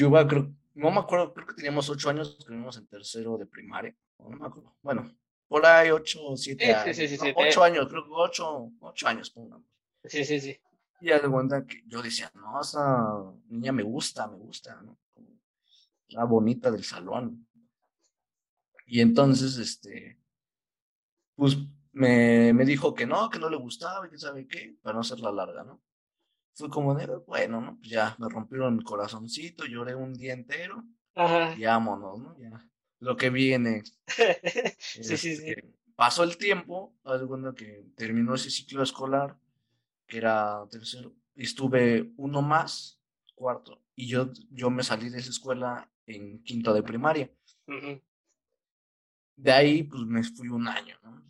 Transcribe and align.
yo 0.00 0.08
iba, 0.08 0.26
creo, 0.26 0.50
no 0.74 0.90
me 0.90 0.98
acuerdo, 0.98 1.34
creo 1.34 1.46
que 1.46 1.54
teníamos 1.54 1.90
ocho 1.90 2.08
años, 2.08 2.36
estuvimos 2.38 2.76
en 2.78 2.86
tercero 2.86 3.36
de 3.36 3.44
primaria, 3.44 3.94
no 4.18 4.30
me 4.30 4.46
acuerdo. 4.46 4.74
Bueno, 4.80 5.10
por 5.46 5.66
ahí 5.66 5.90
ocho 5.90 6.24
o 6.24 6.36
siete 6.36 6.74
años. 6.74 6.96
Sí, 6.96 7.06
sí, 7.06 7.18
sí, 7.18 7.32
ocho 7.36 7.62
años, 7.62 7.86
creo 7.88 8.04
que 8.04 8.10
ocho, 8.12 8.72
ocho 8.80 9.08
años, 9.08 9.30
pongamos. 9.30 9.66
Sí, 10.04 10.24
sí, 10.24 10.40
sí. 10.40 10.58
Y 11.02 11.08
ya 11.08 11.18
de 11.18 11.28
cuenta 11.28 11.66
que 11.66 11.82
yo 11.86 12.00
decía, 12.00 12.30
no, 12.34 12.60
esa 12.60 13.14
niña 13.48 13.72
me 13.72 13.82
gusta, 13.82 14.26
me 14.26 14.36
gusta, 14.36 14.80
¿no? 14.80 14.98
La 16.08 16.24
bonita 16.24 16.70
del 16.70 16.84
salón. 16.84 17.46
Y 18.86 19.00
entonces, 19.00 19.58
este, 19.58 20.18
pues 21.36 21.58
me, 21.92 22.52
me 22.54 22.64
dijo 22.64 22.94
que 22.94 23.06
no, 23.06 23.28
que 23.28 23.38
no 23.38 23.50
le 23.50 23.56
gustaba 23.56 24.06
y 24.06 24.10
que 24.10 24.18
sabe 24.18 24.46
qué, 24.46 24.76
para 24.82 24.94
no 24.94 25.00
hacerla 25.00 25.30
larga, 25.30 25.62
¿no? 25.62 25.82
Fue 26.60 26.68
como 26.68 26.94
de, 26.94 27.06
bueno, 27.26 27.60
¿no? 27.62 27.78
Pues 27.78 27.88
ya 27.88 28.14
me 28.18 28.28
rompieron 28.28 28.74
el 28.76 28.84
corazoncito, 28.84 29.64
lloré 29.64 29.94
un 29.94 30.12
día 30.12 30.34
entero. 30.34 30.84
Ajá. 31.14 31.54
Y 31.56 31.64
vámonos, 31.64 32.20
¿no? 32.20 32.38
Ya. 32.38 32.68
Lo 32.98 33.16
que 33.16 33.30
viene. 33.30 33.82
sí, 34.78 35.02
sí, 35.02 35.16
sí. 35.16 35.28
Este, 35.48 35.74
pasó 35.96 36.22
el 36.22 36.36
tiempo, 36.36 36.94
cuando 37.02 37.54
que 37.54 37.86
terminó 37.96 38.34
ese 38.34 38.50
ciclo 38.50 38.82
escolar, 38.82 39.38
que 40.06 40.18
era 40.18 40.66
tercero, 40.70 41.14
estuve 41.34 42.12
uno 42.18 42.42
más, 42.42 43.00
cuarto, 43.34 43.82
y 43.94 44.06
yo, 44.06 44.30
yo 44.50 44.68
me 44.68 44.82
salí 44.82 45.08
de 45.08 45.18
esa 45.18 45.30
escuela 45.30 45.90
en 46.04 46.42
quinto 46.42 46.74
de 46.74 46.82
primaria. 46.82 47.30
De 49.36 49.50
ahí, 49.50 49.82
pues 49.84 50.02
me 50.02 50.22
fui 50.22 50.48
un 50.48 50.68
año, 50.68 50.98
¿no? 51.02 51.24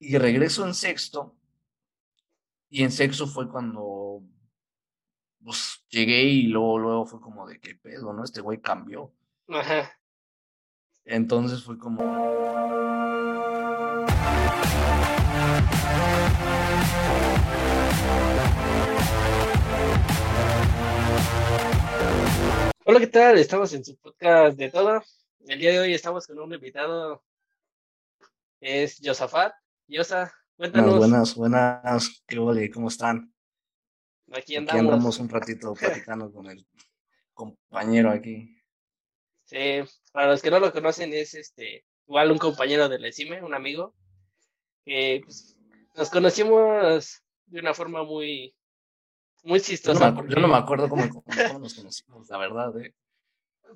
Y 0.00 0.18
regreso 0.18 0.66
en 0.66 0.74
sexto, 0.74 1.36
y 2.70 2.82
en 2.82 2.90
sexto 2.90 3.26
fue 3.26 3.48
cuando 3.48 4.22
pues 5.44 5.84
llegué 5.90 6.22
y 6.22 6.42
luego, 6.44 6.78
luego 6.78 7.06
fue 7.06 7.20
como 7.20 7.46
de 7.46 7.60
qué 7.60 7.74
pedo, 7.74 8.12
¿no? 8.12 8.24
Este 8.24 8.40
güey 8.40 8.60
cambió. 8.60 9.12
Ajá. 9.48 9.92
Entonces 11.04 11.62
fue 11.62 11.78
como. 11.78 12.02
Hola, 22.86 23.00
¿qué 23.00 23.06
tal? 23.06 23.38
Estamos 23.38 23.72
en 23.74 23.84
su 23.84 23.96
podcast 23.98 24.56
de 24.56 24.70
todo. 24.70 25.02
El 25.46 25.58
día 25.58 25.72
de 25.72 25.80
hoy 25.80 25.94
estamos 25.94 26.26
con 26.26 26.38
un 26.38 26.54
invitado. 26.54 27.22
Es 28.60 28.98
Josafat. 29.04 29.54
Yosa, 29.86 30.32
cuéntanos. 30.56 30.98
Buenas, 30.98 31.34
buenas, 31.34 32.24
¿Qué 32.26 32.38
ole? 32.38 32.70
¿Cómo 32.70 32.88
están? 32.88 33.32
Aquí 34.32 34.56
andamos. 34.56 34.80
Aquí 34.80 34.88
andamos 34.88 35.18
un 35.18 35.28
ratito 35.28 35.74
platicando 35.80 36.32
con 36.32 36.46
el 36.46 36.66
compañero 37.32 38.10
aquí. 38.10 38.56
Sí, 39.44 39.82
para 40.12 40.28
los 40.28 40.42
que 40.42 40.50
no 40.50 40.58
lo 40.58 40.72
conocen, 40.72 41.12
es 41.12 41.34
este 41.34 41.84
igual 42.06 42.32
un 42.32 42.38
compañero 42.38 42.88
de 42.88 42.98
la 42.98 43.08
ECIME, 43.08 43.42
un 43.42 43.54
amigo, 43.54 43.94
que 44.84 45.20
pues, 45.24 45.56
nos 45.94 46.10
conocimos 46.10 47.22
de 47.46 47.60
una 47.60 47.74
forma 47.74 48.02
muy 48.02 48.54
muy 49.44 49.60
chistosa. 49.60 50.14
Yo 50.28 50.40
no 50.40 50.48
me, 50.48 50.56
acuerdo 50.56 50.88
cómo, 50.88 51.04
nos 51.60 51.74
conocimos, 51.74 52.28
la 52.30 52.38
verdad, 52.38 52.78
¿eh? 52.80 52.94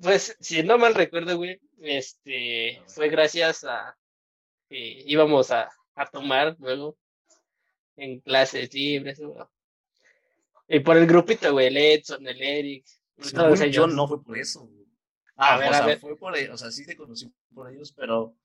Pues, 0.01 0.35
si 0.39 0.63
no 0.63 0.77
mal 0.77 0.95
recuerdo, 0.95 1.37
güey, 1.37 1.59
este, 1.81 2.81
fue 2.87 3.09
gracias 3.09 3.63
a 3.63 3.95
que 4.67 5.03
íbamos 5.05 5.51
a, 5.51 5.69
a 5.99 6.05
tomar 6.05 6.55
luego 6.59 6.97
en 7.97 8.21
clases 8.21 8.73
libres, 8.73 9.21
Y 10.67 10.79
por 10.79 10.97
el 10.97 11.05
grupito, 11.05 11.51
güey, 11.51 11.67
el 11.67 11.77
Edson, 11.77 12.25
el 12.25 12.41
Eric. 12.41 12.85
yo 13.69 13.87
no 13.87 14.07
fue 14.07 14.23
por 14.23 14.37
eso, 14.37 14.65
güey. 14.65 14.87
Ah, 15.35 15.55
a 15.55 15.57
ver, 15.57 15.69
o 15.69 15.73
sea, 15.73 15.99
fue 15.99 16.17
por 16.17 16.35
ellos, 16.37 16.55
o 16.55 16.57
sea, 16.57 16.71
sí 16.71 16.85
te 16.85 16.97
conocí 16.97 17.31
por 17.53 17.71
ellos, 17.71 17.93
pero, 17.93 18.35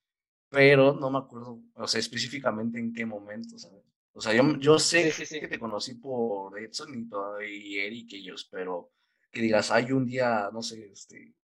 pero 0.48 0.94
no 0.94 1.10
me 1.10 1.18
acuerdo, 1.18 1.60
o 1.74 1.88
sea, 1.88 1.98
específicamente 1.98 2.78
en 2.78 2.92
qué 2.92 3.04
momento, 3.04 3.58
¿sabes? 3.58 3.82
O 4.12 4.20
sea, 4.20 4.32
yo, 4.32 4.56
yo 4.58 4.78
sé 4.78 5.12
que 5.12 5.48
te 5.48 5.58
conocí 5.58 5.94
por 5.94 6.56
Edson 6.56 6.94
y, 6.94 7.46
y 7.46 7.78
Eric 7.80 8.12
y 8.12 8.16
ellos, 8.18 8.48
pero 8.50 8.92
que 9.32 9.40
digas, 9.40 9.72
hay 9.72 9.90
un 9.90 10.06
día, 10.06 10.50
no 10.52 10.62
sé, 10.62 10.92
este, 10.92 11.34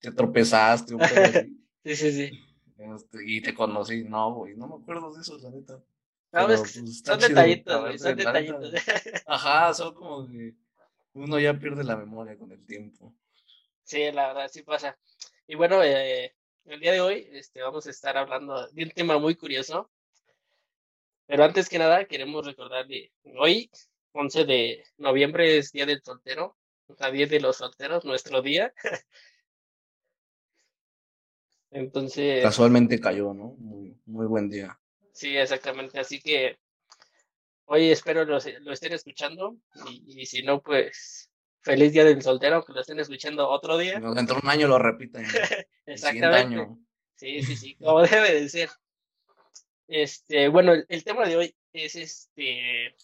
te 0.00 0.10
tropezaste, 0.10 0.94
un 0.94 1.00
sí, 1.84 1.96
sí, 1.96 2.12
sí. 2.12 2.49
Este, 2.80 3.18
y 3.24 3.40
te 3.40 3.54
conocí, 3.54 4.04
no, 4.04 4.34
güey, 4.34 4.56
no 4.56 4.66
me 4.68 4.82
acuerdo 4.82 5.12
de 5.12 5.20
eso, 5.20 5.38
la 5.38 5.50
neta. 5.50 5.82
No, 6.32 6.46
pues, 6.46 6.80
son 7.04 7.18
detallitos, 7.18 7.80
güey, 7.80 7.98
son 7.98 8.16
detallitos. 8.16 8.72
ajá, 9.26 9.74
son 9.74 9.94
como 9.94 10.26
que 10.26 10.54
uno 11.12 11.38
ya 11.38 11.58
pierde 11.58 11.84
la 11.84 11.96
memoria 11.96 12.38
con 12.38 12.52
el 12.52 12.64
tiempo. 12.64 13.14
Sí, 13.82 14.10
la 14.12 14.28
verdad, 14.28 14.50
sí 14.52 14.62
pasa. 14.62 14.96
Y 15.46 15.56
bueno, 15.56 15.82
eh, 15.82 16.34
el 16.66 16.80
día 16.80 16.92
de 16.92 17.00
hoy 17.00 17.28
este, 17.32 17.60
vamos 17.62 17.86
a 17.86 17.90
estar 17.90 18.16
hablando 18.16 18.68
de 18.68 18.84
un 18.84 18.90
tema 18.90 19.18
muy 19.18 19.34
curioso 19.34 19.90
pero 21.30 21.44
antes 21.44 21.68
que 21.68 21.78
nada, 21.78 22.06
queremos 22.06 22.44
recordarle, 22.44 23.12
hoy, 23.38 23.70
11 24.14 24.44
de 24.46 24.84
noviembre, 24.98 25.58
es 25.58 25.70
Día 25.70 25.86
del 25.86 26.02
Soltero, 26.02 26.56
o 26.88 26.96
sea, 26.96 27.12
Día 27.12 27.28
de 27.28 27.38
los 27.38 27.58
Solteros, 27.58 28.04
nuestro 28.04 28.42
día. 28.42 28.74
Entonces... 31.70 32.42
Casualmente 32.42 33.00
cayó, 33.00 33.32
¿no? 33.32 33.54
Muy, 33.58 33.96
muy 34.06 34.26
buen 34.26 34.48
día. 34.48 34.78
Sí, 35.12 35.36
exactamente. 35.36 35.98
Así 35.98 36.20
que 36.20 36.58
hoy 37.66 37.90
espero 37.90 38.24
lo, 38.24 38.38
lo 38.60 38.72
estén 38.72 38.92
escuchando 38.92 39.56
y, 40.06 40.26
si 40.26 40.42
no, 40.42 40.60
pues 40.60 41.30
feliz 41.62 41.92
Día 41.92 42.04
del 42.04 42.22
Soltero, 42.22 42.64
que 42.64 42.72
lo 42.72 42.80
estén 42.80 42.98
escuchando 42.98 43.48
otro 43.48 43.78
día. 43.78 44.00
Dentro 44.00 44.36
de 44.36 44.40
un 44.42 44.50
año 44.50 44.66
lo 44.66 44.78
repiten. 44.78 45.24
Exactamente. 45.86 46.56
Año. 46.56 46.78
Sí, 47.16 47.42
sí, 47.42 47.56
sí, 47.56 47.76
como 47.76 48.00
debe 48.06 48.40
de 48.40 48.48
ser. 48.48 48.70
Este, 49.86 50.48
bueno, 50.48 50.72
el, 50.88 51.04
tema 51.04 51.26
de 51.26 51.36
hoy 51.36 51.56
es 51.72 51.96
este. 51.96 52.96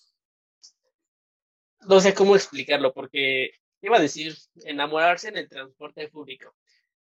No 1.88 2.00
sé 2.00 2.15
cómo 2.15 2.34
explicarlo, 2.34 2.93
porque 2.93 3.50
iba 3.83 3.98
a 3.98 4.00
decir 4.00 4.34
enamorarse 4.65 5.28
en 5.28 5.37
el 5.37 5.48
transporte 5.48 6.09
público. 6.09 6.54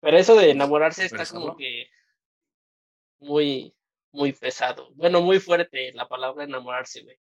Pero 0.00 0.18
eso 0.18 0.36
de 0.36 0.50
enamorarse 0.50 1.06
está 1.06 1.26
como 1.26 1.56
que 1.56 1.88
muy, 3.18 3.74
muy 4.12 4.32
pesado. 4.32 4.90
Bueno, 4.94 5.20
muy 5.20 5.40
fuerte 5.40 5.92
la 5.92 6.08
palabra 6.08 6.44
enamorarse, 6.44 7.02
güey. 7.02 7.18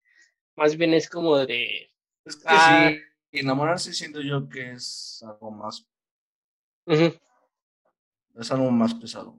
Más 0.56 0.76
bien 0.76 0.94
es 0.94 1.10
como 1.10 1.38
de. 1.38 1.92
Es 2.26 2.36
que 2.36 2.44
ah, 2.46 2.92
sí, 2.92 3.40
enamorarse 3.40 3.94
siento 3.94 4.22
yo 4.22 4.48
que 4.50 4.72
es 4.72 5.24
algo 5.28 5.52
más. 5.52 5.86
Es 6.86 8.52
algo 8.52 8.72
más 8.72 8.94
pesado. 8.94 9.38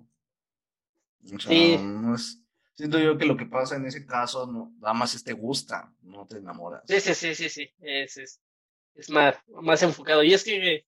sí. 1.39 1.79
no 1.79 2.15
es 2.15 2.41
siento 2.81 2.99
yo 2.99 3.19
que 3.19 3.27
lo 3.27 3.37
que 3.37 3.45
pasa 3.45 3.77
en 3.77 3.85
ese 3.85 4.07
caso, 4.07 4.47
no, 4.47 4.73
nada 4.81 4.95
más 4.95 5.23
te 5.23 5.35
gusta, 5.35 5.93
no 6.01 6.27
te 6.27 6.39
enamoras. 6.39 6.83
Sí, 6.87 6.99
sí, 6.99 7.15
sí, 7.15 7.35
sí, 7.35 7.51
sí, 7.51 7.71
es, 7.79 8.17
es, 8.17 8.41
es 8.95 9.11
más, 9.11 9.37
más 9.49 9.83
enfocado. 9.83 10.23
Y 10.23 10.33
es 10.33 10.43
que, 10.43 10.87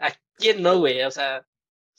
¿a 0.00 0.10
quién 0.36 0.62
no, 0.62 0.78
güey? 0.78 1.02
O 1.02 1.10
sea, 1.10 1.46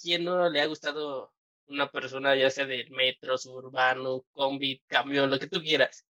¿quién 0.01 0.23
no 0.23 0.49
le 0.49 0.61
ha 0.61 0.65
gustado 0.65 1.33
una 1.67 1.91
persona, 1.91 2.35
ya 2.35 2.49
sea 2.49 2.65
del 2.65 2.89
metro, 2.91 3.37
suburbano, 3.37 4.25
combi, 4.31 4.81
camión, 4.87 5.29
lo 5.29 5.39
que 5.39 5.47
tú 5.47 5.61
quieras? 5.61 6.05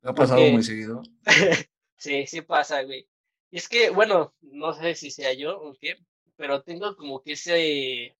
¿Me 0.00 0.10
ha 0.10 0.14
pasado 0.14 0.40
muy 0.40 0.62
seguido? 0.62 1.02
sí, 1.96 2.26
sí 2.26 2.42
pasa, 2.42 2.82
güey. 2.82 3.08
Y 3.50 3.58
es 3.58 3.68
que, 3.68 3.90
bueno, 3.90 4.34
no 4.40 4.72
sé 4.74 4.94
si 4.94 5.10
sea 5.10 5.32
yo 5.34 5.60
o 5.60 5.74
qué, 5.78 5.96
pero 6.36 6.62
tengo 6.62 6.96
como 6.96 7.22
que 7.22 7.32
ese... 7.32 8.16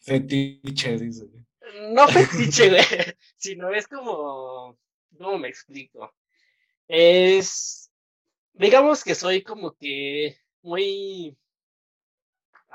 Fetiche, 0.00 0.96
dice 0.98 1.26
no 1.90 2.08
fetiche, 2.08 2.70
güey, 2.70 2.82
sino 3.36 3.70
es 3.70 3.86
como, 3.86 4.78
¿cómo 5.16 5.38
me 5.38 5.48
explico? 5.48 6.14
Es, 6.86 7.90
digamos 8.54 9.04
que 9.04 9.14
soy 9.14 9.42
como 9.42 9.74
que 9.74 10.38
muy, 10.62 11.36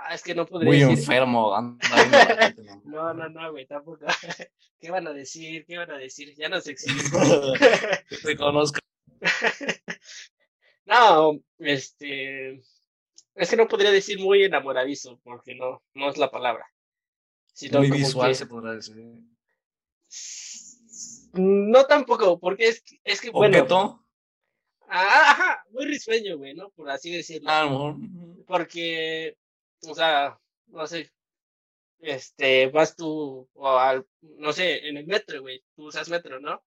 ah, 0.04 0.14
es 0.14 0.24
que 0.24 0.36
no 0.36 0.46
podría 0.46 0.70
muy 0.70 0.78
decir. 0.78 0.88
Muy 0.88 1.00
enfermo. 1.00 1.52
no, 2.86 3.14
no, 3.14 3.30
no, 3.30 3.52
güey, 3.52 3.66
tampoco. 3.66 4.06
¿Qué 4.80 4.92
van 4.92 5.08
a 5.08 5.14
decir? 5.14 5.66
¿Qué 5.66 5.78
van 5.78 5.92
a 5.92 5.98
decir? 5.98 6.34
Ya 6.36 6.50
no 6.50 6.60
sé 6.62 6.76
Te 8.24 8.36
conozco. 8.36 8.80
no, 10.86 11.40
este, 11.60 12.62
es 13.36 13.50
que 13.50 13.56
no 13.56 13.68
podría 13.68 13.92
decir 13.92 14.20
muy 14.20 14.44
enamoradizo, 14.44 15.20
porque 15.24 15.56
no, 15.56 15.82
no 15.94 16.10
es 16.10 16.18
la 16.18 16.30
palabra. 16.30 16.66
Muy 17.72 17.92
visual 17.92 18.36
se 18.36 18.46
podrá 18.46 18.74
decir. 18.74 18.96
No 21.34 21.86
tampoco, 21.86 22.40
porque 22.40 22.68
es, 22.68 22.84
es 23.04 23.22
que, 23.22 23.30
bueno... 23.32 24.00
Ah, 24.96 25.32
ajá, 25.32 25.66
muy 25.72 25.86
risueño, 25.86 26.38
güey, 26.38 26.54
¿no? 26.54 26.70
Por 26.70 26.90
así 26.90 27.12
decirlo. 27.12 27.50
Ah, 27.50 27.96
porque, 28.46 29.36
o 29.88 29.96
sea, 29.96 30.40
no 30.68 30.88
sé, 30.88 31.12
este, 32.00 32.68
vas 32.68 32.96
tú, 32.96 33.50
o 33.54 33.70
al, 33.70 34.06
no 34.22 34.54
sé, 34.54 34.88
en 34.88 34.98
el 34.98 35.08
metro, 35.08 35.42
güey, 35.42 35.64
tú 35.76 35.88
usas 35.88 36.10
metro, 36.10 36.40
¿no? 36.40 36.64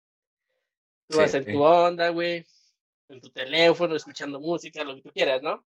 Tú 1.08 1.18
vas 1.18 1.34
en 1.34 1.44
tu 1.44 1.62
onda, 1.62 2.08
güey, 2.10 2.46
en 3.08 3.20
tu 3.20 3.30
teléfono, 3.30 3.96
escuchando 3.96 4.40
música, 4.40 4.84
lo 4.84 4.96
que 4.96 5.02
tú 5.02 5.10
quieras, 5.12 5.42
¿no? 5.42 5.64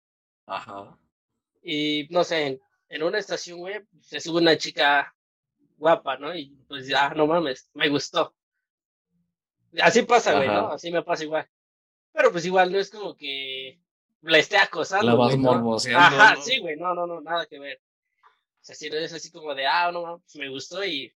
Ajá. 0.45 0.98
Y 1.62 2.07
no 2.10 2.24
sé, 2.24 2.60
en, 2.89 3.04
una 3.04 3.19
estación, 3.19 3.60
güey, 3.60 3.81
se 4.01 4.19
sube 4.19 4.42
una 4.42 4.57
chica 4.57 5.13
guapa, 5.78 6.18
¿no? 6.18 6.36
Y 6.36 6.56
pues 6.68 6.88
ya, 6.88 7.07
ah, 7.07 7.13
no 7.16 7.28
mames, 7.28 7.69
me 7.74 7.89
gustó. 7.89 8.36
Así 9.80 10.04
pasa, 10.04 10.36
güey, 10.36 10.48
¿no? 10.48 10.69
Así 10.69 10.92
me 10.92 11.04
pasa 11.04 11.24
igual. 11.24 11.48
Pero 12.13 12.31
pues 12.31 12.45
igual 12.45 12.72
no 12.72 12.80
es 12.80 12.89
como 12.89 13.16
que 13.16 13.80
la 14.22 14.38
esté 14.38 14.58
acosando. 14.58 15.06
La 15.06 15.16
vas 15.16 15.38
morboseando. 15.38 16.18
Ajá, 16.18 16.42
sí, 16.42 16.60
güey, 16.60 16.75
no, 16.75 16.94
no, 16.94 17.08
no, 17.08 17.22
nada 17.22 17.46
que 17.46 17.60
ver. 17.60 17.81
O 18.24 18.64
sea, 18.68 18.75
si 18.75 18.90
no 18.90 18.98
es 18.98 19.14
así 19.14 19.31
como 19.31 19.56
de, 19.56 19.66
ah, 19.66 19.92
no, 19.92 20.19
pues 20.19 20.36
me 20.36 20.50
gustó 20.50 20.84
y, 20.84 21.14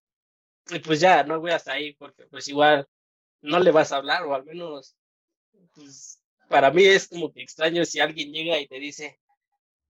y 0.69 0.79
pues 0.79 0.99
ya, 0.99 1.23
no 1.23 1.39
voy 1.39 1.51
hasta 1.51 1.73
ahí, 1.73 1.93
porque 1.93 2.25
pues 2.27 2.47
igual 2.47 2.87
no 3.41 3.59
le 3.59 3.71
vas 3.71 3.91
a 3.91 3.97
hablar, 3.97 4.23
o 4.23 4.33
al 4.33 4.45
menos, 4.45 4.95
pues 5.73 6.21
para 6.47 6.71
mí 6.71 6.83
es 6.83 7.07
como 7.07 7.31
que 7.31 7.41
extraño 7.41 7.83
si 7.85 7.99
alguien 7.99 8.31
llega 8.31 8.59
y 8.59 8.67
te 8.67 8.79
dice, 8.79 9.19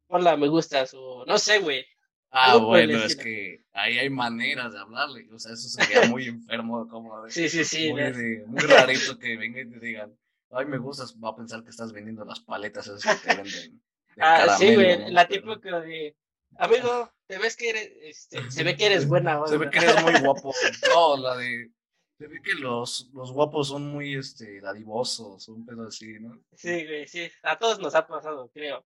hola, 0.07 0.38
me 0.38 0.48
gustas, 0.48 0.94
o 0.94 1.25
no 1.25 1.38
sé, 1.38 1.60
güey. 1.60 1.86
Ah, 2.34 2.56
bueno, 2.56 2.98
es 3.04 3.18
que 3.18 3.66
ahí 3.74 3.98
hay 3.98 4.10
maneras 4.10 4.72
de 4.72 4.80
hablarle, 4.80 5.28
o 5.34 5.38
sea, 5.38 5.54
eso 5.54 5.68
sería 5.68 6.07
muy 6.07 6.25
enfermo, 6.28 6.88
como 6.88 7.30
sí, 7.30 7.50
sí, 7.50 7.66
sí, 7.66 7.92
muy, 7.92 8.40
muy 8.48 8.62
rarito 8.62 9.19
que 9.19 9.36
venga 9.36 9.62
y 9.62 9.69
te 9.69 9.80
digan, 9.80 10.18
ay, 10.51 10.65
me 10.65 10.77
gustas, 10.77 11.15
va 11.21 11.30
a 11.30 11.36
pensar 11.36 11.63
que 11.63 11.69
estás 11.69 11.92
vendiendo 11.92 12.25
las 12.25 12.39
paletas 12.39 12.88
esas 12.88 13.21
que 13.21 13.27
te 13.27 13.36
venden. 13.36 13.81
ah, 14.19 14.56
sí, 14.57 14.75
güey, 14.75 15.12
la 15.12 15.27
típica 15.27 15.80
de, 15.80 16.15
amigo, 16.57 17.12
te 17.27 17.38
ves 17.38 17.56
que 17.56 17.69
eres, 17.69 17.92
este, 18.01 18.39
se 18.51 18.63
ve 18.63 18.75
que 18.75 18.86
eres 18.86 19.07
buena. 19.07 19.39
Se 19.48 19.57
ve 19.57 19.69
que 19.69 19.80
eres 19.80 20.01
muy 20.03 20.19
guapo. 20.19 20.53
No, 20.89 21.18
la 21.18 21.38
de, 21.38 21.71
se 22.18 22.27
ve 22.27 22.42
que 22.44 22.53
los, 22.56 23.09
los 23.13 23.31
guapos 23.31 23.69
son 23.69 23.89
muy, 23.89 24.15
este, 24.15 24.62
dadivosos, 24.62 25.48
un 25.48 25.65
pedo 25.65 25.88
así, 25.88 26.19
¿no? 26.19 26.39
Sí, 26.54 26.86
güey, 26.86 27.07
sí, 27.07 27.30
a 27.44 27.57
todos 27.57 27.80
nos 27.80 27.95
ha 27.95 28.07
pasado, 28.07 28.50
creo. 28.54 28.86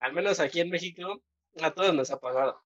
Al 0.00 0.12
menos 0.12 0.40
aquí 0.40 0.60
en 0.60 0.70
México, 0.70 1.22
a 1.60 1.70
todos 1.70 1.94
nos 1.94 2.10
ha 2.10 2.18
pasado. 2.18 2.60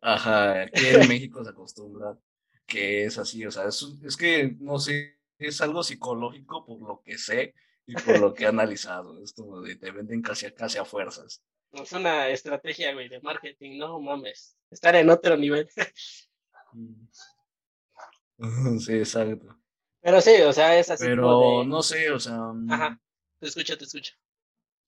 Ajá, 0.00 0.62
aquí 0.62 0.86
en 0.86 1.08
México 1.08 1.44
se 1.44 1.50
acostumbra 1.50 2.18
que 2.66 3.04
es 3.04 3.18
así, 3.18 3.44
o 3.44 3.50
sea, 3.50 3.66
es, 3.66 3.86
es 4.02 4.16
que, 4.16 4.56
no 4.60 4.78
sé, 4.78 5.20
es 5.38 5.60
algo 5.60 5.82
psicológico 5.82 6.64
por 6.64 6.80
lo 6.80 7.02
que 7.02 7.18
sé 7.18 7.54
y 7.86 7.94
por 7.94 8.20
lo 8.20 8.34
que 8.34 8.44
he 8.44 8.46
analizado, 8.48 9.22
es 9.22 9.32
como 9.32 9.60
de 9.60 9.76
te 9.76 9.90
venden 9.90 10.22
casi 10.22 10.46
a, 10.46 10.54
casi 10.54 10.78
a 10.78 10.84
fuerzas. 10.84 11.42
Es 11.72 11.92
una 11.92 12.28
estrategia, 12.28 12.92
güey, 12.92 13.08
de 13.08 13.20
marketing, 13.20 13.78
no 13.78 14.00
mames, 14.00 14.56
estar 14.70 14.94
en 14.94 15.10
otro 15.10 15.36
nivel. 15.36 15.68
sí, 18.78 18.94
exacto. 18.94 19.58
Pero 20.00 20.20
sí, 20.20 20.40
o 20.42 20.52
sea, 20.52 20.78
es 20.78 20.90
así. 20.90 21.04
Pero 21.04 21.64
no 21.64 21.82
sé, 21.82 22.10
o 22.10 22.20
sea. 22.20 22.52
Ajá, 22.68 22.90
mm, 22.90 23.00
te 23.38 23.46
escucho, 23.46 23.78
te 23.78 23.84
escucho. 23.84 24.14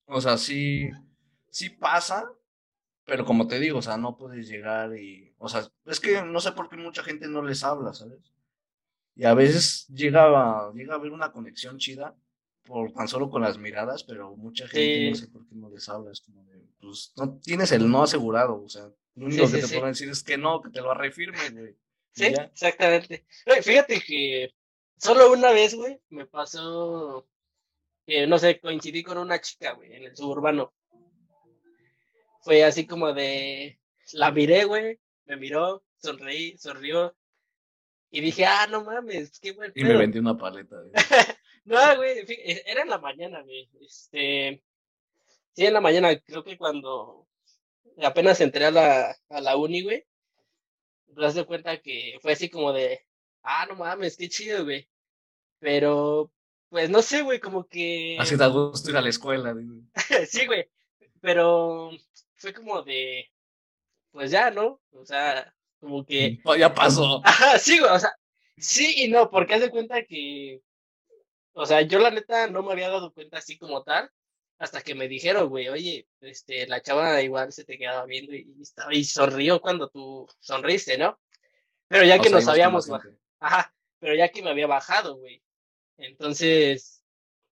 O 0.06 0.20
sea, 0.20 0.36
sí, 0.36 0.90
sí 1.50 1.70
pasa, 1.70 2.30
pero 3.04 3.24
como 3.24 3.46
te 3.46 3.58
digo, 3.58 3.78
o 3.78 3.82
sea, 3.82 3.96
no 3.96 4.16
puedes 4.16 4.48
llegar 4.48 4.96
y, 4.96 5.34
o 5.38 5.48
sea, 5.48 5.66
es 5.86 6.00
que 6.00 6.22
no 6.22 6.40
sé 6.40 6.52
por 6.52 6.68
qué 6.68 6.76
mucha 6.76 7.02
gente 7.02 7.28
no 7.28 7.42
les 7.42 7.62
habla, 7.62 7.92
¿sabes? 7.92 8.32
Y 9.14 9.24
a 9.24 9.34
veces 9.34 9.86
llega 9.88 10.24
a, 10.24 10.72
llega 10.72 10.94
a 10.94 10.96
haber 10.96 11.12
una 11.12 11.30
conexión 11.30 11.78
chida 11.78 12.16
por 12.64 12.92
tan 12.92 13.08
solo 13.08 13.30
con 13.30 13.42
las 13.42 13.58
miradas, 13.58 14.04
pero 14.04 14.36
mucha 14.36 14.66
gente 14.66 15.10
no 15.10 15.16
sé 15.16 15.28
por 15.28 15.46
qué 15.46 15.54
no 15.54 15.70
les 15.70 15.88
habla, 15.88 16.12
es 16.12 16.20
como 16.20 16.44
de, 16.44 16.62
pues 16.80 17.12
no 17.16 17.38
tienes 17.38 17.72
el 17.72 17.90
no 17.90 18.02
asegurado, 18.02 18.62
o 18.62 18.68
sea, 18.68 18.90
lo 19.14 19.26
único 19.26 19.50
que 19.50 19.58
te 19.58 19.68
puedo 19.68 19.86
decir 19.86 20.08
es 20.08 20.22
que 20.22 20.36
no, 20.36 20.60
que 20.60 20.70
te 20.70 20.80
lo 20.80 20.94
refirme, 20.94 21.50
güey. 21.50 21.76
Sí, 22.12 22.26
exactamente. 22.26 23.26
fíjate 23.62 24.00
que 24.00 24.54
solo 24.96 25.32
una 25.32 25.50
vez, 25.50 25.74
güey, 25.74 26.00
me 26.10 26.26
pasó 26.26 27.28
que, 28.06 28.26
no 28.26 28.38
sé, 28.38 28.60
coincidí 28.60 29.02
con 29.02 29.18
una 29.18 29.40
chica, 29.40 29.72
güey, 29.72 29.92
en 29.94 30.04
el 30.04 30.16
suburbano 30.16 30.72
fue 32.40 32.62
así 32.62 32.86
como 32.86 33.12
de, 33.12 33.80
la 34.12 34.30
miré, 34.30 34.64
güey, 34.64 35.00
me 35.24 35.36
miró, 35.36 35.82
sonreí, 35.96 36.58
sonrió, 36.58 37.16
y 38.10 38.20
dije, 38.20 38.44
ah, 38.44 38.68
no 38.70 38.84
mames, 38.84 39.40
qué 39.40 39.52
bueno. 39.52 39.72
Y 39.74 39.82
me 39.82 39.96
vendí 39.96 40.18
una 40.18 40.36
paleta. 40.36 40.76
no, 41.64 41.96
güey, 41.96 42.18
e, 42.18 42.62
era 42.66 42.82
en 42.82 42.90
la 42.90 42.98
mañana, 42.98 43.42
güey, 43.42 43.68
este, 43.80 44.62
sí, 45.52 45.66
en 45.66 45.72
la 45.72 45.80
mañana, 45.80 46.18
creo 46.20 46.44
que 46.44 46.58
cuando 46.58 47.26
apenas 48.02 48.40
entré 48.40 48.66
a 48.66 48.70
la, 48.70 49.16
a 49.28 49.40
la 49.40 49.56
uni, 49.56 49.82
güey, 49.82 50.04
te 51.14 51.20
das 51.20 51.34
de 51.34 51.44
cuenta 51.44 51.80
que 51.80 52.18
fue 52.20 52.32
así 52.32 52.50
como 52.50 52.72
de, 52.72 53.00
ah, 53.42 53.66
no 53.66 53.76
mames, 53.76 54.16
qué 54.16 54.28
chido, 54.28 54.64
güey, 54.64 54.88
pero, 55.58 56.30
pues, 56.68 56.90
no 56.90 57.00
sé, 57.02 57.22
güey, 57.22 57.40
como 57.40 57.66
que... 57.66 58.18
Así 58.20 58.36
da 58.36 58.48
gusto 58.48 58.90
ir 58.90 58.96
a 58.96 59.00
la 59.00 59.08
escuela. 59.08 59.54
sí, 60.28 60.46
güey, 60.46 60.68
pero 61.20 61.90
fue 62.34 62.52
como 62.52 62.82
de, 62.82 63.30
pues 64.10 64.30
ya, 64.30 64.50
¿no? 64.50 64.80
O 64.92 65.06
sea, 65.06 65.54
como 65.80 66.04
que... 66.04 66.38
Mm, 66.44 66.58
ya 66.58 66.74
pasó. 66.74 67.20
Ajá, 67.24 67.58
sí, 67.58 67.80
o 67.80 67.98
sea, 67.98 68.12
sí 68.58 69.04
y 69.04 69.08
no, 69.08 69.30
porque 69.30 69.54
haz 69.54 69.62
de 69.62 69.70
cuenta 69.70 70.04
que, 70.04 70.60
o 71.54 71.66
sea, 71.66 71.82
yo 71.82 71.98
la 71.98 72.10
neta 72.10 72.48
no 72.48 72.62
me 72.62 72.72
había 72.72 72.90
dado 72.90 73.12
cuenta 73.12 73.38
así 73.38 73.58
como 73.58 73.82
tal, 73.82 74.10
hasta 74.58 74.82
que 74.82 74.94
me 74.94 75.08
dijeron, 75.08 75.48
güey, 75.48 75.68
oye, 75.68 76.06
este, 76.20 76.66
la 76.66 76.82
chava 76.82 77.20
igual 77.22 77.52
se 77.52 77.64
te 77.64 77.78
quedaba 77.78 78.04
viendo 78.06 78.34
y, 78.34 78.46
estaba, 78.60 78.94
y 78.94 79.04
sonrió 79.04 79.60
cuando 79.60 79.88
tú 79.88 80.26
sonriste, 80.40 80.98
¿no? 80.98 81.18
Pero 81.88 82.04
ya 82.04 82.18
que 82.18 82.30
nos 82.30 82.46
habíamos, 82.48 82.88
ajá, 83.40 83.74
pero 83.98 84.14
ya 84.14 84.28
que 84.28 84.42
me 84.42 84.50
había 84.50 84.66
bajado, 84.66 85.16
güey. 85.16 85.42
Entonces, 85.96 87.02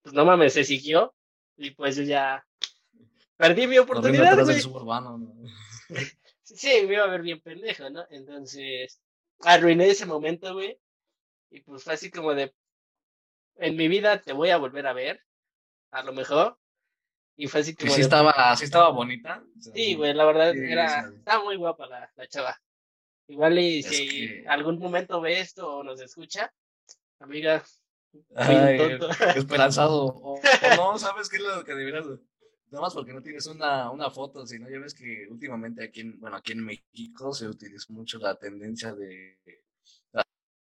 pues 0.03 0.15
no 0.15 0.25
mames, 0.25 0.53
se 0.53 0.65
siguió 0.65 1.15
y 1.57 1.71
pues 1.71 1.97
yo 1.97 2.03
ya, 2.03 2.45
Perdí 3.43 3.67
mi 3.67 3.77
oportunidad, 3.79 4.41
güey. 4.45 4.61
sí, 6.45 6.85
me 6.87 6.95
iba 6.95 7.03
a 7.03 7.09
ver 7.09 7.23
bien 7.23 7.41
pendejo, 7.41 7.91
¿no? 7.91 8.07
Entonces, 8.11 9.01
arruiné 9.41 9.89
ese 9.89 10.07
momento, 10.07 10.55
güey. 10.55 10.79
Y 11.51 11.61
pues 11.63 11.83
fue 11.83 11.95
así 11.95 12.09
como 12.09 12.35
de, 12.35 12.55
en 13.57 13.77
mi 13.77 13.89
vida 13.89 14.21
te 14.21 14.33
voy 14.33 14.51
a 14.51 14.57
volver 14.57 14.87
a 14.87 14.93
ver, 14.93 15.21
a 15.91 16.03
lo 16.03 16.13
mejor. 16.13 16.59
Y 17.37 17.47
fue 17.47 17.61
así 17.61 17.75
como 17.75 17.93
sí 17.93 18.03
estaba, 18.03 18.55
sí 18.57 18.65
estaba 18.65 18.91
bonita. 18.91 19.43
sí, 19.59 19.95
güey, 19.95 20.13
la 20.13 20.25
verdad 20.25 20.55
era, 20.55 21.11
estaba 21.15 21.45
muy 21.45 21.57
guapa 21.57 21.87
la, 21.87 22.13
la 22.15 22.27
chava. 22.29 22.57
Igual 23.27 23.59
y 23.59 23.83
si 23.83 24.45
algún 24.47 24.79
momento 24.79 25.21
ve 25.21 25.41
esto 25.41 25.77
o 25.77 25.83
nos 25.83 26.01
escucha, 26.01 26.53
amiga, 27.21 27.65
Ay, 28.35 28.99
esperanzado. 29.37 30.07
O, 30.07 30.41
no, 30.77 30.99
¿sabes 30.99 31.29
qué 31.29 31.37
es 31.37 31.43
lo 31.43 31.65
que 31.65 31.75
deberías 31.75 32.07
Nada 32.71 32.83
más 32.83 32.95
porque 32.95 33.13
no 33.13 33.23
tienes 33.23 33.47
una, 33.47 33.91
una 33.91 34.11
foto, 34.11 34.47
sino 34.47 34.69
ya 34.71 34.79
ves 34.79 34.95
que 34.95 35.27
últimamente 35.29 35.85
aquí 35.85 36.01
en, 36.01 36.19
bueno, 36.19 36.37
aquí 36.37 36.53
en 36.53 36.65
México 36.65 37.35
se 37.35 37.47
utiliza 37.47 37.93
mucho 37.93 38.19
la 38.19 38.35
tendencia 38.39 38.95
de 38.95 39.39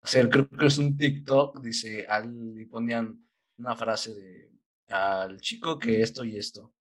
hacer, 0.01 0.29
creo 0.29 0.49
que 0.49 0.65
es 0.65 0.77
un 0.77 0.97
TikTok, 0.97 1.61
dice, 1.61 2.05
al, 2.07 2.59
y 2.59 2.65
ponían 2.65 3.23
una 3.57 3.75
frase 3.75 4.13
de 4.13 4.51
al 4.91 5.39
chico 5.39 5.79
que 5.79 6.01
esto 6.01 6.23
y 6.23 6.37
esto. 6.37 6.73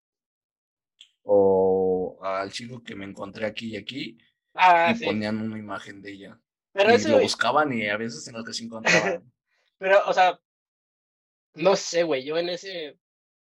O 1.22 2.18
al 2.22 2.50
chico 2.50 2.82
que 2.82 2.94
me 2.94 3.04
encontré 3.04 3.46
aquí 3.46 3.70
y 3.70 3.76
aquí. 3.76 4.18
Ah, 4.54 4.94
y 4.96 5.04
ponían 5.04 5.40
una 5.40 5.58
imagen 5.58 6.02
de 6.02 6.12
ella. 6.12 6.40
Pero 6.72 6.94
y 6.94 7.02
lo 7.04 7.20
buscaban 7.20 7.72
y 7.72 7.88
a 7.88 7.96
veces 7.96 8.26
en 8.28 8.34
lo 8.34 8.44
que 8.44 8.52
se 8.52 8.64
encontraban. 8.64 9.32
Pero, 9.78 10.06
o 10.06 10.12
sea, 10.12 10.38
no 11.54 11.76
sé, 11.76 12.02
güey, 12.02 12.24
yo 12.24 12.36
en 12.36 12.48
ese 12.48 12.98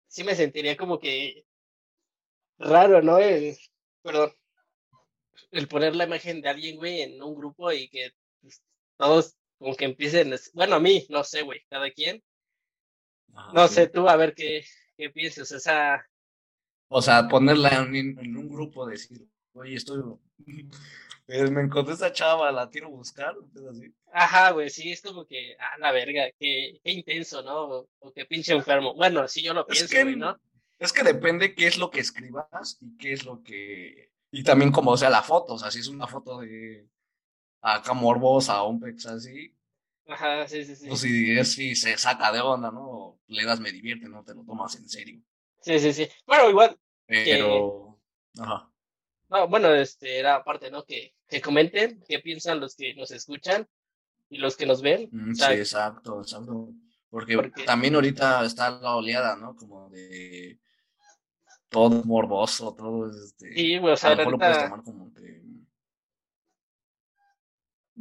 sí 0.07 0.23
me 0.23 0.35
sentiría 0.35 0.77
como 0.77 0.99
que 0.99 1.45
raro, 2.57 3.01
¿no? 3.01 3.17
El, 3.17 3.57
perdón, 4.01 4.31
el 5.51 5.67
poner 5.67 5.95
la 5.95 6.05
imagen 6.05 6.41
de 6.41 6.49
alguien, 6.49 6.77
güey, 6.77 7.01
en 7.01 7.21
un 7.21 7.35
grupo 7.35 7.71
y 7.71 7.89
que 7.89 8.11
pues, 8.41 8.63
todos 8.97 9.37
como 9.61 9.75
que 9.75 9.85
empiecen, 9.85 10.33
bueno, 10.55 10.77
a 10.77 10.79
mí, 10.79 11.05
no 11.09 11.23
sé, 11.23 11.43
güey, 11.43 11.61
cada 11.69 11.91
quien. 11.91 12.23
no 13.53 13.67
sé, 13.67 13.87
tú, 13.87 14.09
a 14.09 14.15
ver 14.15 14.33
qué, 14.33 14.65
qué 14.97 15.11
piensas, 15.11 15.51
esa... 15.51 16.03
O 16.87 16.99
sea, 16.99 17.27
ponerla 17.27 17.69
en, 17.83 17.95
en 17.95 18.37
un 18.37 18.49
grupo, 18.49 18.87
decir, 18.87 19.23
oye, 19.53 19.75
estoy... 19.75 20.01
Eh, 21.27 21.49
me 21.49 21.61
encontré 21.61 21.93
esa 21.93 22.11
chava, 22.11 22.51
la 22.51 22.69
quiero 22.69 22.89
buscar, 22.89 23.33
así. 23.69 23.93
Ajá, 24.11 24.51
güey, 24.51 24.69
sí, 24.69 24.91
es 24.91 25.01
como 25.01 25.25
que, 25.25 25.55
ah, 25.57 25.77
la 25.79 25.93
verga, 25.93 26.25
qué, 26.37 26.81
qué 26.83 26.91
intenso, 26.91 27.41
¿no? 27.41 27.87
O, 27.99 28.11
qué 28.13 28.25
pinche 28.25 28.53
enfermo. 28.53 28.95
Bueno, 28.95 29.25
sí, 29.29 29.41
yo 29.41 29.53
lo 29.53 29.65
pienso, 29.65 29.95
güey, 30.01 30.17
¿no? 30.17 30.35
Es 30.77 30.91
que 30.91 31.03
depende 31.03 31.55
qué 31.55 31.67
es 31.67 31.77
lo 31.77 31.89
que 31.89 32.01
escribas 32.01 32.77
y 32.81 32.97
qué 32.97 33.13
es 33.13 33.23
lo 33.23 33.41
que. 33.43 34.11
Y 34.31 34.43
también 34.43 34.73
como 34.73 34.97
sea 34.97 35.09
la 35.09 35.21
foto, 35.21 35.53
o 35.53 35.57
sea, 35.57 35.71
si 35.71 35.79
es 35.79 35.87
una 35.87 36.07
foto 36.07 36.39
de 36.39 36.85
acá 37.61 37.93
morbosa 37.93 38.61
o 38.63 38.69
un 38.69 38.79
pex 38.79 39.05
así. 39.05 39.55
Ajá, 40.07 40.47
sí, 40.47 40.65
sí, 40.65 40.75
sí. 40.75 40.89
O 40.89 40.95
si 40.95 41.37
es 41.37 41.53
si 41.53 41.75
se 41.75 41.97
saca 41.97 42.31
de 42.31 42.41
onda, 42.41 42.71
¿no? 42.71 43.19
Le 43.27 43.45
das 43.45 43.59
me 43.59 43.71
divierte, 43.71 44.09
no 44.09 44.23
te 44.23 44.33
lo 44.33 44.43
tomas 44.43 44.75
en 44.75 44.89
serio. 44.89 45.21
Sí, 45.61 45.79
sí, 45.79 45.93
sí. 45.93 46.09
Bueno, 46.25 46.49
igual. 46.49 46.77
Pero. 47.05 47.99
Ajá. 48.39 48.69
No, 49.29 49.47
bueno, 49.47 49.73
este 49.73 50.19
era 50.19 50.35
aparte, 50.35 50.69
¿no? 50.69 50.83
Que, 50.83 51.15
que 51.27 51.39
comenten 51.39 52.03
qué 52.07 52.19
piensan 52.19 52.59
los 52.59 52.75
que 52.75 52.93
nos 52.95 53.11
escuchan 53.11 53.67
y 54.29 54.37
los 54.39 54.57
que 54.57 54.65
nos 54.65 54.81
ven. 54.81 55.07
Mm, 55.11 55.33
sí, 55.33 55.43
exacto, 55.53 56.21
exacto. 56.21 56.69
Porque, 57.09 57.51
también 57.65 57.95
ahorita 57.95 58.45
está 58.45 58.71
la 58.71 58.95
oleada, 58.95 59.35
¿no? 59.35 59.55
Como 59.55 59.89
de 59.89 60.59
todo 61.69 62.03
morboso, 62.03 62.73
todo 62.75 63.09
este. 63.09 63.53
Sí, 63.53 63.77
o 63.77 63.95
sea, 63.95 64.11
a 64.11 64.13
lo 64.13 64.17
mejor 64.17 64.31
lo 64.33 64.37
puedes 64.39 64.57
ahorita- 64.57 64.69
tomar 64.69 64.83
como 64.83 65.13
que 65.13 65.40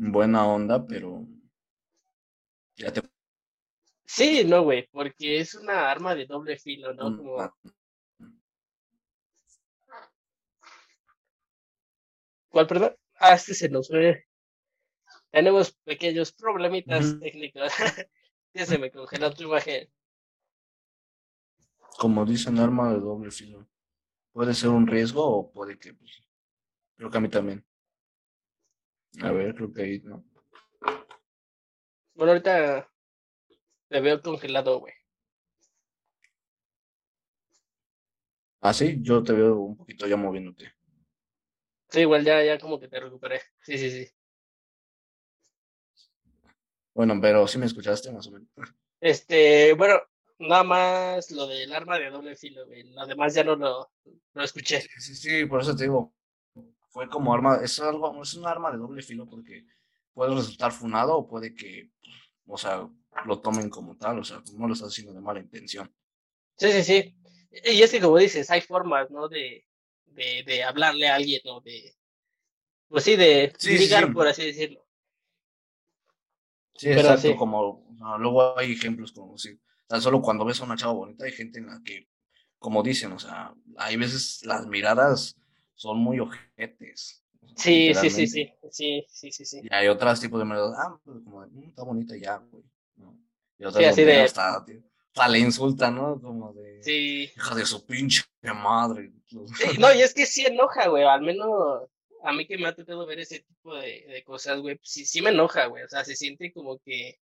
buena 0.00 0.46
onda, 0.46 0.86
pero 0.86 1.26
ya 2.76 2.92
te 2.92 3.02
Sí, 4.06 4.44
no, 4.44 4.64
güey, 4.64 4.88
porque 4.90 5.38
es 5.38 5.54
una 5.54 5.88
arma 5.88 6.14
de 6.14 6.26
doble 6.26 6.58
filo, 6.58 6.92
¿no? 6.94 7.16
Como, 7.16 7.54
¿cuál, 12.48 12.66
perdón? 12.66 12.96
Ah, 13.20 13.34
este 13.34 13.54
se 13.54 13.68
nos 13.68 13.88
fue. 13.88 14.24
Tenemos 15.30 15.72
pequeños 15.84 16.32
problemitas 16.32 17.10
Ujú. 17.10 17.20
técnicos. 17.20 17.72
Ya 18.52 18.66
se 18.66 18.78
me 18.78 18.90
congeló 18.90 19.32
tu 19.32 19.44
imagen. 19.44 19.88
como 22.00 22.24
dicen, 22.24 22.58
arma 22.58 22.92
de 22.92 22.98
doble 22.98 23.30
filo. 23.30 23.68
Puede 24.32 24.54
ser 24.54 24.70
un 24.70 24.86
riesgo 24.86 25.22
o 25.24 25.52
puede 25.52 25.78
que, 25.78 25.92
pues, 25.92 26.10
creo 26.96 27.10
que 27.10 27.18
a 27.18 27.20
mí 27.20 27.28
también. 27.28 27.64
A 29.22 29.32
ver, 29.32 29.54
creo 29.54 29.72
que 29.72 29.82
ahí, 29.82 30.00
¿no? 30.00 30.24
Bueno, 32.14 32.32
ahorita 32.32 32.88
te 33.88 34.00
veo 34.00 34.22
congelado, 34.22 34.80
güey. 34.80 34.94
Ah, 38.60 38.74
sí, 38.74 38.98
yo 39.00 39.22
te 39.22 39.32
veo 39.32 39.56
un 39.56 39.76
poquito 39.76 40.06
ya 40.06 40.16
moviéndote. 40.16 40.72
Sí, 41.88 42.00
igual 42.00 42.24
ya, 42.24 42.42
ya 42.44 42.58
como 42.58 42.78
que 42.78 42.88
te 42.88 43.00
recuperé. 43.00 43.40
Sí, 43.62 43.78
sí, 43.78 43.90
sí. 43.90 44.10
Bueno, 46.94 47.18
pero 47.20 47.46
sí 47.48 47.58
me 47.58 47.66
escuchaste 47.66 48.12
más 48.12 48.26
o 48.28 48.32
menos. 48.32 48.48
Este, 49.00 49.72
bueno, 49.72 50.00
nada 50.38 50.62
más 50.62 51.30
lo 51.30 51.46
del 51.46 51.72
arma 51.72 51.98
de 51.98 52.10
doble 52.10 52.36
filo, 52.36 52.66
güey. 52.66 52.82
Lo 52.92 53.06
demás 53.06 53.34
ya 53.34 53.44
no 53.44 53.56
lo, 53.56 53.90
lo 54.34 54.42
escuché. 54.42 54.82
Sí, 54.82 55.00
sí, 55.00 55.14
sí, 55.14 55.46
por 55.46 55.62
eso 55.62 55.74
te 55.74 55.84
digo, 55.84 56.14
fue 56.90 57.08
como 57.08 57.32
arma, 57.34 57.56
es 57.62 57.80
algo, 57.80 58.22
es 58.22 58.34
un 58.34 58.46
arma 58.46 58.70
de 58.70 58.78
doble 58.78 59.02
filo 59.02 59.28
porque 59.28 59.64
puede 60.12 60.34
resultar 60.34 60.72
funado 60.72 61.16
o 61.16 61.28
puede 61.28 61.54
que, 61.54 61.90
o 62.46 62.58
sea, 62.58 62.88
lo 63.26 63.40
tomen 63.40 63.70
como 63.70 63.96
tal, 63.96 64.20
o 64.20 64.24
sea, 64.24 64.42
no 64.54 64.66
lo 64.68 64.74
estás 64.74 64.88
haciendo 64.88 65.12
de 65.14 65.20
mala 65.20 65.40
intención. 65.40 65.92
Sí, 66.56 66.70
sí, 66.72 66.82
sí. 66.84 67.16
Y 67.64 67.82
es 67.82 67.90
que 67.90 68.00
como 68.00 68.18
dices, 68.18 68.50
hay 68.50 68.60
formas, 68.60 69.10
¿no? 69.10 69.28
De, 69.28 69.66
de, 70.06 70.42
de 70.46 70.62
hablarle 70.62 71.08
a 71.08 71.16
alguien, 71.16 71.40
¿no? 71.44 71.60
De, 71.60 71.96
pues 72.88 73.04
sí, 73.04 73.16
de 73.16 73.52
Sí, 73.58 73.78
ligar, 73.78 74.06
sí. 74.06 74.12
por 74.12 74.26
así 74.28 74.44
decirlo. 74.46 74.86
Sí, 76.74 76.88
Pero 76.94 77.00
exacto, 77.00 77.28
sí. 77.28 77.36
como, 77.36 77.86
no, 77.98 78.18
luego 78.18 78.58
hay 78.58 78.72
ejemplos 78.72 79.12
como 79.12 79.36
si, 79.36 79.58
tan 79.86 80.00
solo 80.00 80.22
cuando 80.22 80.44
ves 80.44 80.60
a 80.60 80.64
una 80.64 80.76
chava 80.76 80.92
bonita 80.94 81.24
hay 81.24 81.32
gente 81.32 81.58
en 81.58 81.66
la 81.66 81.80
que, 81.84 82.08
como 82.58 82.82
dicen, 82.82 83.12
o 83.12 83.18
sea, 83.18 83.54
hay 83.76 83.96
veces 83.96 84.40
las 84.44 84.66
miradas 84.66 85.36
son 85.80 85.96
muy 85.98 86.20
ojetes. 86.20 87.24
Sí, 87.56 87.94
sí, 87.94 88.10
sí, 88.10 88.26
sí. 88.26 88.52
Sí, 88.70 89.06
sí, 89.08 89.32
sí, 89.32 89.44
sí. 89.46 89.60
Y 89.62 89.74
hay 89.74 89.88
otros 89.88 90.20
tipos 90.20 90.38
de 90.38 90.44
miradas, 90.44 90.74
ah, 90.78 91.00
pues 91.02 91.16
como 91.24 91.40
de, 91.40 91.50
"Mm, 91.52 91.68
está 91.70 91.82
bonita 91.84 92.14
ya, 92.16 92.36
güey. 92.36 92.62
¿no? 92.96 93.16
Y 93.58 93.64
otras 93.64 93.82
Sí, 93.82 93.90
así 93.90 94.04
de- 94.04 94.20
hasta, 94.20 94.56
hasta 94.56 95.28
le 95.28 95.38
insultan, 95.38 95.94
¿no? 95.96 96.20
Como 96.20 96.52
de, 96.52 96.82
Sí. 96.82 97.30
hija 97.34 97.54
de 97.54 97.64
su 97.64 97.86
pinche 97.86 98.22
madre. 98.54 99.10
Sí, 99.74 99.78
no, 99.78 99.92
y 99.94 100.02
es 100.02 100.12
que 100.12 100.26
sí 100.26 100.44
enoja, 100.44 100.88
güey. 100.88 101.04
Al 101.04 101.22
menos 101.22 101.48
a 102.24 102.32
mí 102.34 102.46
que 102.46 102.58
me 102.58 102.68
ha 102.68 102.74
tocado 102.74 103.06
ver 103.06 103.20
ese 103.20 103.40
tipo 103.40 103.74
de, 103.76 104.04
de 104.06 104.22
cosas, 104.22 104.60
güey, 104.60 104.76
pues 104.76 104.90
sí, 104.90 105.06
sí 105.06 105.22
me 105.22 105.30
enoja, 105.30 105.64
güey. 105.66 105.82
O 105.84 105.88
sea, 105.88 106.04
se 106.04 106.14
siente 106.14 106.52
como 106.52 106.78
que 106.80 107.18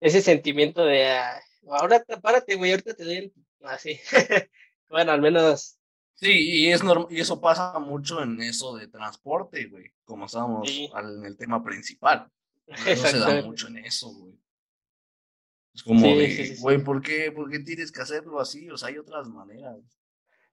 ese 0.00 0.22
sentimiento 0.22 0.84
de, 0.84 1.08
ah, 1.10 1.40
ahora 1.70 2.04
párate, 2.22 2.54
güey, 2.54 2.70
ahorita 2.70 2.94
te 2.94 3.04
doy 3.04 3.16
el... 3.16 3.32
Así. 3.62 3.98
Bueno, 4.88 5.10
al 5.12 5.22
menos, 5.22 5.78
Sí, 6.22 6.60
y, 6.60 6.68
es 6.70 6.82
y 7.10 7.20
eso 7.20 7.40
pasa 7.40 7.76
mucho 7.80 8.22
en 8.22 8.40
eso 8.40 8.76
de 8.76 8.86
transporte, 8.86 9.64
güey, 9.66 9.90
como 10.04 10.26
estábamos 10.26 10.68
Sí. 10.70 10.88
al- 10.94 11.16
en 11.18 11.24
el 11.26 11.36
tema 11.36 11.64
principal. 11.64 12.30
Eso 12.86 13.06
se 13.08 13.18
da 13.18 13.42
mucho 13.42 13.66
en 13.66 13.78
eso, 13.78 14.08
güey. 14.08 14.38
Es 15.74 15.82
como 15.82 16.00
Sí, 16.00 16.14
de, 16.14 16.46
sí, 16.46 16.60
güey, 16.62 16.78
¿por 16.84 17.02
qué, 17.02 17.32
¿por 17.32 17.50
qué 17.50 17.58
tienes 17.58 17.90
que 17.90 18.02
hacerlo 18.02 18.38
así? 18.40 18.70
O 18.70 18.76
sea, 18.76 18.88
hay 18.90 18.98
otras 18.98 19.26
maneras. 19.28 19.78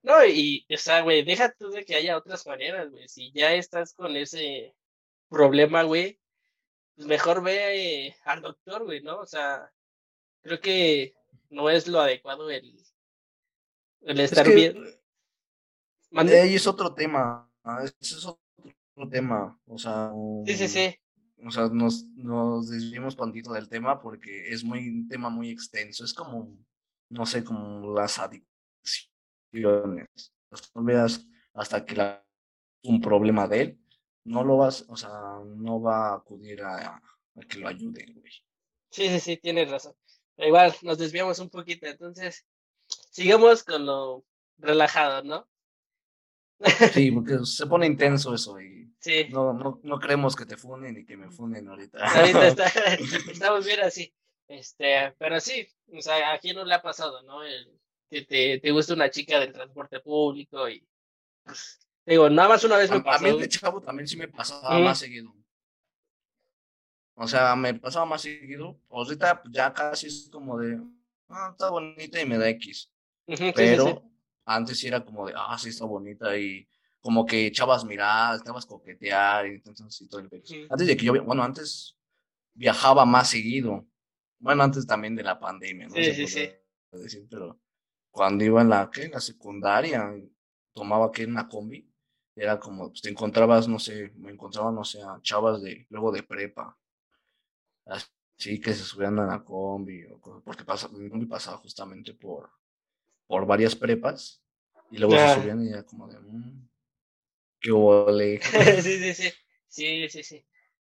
No, 0.01 0.25
y, 0.25 0.65
o 0.73 0.77
sea, 0.77 1.01
güey, 1.01 1.23
deja 1.23 1.53
tú 1.53 1.69
de 1.69 1.85
que 1.85 1.93
haya 1.95 2.17
otras 2.17 2.47
maneras, 2.47 2.89
güey. 2.89 3.07
Si 3.07 3.31
ya 3.31 3.53
estás 3.53 3.93
con 3.93 4.15
ese 4.15 4.73
problema, 5.29 5.83
güey, 5.83 6.19
pues 6.95 7.07
mejor 7.07 7.43
ve 7.43 8.07
eh, 8.07 8.15
al 8.23 8.41
doctor, 8.41 8.85
güey, 8.85 9.01
¿no? 9.01 9.19
O 9.19 9.25
sea, 9.27 9.71
creo 10.41 10.59
que 10.59 11.13
no 11.51 11.69
es 11.69 11.87
lo 11.87 11.99
adecuado 12.01 12.49
el, 12.49 12.75
el 14.01 14.19
Es 14.19 14.31
estar 14.31 14.45
que 14.47 14.55
bien. 14.55 14.98
¿Mande? 16.11 16.33
de 16.33 16.41
ahí 16.41 16.55
es 16.55 16.67
otro 16.67 16.93
tema, 16.93 17.49
ah, 17.63 17.83
ese 17.83 18.15
es 18.15 18.25
otro 18.25 19.09
tema, 19.09 19.59
o 19.65 19.77
sea, 19.77 20.11
Sí, 20.45 20.55
sí, 20.55 20.67
sí. 20.67 20.95
o 21.45 21.51
sea, 21.51 21.67
nos, 21.69 22.05
nos 22.15 22.69
desviamos 22.69 23.15
tantito 23.15 23.53
del 23.53 23.69
tema 23.69 24.01
porque 24.01 24.49
es 24.49 24.63
muy, 24.63 24.89
un 24.89 25.07
tema 25.07 25.29
muy 25.29 25.49
extenso, 25.49 26.03
es 26.03 26.13
como, 26.13 26.57
no 27.09 27.25
sé, 27.25 27.43
como 27.43 27.93
las 27.93 28.19
adicciones. 28.19 30.07
No 30.73 30.83
veas 30.83 31.25
hasta 31.53 31.85
que 31.85 31.95
la, 31.95 32.25
un 32.83 33.01
problema 33.01 33.47
de 33.47 33.61
él, 33.61 33.79
no 34.25 34.43
lo 34.43 34.57
vas, 34.57 34.85
o 34.89 34.95
sea, 34.95 35.39
no 35.45 35.81
va 35.81 36.09
a 36.09 36.15
acudir 36.15 36.61
a, 36.61 36.95
a 36.95 37.01
que 37.47 37.59
lo 37.59 37.67
ayuden, 37.67 38.13
güey. 38.13 38.31
Sí, 38.91 39.07
sí, 39.09 39.19
sí, 39.19 39.37
tienes 39.37 39.69
razón. 39.69 39.93
Pero 40.35 40.47
igual, 40.49 40.75
nos 40.81 40.97
desviamos 40.97 41.39
un 41.39 41.49
poquito, 41.49 41.85
entonces, 41.87 42.45
sigamos 43.11 43.63
con 43.63 43.85
lo 43.85 44.25
relajado, 44.57 45.23
¿no? 45.23 45.47
Sí, 46.93 47.11
porque 47.11 47.39
se 47.45 47.65
pone 47.67 47.85
intenso 47.85 48.33
eso 48.33 48.59
y 48.59 48.93
Sí, 48.99 49.27
no, 49.31 49.53
no, 49.53 49.79
no 49.83 49.99
creemos 49.99 50.35
que 50.35 50.45
te 50.45 50.57
funen 50.57 50.93
ni 50.95 51.05
que 51.05 51.15
me 51.15 51.29
funen 51.29 51.67
ahorita. 51.69 51.99
ahorita 52.05 52.47
está, 52.47 52.67
estamos 53.31 53.65
bien 53.65 53.79
así. 53.81 54.13
Este, 54.47 55.13
pero 55.17 55.39
sí, 55.39 55.67
o 55.93 56.01
sea, 56.01 56.33
a 56.33 56.39
quién 56.39 56.55
no 56.55 56.65
le 56.65 56.73
ha 56.73 56.81
pasado, 56.81 57.21
¿no? 57.23 57.43
El, 57.43 57.79
que 58.09 58.23
te, 58.23 58.59
te 58.59 58.71
gusta 58.71 58.93
una 58.95 59.09
chica 59.09 59.39
del 59.39 59.53
transporte 59.53 59.99
público 59.99 60.67
y, 60.67 60.85
pues, 61.45 61.79
digo, 62.05 62.29
nada 62.29 62.49
más 62.49 62.63
una 62.63 62.77
vez 62.77 62.89
me 62.89 62.97
A, 62.97 62.99
a 62.99 63.03
pasó. 63.03 63.23
mí 63.25 63.39
de 63.39 63.47
chavo 63.47 63.79
también 63.81 64.07
sí 64.07 64.17
me 64.17 64.27
pasaba 64.27 64.79
más 64.79 64.97
seguido. 64.99 65.33
O 67.15 67.27
sea, 67.27 67.55
me 67.55 67.73
pasaba 67.75 68.05
más 68.05 68.21
seguido. 68.21 68.79
Ahorita 68.89 69.43
ya 69.51 69.73
casi 69.73 70.07
es 70.07 70.29
como 70.31 70.57
de, 70.57 70.81
ah, 71.29 71.49
está 71.51 71.69
bonita 71.69 72.19
y 72.21 72.25
me 72.25 72.37
da 72.37 72.49
X. 72.49 72.89
Ujú, 73.27 73.37
sí, 73.37 73.53
sí, 73.53 73.63
Pero 73.65 73.85
sí. 73.85 74.08
Antes 74.49 74.79
sí 74.79 74.87
era 74.87 75.05
como 75.05 75.27
de, 75.27 75.33
ah, 75.35 75.57
sí 75.57 75.69
está 75.69 75.85
bonita 75.85 76.35
y 76.37 76.67
como 76.99 77.25
que 77.25 77.47
echabas 77.47 77.85
miradas, 77.85 78.39
estabas 78.39 78.65
coquetear 78.65 79.47
y 79.47 79.55
entonces 79.55 79.95
sí, 79.95 80.07
todo 80.07 80.21
el. 80.21 80.27
Ujú. 80.27 80.67
Antes 80.69 80.87
de 80.87 80.97
que 80.97 81.05
yo, 81.05 81.23
bueno, 81.23 81.43
antes 81.43 81.97
viajaba 82.53 83.05
más 83.05 83.29
seguido. 83.29 83.85
Bueno, 84.39 84.63
antes 84.63 84.87
también 84.87 85.15
de 85.15 85.23
la 85.23 85.39
pandemia, 85.39 85.87
no 85.87 85.95
Sí, 85.95 86.13
sí, 86.13 86.27
sí. 86.27 86.49
decir, 86.93 87.27
pero 87.29 87.59
cuando 88.09 88.43
iba 88.43 88.61
en 88.61 88.69
la, 88.69 88.89
¿qué? 88.91 89.03
En 89.03 89.11
la 89.11 89.19
secundaria, 89.19 90.11
tomaba 90.73 91.11
que 91.11 91.23
en 91.23 91.31
una 91.31 91.47
combi, 91.47 91.87
era 92.35 92.59
como, 92.59 92.89
pues 92.89 93.01
te 93.01 93.09
encontrabas, 93.09 93.67
no 93.67 93.79
sé, 93.79 94.13
me 94.15 94.31
encontraba, 94.31 94.71
no 94.71 94.83
sé, 94.83 95.01
a 95.01 95.19
chavas 95.21 95.61
de, 95.61 95.85
luego 95.89 96.11
de 96.11 96.23
prepa, 96.23 96.77
así 97.85 98.59
que 98.61 98.73
se 98.73 98.83
subían 98.85 99.19
a 99.19 99.25
la 99.25 99.43
combi, 99.43 100.05
o 100.05 100.41
porque 100.43 100.63
pasa, 100.63 100.87
mi 100.87 101.09
combi 101.09 101.25
pasaba 101.25 101.57
justamente 101.57 102.13
por, 102.13 102.49
por 103.29 103.45
varias 103.45 103.75
prepas, 103.75 104.41
y 104.89 104.97
luego 104.97 105.15
se 105.19 105.35
subían 105.35 105.63
y 105.63 105.69
era 105.69 105.83
como 105.83 106.07
de, 106.07 106.19
"Mm, 106.19 106.67
qué 107.61 107.71
ole, 107.71 108.39
Sí, 108.83 108.97
sí, 108.97 109.13
sí. 109.13 109.29
Sí, 109.67 110.09
sí, 110.09 110.23
sí. 110.23 110.45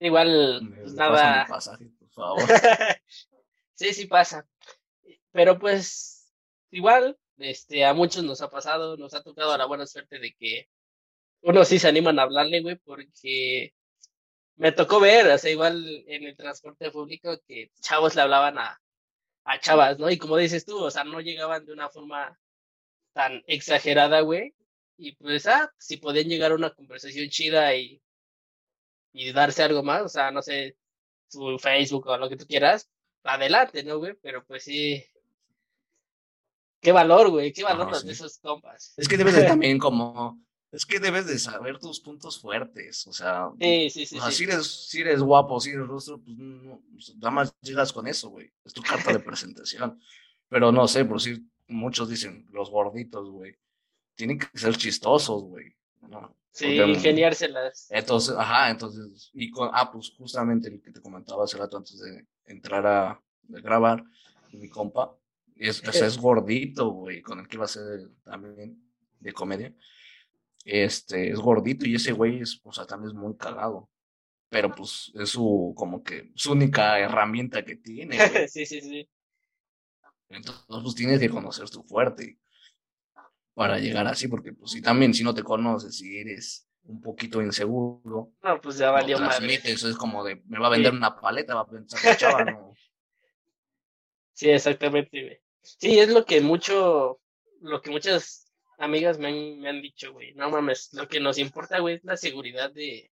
Igual, 0.02 0.62
me 0.64 0.82
pues 0.82 0.94
nada. 0.96 1.44
mi 1.44 1.50
pasaje, 1.50 1.86
por 1.98 2.10
favor. 2.12 2.44
Sí, 3.78 3.94
sí 3.94 4.06
pasa. 4.08 4.48
Pero 5.32 5.60
pues, 5.60 6.34
igual, 6.72 7.18
este, 7.38 7.84
a 7.86 7.94
muchos 7.94 8.24
nos 8.24 8.42
ha 8.42 8.50
pasado, 8.50 8.96
nos 8.98 9.14
ha 9.14 9.22
tocado 9.24 9.58
la 9.58 9.66
buena 9.66 9.86
suerte 9.86 10.20
de 10.20 10.34
que 10.34 10.70
unos 11.42 11.68
sí 11.70 11.80
se 11.80 11.88
animan 11.90 12.20
a 12.20 12.24
hablarle, 12.24 12.62
güey, 12.62 12.76
porque 12.78 13.74
me 14.58 14.72
tocó 14.74 15.00
ver, 15.02 15.28
o 15.28 15.38
sea, 15.38 15.52
igual 15.52 16.04
en 16.08 16.24
el 16.24 16.36
transporte 16.38 16.90
público 16.92 17.38
que 17.48 17.72
chavos 17.82 18.16
le 18.16 18.22
hablaban 18.22 18.58
a, 18.58 18.82
a 19.46 19.60
chavas, 19.60 20.00
¿no? 20.00 20.10
Y 20.10 20.18
como 20.18 20.38
dices 20.38 20.66
tú, 20.66 20.84
o 20.84 20.92
sea, 20.92 21.04
no 21.04 21.22
llegaban 21.22 21.66
de 21.66 21.74
una 21.74 21.90
forma 21.90 22.38
tan 23.14 23.44
exagerada, 23.48 24.22
güey. 24.22 24.54
Y 24.98 25.16
pues, 25.16 25.46
ah, 25.48 25.72
si 25.78 25.98
podían 25.98 26.28
llegar 26.28 26.52
a 26.52 26.56
una 26.56 26.74
conversación 26.74 27.30
chida 27.30 27.76
y, 27.76 28.02
y 29.14 29.32
darse 29.32 29.64
algo 29.64 29.84
más, 29.84 30.02
o 30.02 30.10
sea, 30.10 30.32
no 30.32 30.42
sé, 30.42 30.76
su 31.28 31.58
Facebook 31.60 32.08
o 32.08 32.18
lo 32.18 32.28
que 32.28 32.38
tú 32.38 32.46
quieras, 32.46 32.90
adelante, 33.24 33.84
¿no, 33.84 34.00
güey? 34.00 34.16
Pero 34.22 34.44
pues 34.46 34.64
sí. 34.64 35.04
Qué 36.82 36.92
valor, 36.92 37.30
güey, 37.30 37.52
qué 37.52 37.64
valor 37.64 37.96
sí. 37.96 38.08
de 38.08 38.14
esos 38.14 38.40
compas. 38.40 38.94
Es 38.98 39.08
que 39.08 39.18
debes 39.18 39.36
de 39.36 39.44
también 39.44 39.80
como, 39.80 40.40
es 40.76 40.86
que 40.86 41.00
debes 41.00 41.26
de 41.26 41.40
saber 41.40 41.80
tus 41.80 42.00
puntos 42.00 42.40
fuertes, 42.40 43.08
o 43.08 43.14
sea, 43.14 43.50
Sí, 43.60 43.90
sí, 43.90 44.06
sí, 44.06 44.18
o 44.18 44.22
sea, 44.22 44.32
si 44.32 44.44
eres, 44.44 44.88
si 44.90 45.02
eres 45.02 45.22
guapo, 45.22 45.60
si 45.60 45.70
eres 45.72 45.88
rostro, 45.88 46.20
pues 46.20 46.38
no, 46.38 46.82
pues, 46.92 47.16
nada 47.16 47.32
más 47.32 47.56
llegas 47.62 47.94
con 47.94 48.08
eso, 48.08 48.30
güey, 48.30 48.52
es 48.64 48.74
tu 48.74 48.82
carta 48.82 49.14
de 49.14 49.20
presentación, 49.20 50.00
pero 50.50 50.72
no 50.72 50.88
sé, 50.88 51.06
por 51.06 51.22
si 51.22 51.48
muchos 51.68 52.10
dicen 52.10 52.46
los 52.52 52.70
gorditos, 52.70 53.30
güey, 53.30 53.56
tienen 54.16 54.38
que 54.38 54.48
ser 54.54 54.76
chistosos, 54.76 55.44
güey. 55.44 55.76
¿no? 56.10 56.36
Sí, 56.52 56.76
ingeniárselas. 56.76 57.88
Entonces, 57.90 58.36
ajá, 58.38 58.70
entonces, 58.70 59.30
y 59.34 59.50
con, 59.52 59.70
ah, 59.74 59.92
pues 59.92 60.14
justamente 60.18 60.70
el 60.70 60.82
que 60.82 60.92
te 60.92 61.02
comentaba 61.02 61.44
hace 61.44 61.58
rato 61.58 61.78
antes 61.78 62.00
de 62.00 62.26
entrar 62.46 62.86
a 62.88 63.22
grabar, 63.48 64.04
mi 64.52 64.70
compa, 64.70 65.18
es, 65.56 65.78
sea, 65.78 66.08
es 66.08 66.18
gordito, 66.18 66.90
güey, 66.90 67.22
con 67.22 67.40
el 67.40 67.48
que 67.48 67.58
iba 67.58 67.66
a 67.66 67.70
ser 67.70 68.10
también 68.24 68.82
de 69.20 69.34
comedia. 69.34 69.74
Este, 70.66 71.30
es 71.30 71.40
gordito 71.40 71.86
y 71.86 71.96
ese 71.96 72.12
güey 72.12 72.42
es, 72.42 72.60
o 72.64 72.74
sea, 72.74 72.86
también 72.86 73.12
es 73.12 73.16
muy 73.16 73.38
cagado. 73.38 73.90
Pero 74.50 74.74
pues 74.74 75.12
es 75.16 75.30
su, 75.30 75.74
como 75.78 76.04
que, 76.04 76.32
su 76.36 76.52
única 76.52 77.00
herramienta 77.00 77.64
que 77.64 77.76
tiene. 77.76 78.18
sí, 78.50 78.66
sí, 78.66 78.82
sí. 78.82 79.08
Entonces, 80.30 80.66
pues 80.68 80.96
tienes 80.96 81.20
que 81.20 81.30
conocer 81.30 81.70
tu 81.70 81.84
fuerte 81.84 82.40
para 83.54 83.78
llegar 83.78 84.08
así, 84.08 84.28
porque 84.28 84.54
pues 84.54 84.72
si 84.72 84.82
también 84.82 85.14
si 85.14 85.24
no 85.24 85.34
te 85.34 85.44
conoces, 85.44 85.98
si 85.98 86.18
eres 86.18 86.68
un 86.84 87.02
poquito 87.02 87.42
inseguro. 87.42 88.34
No, 88.42 88.62
pues 88.62 88.78
ya 88.78 88.92
valió 88.92 89.20
más. 89.20 89.40
Eso 89.42 89.90
es 89.90 89.96
como 89.96 90.24
de, 90.24 90.44
me 90.48 90.60
va 90.60 90.68
a 90.68 90.72
vender 90.72 90.94
una 90.94 91.16
paleta, 91.16 91.56
va 91.56 91.62
a 91.62 91.68
pensar 91.68 92.02
que 92.02 92.18
chava, 92.18 92.44
no. 92.44 92.74
Sí, 94.34 94.50
exactamente, 94.50 95.42
Sí, 95.62 95.98
es 95.98 96.10
lo 96.10 96.26
que 96.26 96.42
mucho, 96.42 97.22
lo 97.62 97.82
que 97.82 97.90
muchas 97.90 98.45
amigas 98.78 99.18
me 99.18 99.30
han, 99.30 99.60
me 99.60 99.70
han 99.70 99.82
dicho, 99.82 100.14
güey. 100.14 100.34
No 100.34 100.50
mames, 100.50 100.94
lo 100.94 101.08
que 101.08 101.20
nos 101.20 101.38
importa, 101.38 101.80
güey, 101.80 101.96
es 101.96 102.04
la 102.04 102.18
seguridad 102.18 102.72
de, 102.72 103.12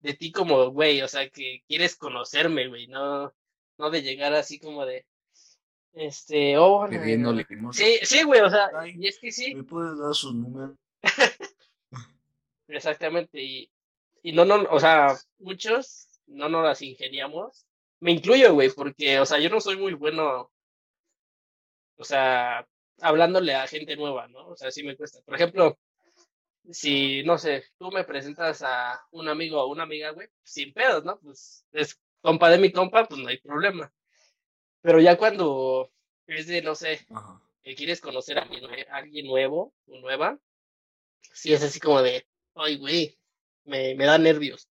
de 0.00 0.14
ti 0.14 0.32
como, 0.32 0.70
güey, 0.70 1.00
o 1.02 1.08
sea, 1.08 1.28
que 1.30 1.62
quieres 1.66 1.96
conocerme, 1.96 2.68
güey, 2.68 2.88
no, 2.88 3.32
no 3.78 3.90
de 3.90 4.02
llegar 4.02 4.34
así 4.34 4.58
como 4.58 4.84
de, 4.84 5.06
este, 5.94 6.56
oh, 6.56 6.86
Pidiéndole 6.88 7.46
Sí, 7.72 7.98
sí, 8.02 8.22
güey, 8.22 8.40
o 8.40 8.50
sea, 8.50 8.70
y 8.86 9.06
es 9.06 9.18
que 9.18 9.30
sí. 9.30 9.54
¿Me 9.54 9.64
puedes 9.64 9.98
dar 9.98 10.14
su 10.14 10.32
número? 10.32 10.76
Exactamente, 12.68 13.42
y, 13.42 13.70
y 14.22 14.32
no, 14.32 14.44
no, 14.44 14.66
o 14.70 14.80
sea, 14.80 15.16
muchos 15.38 16.08
no 16.26 16.48
nos 16.48 16.64
las 16.64 16.82
ingeniamos. 16.82 17.66
Me 18.00 18.12
incluyo, 18.12 18.54
güey, 18.54 18.70
porque, 18.70 19.20
o 19.20 19.26
sea, 19.26 19.38
yo 19.38 19.50
no 19.50 19.60
soy 19.60 19.76
muy 19.76 19.92
bueno, 19.92 20.50
o 21.96 22.04
sea, 22.04 22.66
hablándole 23.02 23.54
a 23.54 23.66
gente 23.66 23.96
nueva, 23.96 24.28
¿no? 24.28 24.48
O 24.48 24.56
sea, 24.56 24.70
sí 24.70 24.82
me 24.82 24.96
cuesta. 24.96 25.20
Por 25.22 25.34
ejemplo, 25.34 25.78
si, 26.70 27.22
no 27.24 27.36
sé, 27.36 27.64
tú 27.78 27.90
me 27.90 28.04
presentas 28.04 28.62
a 28.62 29.04
un 29.10 29.28
amigo 29.28 29.60
o 29.60 29.66
una 29.66 29.82
amiga, 29.82 30.10
güey, 30.10 30.28
sin 30.42 30.72
pedos, 30.72 31.04
¿no? 31.04 31.18
Pues 31.18 31.66
es 31.72 32.00
compa 32.20 32.48
de 32.50 32.58
mi 32.58 32.70
compa, 32.70 33.06
pues 33.06 33.20
no 33.20 33.28
hay 33.28 33.38
problema. 33.38 33.92
Pero 34.80 35.00
ya 35.00 35.18
cuando 35.18 35.90
es 36.26 36.46
de, 36.46 36.62
no 36.62 36.74
sé, 36.74 37.06
que 37.62 37.74
quieres 37.74 38.00
conocer 38.00 38.38
a 38.38 38.48
alguien, 38.92 39.26
nuevo 39.26 39.74
o 39.86 39.98
nueva, 39.98 40.38
sí 41.32 41.52
es 41.52 41.62
así 41.62 41.80
como 41.80 42.00
de, 42.02 42.26
ay, 42.54 42.78
güey, 42.78 43.18
me, 43.64 43.94
me 43.96 44.06
da 44.06 44.18
nervios. 44.18 44.68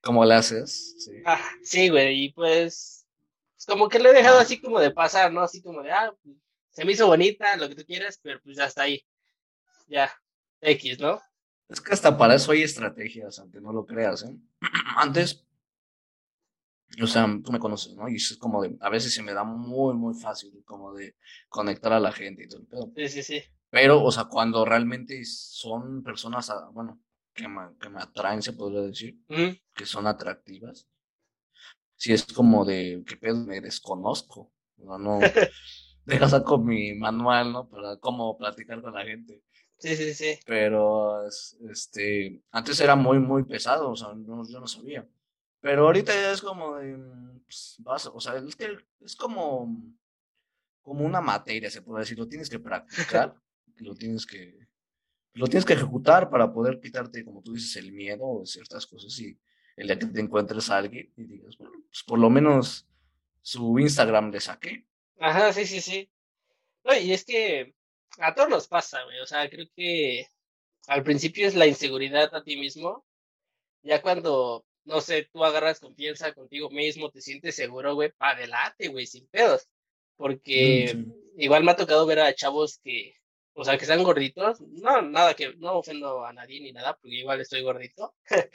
¿Cómo 0.00 0.24
le 0.24 0.34
haces? 0.34 0.96
Sí. 0.98 1.22
Ah, 1.24 1.40
sí, 1.62 1.88
güey, 1.90 2.24
y 2.24 2.32
pues, 2.32 3.06
pues, 3.54 3.66
como 3.66 3.88
que 3.88 3.98
lo 3.98 4.10
he 4.10 4.14
dejado 4.14 4.38
así 4.38 4.60
como 4.60 4.80
de 4.80 4.90
pasar, 4.90 5.32
¿no? 5.32 5.42
Así 5.42 5.62
como 5.62 5.82
de, 5.82 5.92
ah, 5.92 6.14
pues, 6.22 6.36
se 6.74 6.84
me 6.84 6.92
hizo 6.92 7.06
bonita, 7.06 7.56
lo 7.56 7.68
que 7.68 7.76
tú 7.76 7.84
quieras, 7.86 8.18
pero 8.22 8.40
pues 8.42 8.56
ya 8.56 8.66
está 8.66 8.82
ahí. 8.82 9.02
Ya, 9.86 10.10
X, 10.60 10.98
¿no? 11.00 11.20
Es 11.68 11.80
que 11.80 11.94
hasta 11.94 12.16
para 12.16 12.34
eso 12.34 12.52
hay 12.52 12.62
estrategias, 12.62 13.38
aunque 13.38 13.60
no 13.60 13.72
lo 13.72 13.86
creas, 13.86 14.24
¿eh? 14.24 14.36
Antes 14.96 15.44
o 17.02 17.06
sea, 17.06 17.26
tú 17.42 17.50
me 17.50 17.58
conoces, 17.58 17.94
¿no? 17.94 18.08
Y 18.08 18.16
es 18.16 18.36
como 18.36 18.62
de, 18.62 18.76
a 18.80 18.88
veces 18.88 19.12
se 19.12 19.22
me 19.22 19.32
da 19.32 19.44
muy, 19.44 19.94
muy 19.94 20.14
fácil 20.14 20.62
como 20.64 20.92
de 20.92 21.16
conectar 21.48 21.92
a 21.92 22.00
la 22.00 22.12
gente 22.12 22.44
y 22.44 22.48
todo 22.48 22.60
el 22.60 22.66
pedo. 22.66 22.92
Sí, 22.96 23.08
sí, 23.08 23.22
sí. 23.22 23.42
Pero, 23.70 24.02
o 24.02 24.12
sea, 24.12 24.26
cuando 24.26 24.64
realmente 24.64 25.24
son 25.24 26.02
personas, 26.02 26.50
ah, 26.50 26.68
bueno, 26.72 27.00
que 27.32 27.48
me, 27.48 27.76
que 27.80 27.88
me 27.88 28.00
atraen, 28.00 28.42
se 28.42 28.52
podría 28.52 28.82
decir, 28.82 29.18
que 29.74 29.86
son 29.86 30.06
atractivas, 30.06 30.86
si 31.96 32.12
es 32.12 32.24
como 32.26 32.64
de, 32.64 33.02
¿qué 33.06 33.16
pedo? 33.16 33.44
Me 33.44 33.60
desconozco. 33.60 34.52
No, 34.76 34.98
no, 34.98 35.18
deja 36.04 36.28
saco 36.28 36.58
mi 36.58 36.94
manual, 36.94 37.52
¿no? 37.52 37.68
Para 37.68 37.96
cómo 37.98 38.36
platicar 38.36 38.82
con 38.82 38.94
la 38.94 39.04
gente. 39.04 39.42
Sí, 39.78 39.96
sí, 39.96 40.14
sí. 40.14 40.38
Pero, 40.46 41.26
este, 41.70 42.42
antes 42.50 42.80
era 42.80 42.96
muy, 42.96 43.18
muy 43.18 43.44
pesado, 43.44 43.90
o 43.90 43.96
sea, 43.96 44.08
yo 44.14 44.60
no 44.60 44.66
sabía. 44.66 45.06
Pero 45.64 45.86
ahorita 45.86 46.12
ya 46.12 46.32
es 46.32 46.42
como 46.42 46.76
de, 46.76 46.94
pues, 47.46 47.76
vas, 47.78 48.06
o 48.06 48.20
sea, 48.20 48.36
es 48.36 48.54
que 48.54 48.76
es 49.00 49.16
como, 49.16 49.82
como 50.82 51.06
una 51.06 51.22
materia, 51.22 51.70
se 51.70 51.80
puede 51.80 52.00
decir, 52.00 52.18
lo 52.18 52.28
tienes 52.28 52.50
que 52.50 52.58
practicar, 52.58 53.34
lo 53.76 53.94
tienes 53.94 54.26
que, 54.26 54.58
lo 55.32 55.46
tienes 55.46 55.64
que 55.64 55.72
ejecutar 55.72 56.28
para 56.28 56.52
poder 56.52 56.80
quitarte, 56.80 57.24
como 57.24 57.42
tú 57.42 57.54
dices, 57.54 57.76
el 57.76 57.92
miedo 57.92 58.26
o 58.26 58.44
ciertas 58.44 58.86
cosas 58.86 59.18
y 59.20 59.38
el 59.76 59.86
día 59.86 59.98
que 59.98 60.04
te 60.04 60.20
encuentres 60.20 60.68
a 60.68 60.76
alguien 60.76 61.10
y 61.16 61.24
digas, 61.24 61.56
bueno, 61.56 61.82
pues 61.88 62.02
por 62.02 62.18
lo 62.18 62.28
menos 62.28 62.86
su 63.40 63.78
Instagram 63.78 64.30
le 64.30 64.40
saqué. 64.40 64.86
Ajá, 65.24 65.52
sí, 65.54 65.66
sí, 65.66 65.80
sí. 65.80 66.10
No, 66.84 66.94
y 66.96 67.12
es 67.12 67.24
que 67.24 67.74
a 68.18 68.34
todos 68.34 68.50
nos 68.50 68.68
pasa, 68.68 69.02
güey, 69.04 69.20
o 69.20 69.26
sea, 69.26 69.48
creo 69.48 69.66
que 69.74 70.26
al 70.86 71.02
principio 71.02 71.48
es 71.48 71.54
la 71.54 71.66
inseguridad 71.66 72.34
a 72.34 72.44
ti 72.44 72.56
mismo, 72.56 73.06
ya 73.82 74.02
cuando 74.02 74.66
no 74.84 75.00
sé, 75.00 75.28
tú 75.32 75.42
agarras 75.44 75.80
confianza 75.80 76.34
contigo 76.34 76.68
mismo, 76.68 77.10
te 77.10 77.22
sientes 77.22 77.56
seguro, 77.56 77.94
güey, 77.94 78.12
para 78.12 78.36
adelante, 78.36 78.88
güey, 78.88 79.06
sin 79.06 79.26
pedos. 79.28 79.66
Porque 80.16 81.06
igual 81.38 81.64
me 81.64 81.72
ha 81.72 81.76
tocado 81.76 82.04
ver 82.04 82.20
a 82.20 82.34
chavos 82.34 82.78
que, 82.84 83.14
o 83.54 83.64
sea, 83.64 83.78
que 83.78 83.84
están 83.84 84.02
gorditos. 84.02 84.60
No, 84.60 85.00
nada 85.02 85.34
que, 85.34 85.54
no 85.56 85.78
ofendo 85.78 86.24
a 86.24 86.34
nadie 86.34 86.60
ni 86.60 86.72
nada, 86.72 86.98
porque 87.00 87.16
igual 87.16 87.40
estoy 87.40 87.62
gordito. 87.62 88.14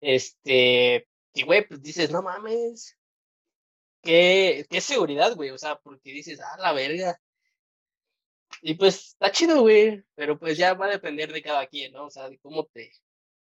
este, 0.00 1.08
y 1.34 1.42
güey, 1.42 1.66
pues 1.66 1.82
dices, 1.82 2.10
no 2.12 2.22
mames. 2.22 2.96
Qué, 4.06 4.66
qué 4.70 4.80
seguridad, 4.80 5.34
güey, 5.34 5.50
o 5.50 5.58
sea, 5.58 5.76
porque 5.76 6.12
dices, 6.12 6.40
ah, 6.40 6.56
la 6.58 6.72
verga. 6.72 7.20
Y 8.62 8.74
pues 8.74 9.08
está 9.08 9.32
chido, 9.32 9.60
güey, 9.60 10.04
pero 10.14 10.38
pues 10.38 10.56
ya 10.56 10.74
va 10.74 10.86
a 10.86 10.90
depender 10.90 11.32
de 11.32 11.42
cada 11.42 11.66
quien, 11.66 11.92
¿no? 11.92 12.06
O 12.06 12.10
sea, 12.10 12.30
de 12.30 12.38
cómo 12.38 12.64
te, 12.66 12.92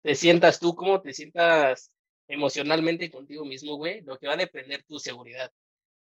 te 0.03 0.15
sientas 0.15 0.59
tú, 0.59 0.75
cómo 0.75 1.01
te 1.03 1.13
sientas 1.13 1.93
emocionalmente 2.27 3.11
contigo 3.11 3.45
mismo, 3.45 3.77
güey, 3.77 4.01
lo 4.01 4.19
que 4.19 4.27
va 4.27 4.33
a 4.33 4.39
depender 4.39 4.83
tu 4.85 4.99
seguridad. 4.99 5.53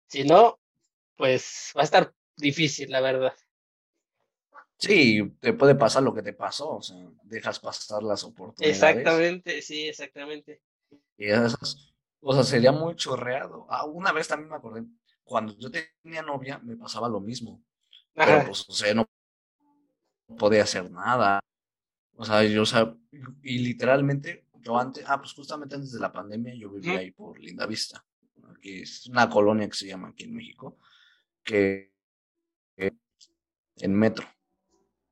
Si 0.08 0.24
no, 0.24 0.60
pues 1.16 1.74
va 1.76 1.82
a 1.82 1.86
estar 1.86 2.14
difícil, 2.38 2.92
la 2.92 3.02
verdad. 3.02 3.34
Sí, 4.78 5.22
te 5.40 5.54
puede 5.54 5.76
pasar 5.76 6.04
lo 6.04 6.14
que 6.14 6.22
te 6.22 6.34
pasó, 6.34 6.78
o 6.78 6.82
sea, 6.82 6.98
dejas 7.24 7.60
pasar 7.60 8.04
las 8.04 8.24
oportunidades. 8.24 8.76
Exactamente, 8.76 9.62
sí, 9.62 9.88
exactamente. 9.88 10.62
Y 11.18 11.28
esas, 11.28 11.93
o 12.24 12.34
sea, 12.34 12.44
sería 12.44 12.72
muy 12.72 12.96
chorreado. 12.96 13.68
Ah, 13.70 13.86
una 13.86 14.12
vez 14.12 14.28
también 14.28 14.50
me 14.50 14.56
acordé, 14.56 14.86
cuando 15.24 15.58
yo 15.58 15.70
tenía 15.70 16.22
novia, 16.22 16.60
me 16.60 16.76
pasaba 16.76 17.10
lo 17.10 17.20
mismo. 17.20 17.64
Pero, 18.14 18.46
pues, 18.46 18.66
o 18.68 18.74
sea, 18.74 18.94
no 18.94 19.06
podía 20.38 20.64
hacer 20.64 20.90
nada. 20.90 21.40
O 22.16 22.26
sea, 22.26 22.44
yo, 22.44 22.62
o 22.62 22.66
sea, 22.66 22.96
y 23.42 23.60
literalmente 23.60 24.48
yo 24.62 24.78
antes, 24.78 25.04
ah, 25.08 25.20
pues 25.20 25.34
justamente 25.34 25.76
antes 25.76 25.92
de 25.92 26.00
la 26.00 26.12
pandemia 26.12 26.54
yo 26.56 26.72
vivía 26.72 27.00
ahí 27.00 27.12
por 27.12 27.40
Linda 27.40 27.66
Vista, 27.66 28.06
que 28.62 28.82
es 28.84 29.08
una 29.08 29.30
colonia 29.30 29.68
que 29.68 29.76
se 29.76 29.88
llama 29.88 30.10
aquí 30.10 30.24
en 30.24 30.36
México, 30.36 30.78
que, 31.44 31.92
en 32.78 33.94
metro. 33.94 34.28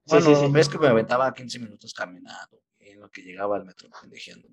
Bueno, 0.06 0.52
ves 0.52 0.70
que 0.70 0.78
me 0.78 0.88
aventaba 0.88 1.34
15 1.34 1.60
minutos 1.60 1.94
caminando, 1.94 2.62
en 2.80 3.00
lo 3.00 3.10
que 3.10 3.22
llegaba 3.22 3.58
al 3.58 3.66
metro, 3.66 3.90
pendejeando. 4.00 4.48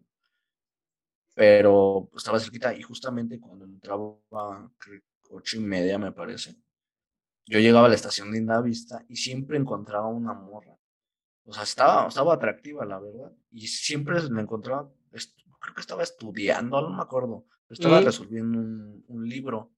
Pero 1.39 2.11
estaba 2.17 2.41
cerquita 2.41 2.75
y 2.75 2.83
justamente 2.83 3.39
cuando 3.39 3.65
entraba, 3.65 4.17
ocho 5.31 5.57
y 5.57 5.61
media 5.61 5.99
me 5.99 6.13
parece, 6.13 6.57
yo 7.47 7.61
llegaba 7.61 7.87
a 7.87 7.89
la 7.89 7.95
estación 7.95 8.33
Linda 8.33 8.61
Vista 8.61 9.05
y 9.09 9.17
siempre 9.17 9.57
encontraba 9.57 10.09
una 10.09 10.35
morra 10.35 10.79
o 11.49 11.53
sea, 11.55 11.63
estaba, 11.63 12.09
estaba 12.09 12.35
atractiva, 12.35 12.85
la 12.85 13.01
verdad. 13.01 13.33
Y 13.51 13.69
siempre 13.69 14.21
me 14.29 14.43
encontraba, 14.43 14.93
creo 15.11 15.75
que 15.75 15.81
estaba 15.81 16.03
estudiando, 16.03 16.83
no 16.83 16.91
me 16.91 17.03
acuerdo. 17.03 17.47
Estaba 17.71 18.01
resolviendo 18.01 18.59
un, 18.59 19.29
libro. 19.29 19.73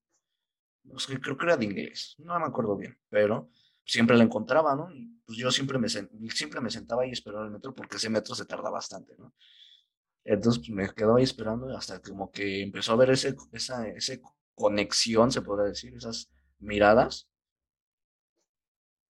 Creo 1.22 1.36
que 1.36 1.46
era 1.46 1.56
de 1.56 1.64
inglés, 1.64 2.16
no 2.18 2.38
me 2.40 2.46
acuerdo 2.46 2.76
bien, 2.76 2.98
pero 3.08 3.50
siempre 3.84 4.16
la 4.16 4.24
encontraba, 4.24 4.74
¿no? 4.74 4.90
Y 4.92 5.20
pues 5.24 5.38
yo 5.38 5.52
siempre 5.52 5.78
me, 5.78 5.88
siempre 5.88 6.60
me 6.60 6.70
sentaba 6.70 7.02
ahí 7.02 7.12
esperando 7.12 7.44
el 7.44 7.52
metro 7.52 7.72
porque 7.72 7.98
ese 7.98 8.10
metro 8.10 8.34
se 8.34 8.46
tarda 8.46 8.70
bastante, 8.70 9.14
¿no? 9.16 9.32
Entonces 10.24 10.60
pues, 10.60 10.70
me 10.70 10.94
quedaba 10.94 11.18
ahí 11.18 11.24
esperando 11.24 11.74
hasta 11.76 12.00
como 12.00 12.30
que 12.30 12.62
empezó 12.62 12.92
a 12.92 12.96
ver 12.96 13.10
ese, 13.10 13.34
esa, 13.52 13.88
esa 13.88 14.14
conexión, 14.54 15.32
se 15.32 15.42
podría 15.42 15.68
decir, 15.68 15.94
esas 15.94 16.30
miradas. 16.58 17.28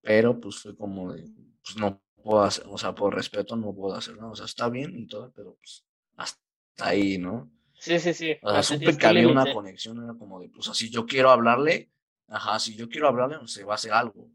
Pero 0.03 0.41
pues 0.41 0.59
fue 0.59 0.77
como 0.77 1.13
de, 1.13 1.29
pues 1.63 1.77
no 1.77 2.03
puedo 2.23 2.43
hacer, 2.43 2.65
o 2.69 2.79
sea, 2.79 2.95
por 2.95 3.15
respeto 3.15 3.57
no 3.57 3.75
puedo 3.75 3.95
hacer 3.95 4.17
nada, 4.17 4.31
o 4.31 4.35
sea, 4.35 4.47
está 4.47 4.69
bien 4.69 4.99
y 4.99 5.07
todo, 5.07 5.33
pero 5.35 5.55
pues 5.57 5.85
hasta 6.17 6.41
ahí, 6.79 7.19
¿no? 7.19 7.51
Sí, 7.75 7.99
sí, 7.99 8.15
sí. 8.15 8.37
O 8.43 8.51
sea, 8.51 8.63
supe 8.63 8.97
que 8.97 9.07
había 9.07 9.29
una 9.29 9.53
conexión, 9.53 10.03
era 10.03 10.15
como 10.15 10.41
de, 10.41 10.49
pues 10.49 10.69
así 10.69 10.91
yo 10.91 11.07
quiero 11.07 11.31
hablarle, 11.31 11.91
ajá, 12.29 12.59
si 12.59 12.77
yo 12.77 12.89
quiero 12.89 13.09
hablarle, 13.09 13.39
se 13.47 13.65
va 13.65 13.73
a 13.73 13.75
hacer 13.77 13.93
algo, 13.93 14.31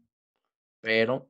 pero 0.80 1.28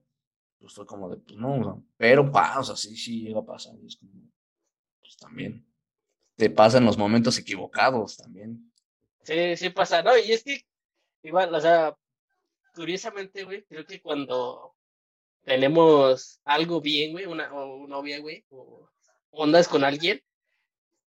pues 0.59 0.75
fue 0.75 0.87
como 0.87 1.09
de, 1.09 1.19
pues 1.19 1.37
no, 1.39 1.85
pero 1.97 2.31
pasa, 2.31 2.61
o 2.61 2.65
sea, 2.65 2.77
sí, 2.77 2.97
sí 2.97 3.23
llega 3.23 3.41
a 3.41 3.45
pasar. 3.45 3.75
Y 3.83 3.87
es 3.87 3.97
como, 3.97 4.13
pues 5.07 5.17
también. 5.17 5.67
Te 6.37 6.51
pasan 6.51 6.85
los 6.85 6.99
momentos 6.99 7.39
equivocados 7.39 8.17
también. 8.17 8.73
Sí, 9.23 9.57
sí 9.57 9.71
pasa, 9.71 10.03
¿no? 10.03 10.17
Y 10.19 10.33
es 10.33 10.45
que, 10.45 10.65
igual, 11.23 11.55
o 11.55 11.61
sea, 11.61 11.97
curiosamente, 12.75 13.45
güey, 13.45 13.65
creo 13.65 13.87
que 13.87 14.01
cuando 14.01 14.75
tenemos 15.43 16.41
algo 16.45 16.81
bien, 16.81 17.13
güey, 17.13 17.27
una 17.27 17.53
o 17.53 17.87
novia, 17.87 18.21
güey, 18.21 18.45
o 18.51 18.89
ondas 19.31 19.69
con 19.69 19.85
alguien, 19.85 20.21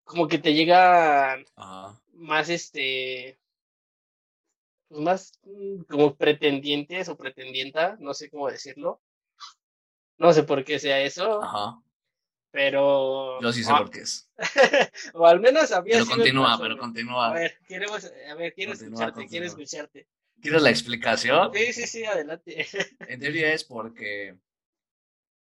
como 0.04 0.28
que 0.28 0.40
te 0.40 0.54
llega 0.54 1.38
más 2.14 2.50
este 2.50 3.40
pues 4.90 5.02
más 5.02 5.40
mm, 5.44 5.84
como 5.84 6.16
pretendientes 6.16 7.10
o 7.10 7.16
pretendienta, 7.16 7.96
no 8.00 8.14
sé 8.14 8.30
cómo 8.30 8.50
decirlo. 8.50 9.02
No 10.18 10.34
sé 10.34 10.44
por 10.44 10.66
qué 10.66 10.80
sea 10.80 11.00
eso. 11.00 11.42
Ajá. 11.44 11.82
Pero. 12.52 13.42
Yo 13.42 13.54
sí 13.54 13.64
sé 13.64 13.72
por 13.72 13.90
qué 13.90 14.02
es. 14.02 14.30
o 15.14 15.26
al 15.26 15.40
menos 15.40 15.72
había 15.72 16.00
Pero 16.00 16.06
continúa, 16.08 16.58
pero 16.60 16.78
continúa. 16.78 17.30
A 17.30 17.34
ver, 17.34 17.58
queremos, 17.68 18.12
a 18.30 18.36
ver, 18.36 18.54
quiero 18.54 18.74
escucharte, 18.74 19.28
quiero 19.28 19.46
escucharte. 19.46 20.08
¿Quieres 20.42 20.62
la 20.62 20.70
explicación? 20.70 21.52
Sí, 21.54 21.74
sí, 21.74 21.88
sí, 21.88 22.06
adelante. 22.06 22.66
en 23.00 23.20
teoría 23.20 23.54
es 23.54 23.64
porque. 23.64 24.38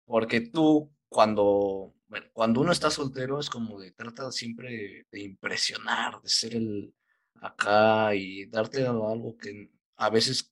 Porque 0.05 0.40
tú, 0.40 0.92
cuando. 1.09 1.94
Bueno, 2.09 2.27
cuando 2.33 2.61
uno 2.62 2.73
está 2.73 2.90
soltero, 2.90 3.38
es 3.38 3.51
como 3.51 3.79
de 3.79 3.92
trata 3.92 4.31
siempre 4.33 5.07
de 5.11 5.21
impresionar, 5.21 6.21
de 6.23 6.29
ser 6.29 6.55
el 6.55 6.94
acá 7.40 8.14
y 8.14 8.47
darte 8.47 8.87
algo 8.87 9.37
que 9.37 9.71
a 9.97 10.11
veces 10.11 10.51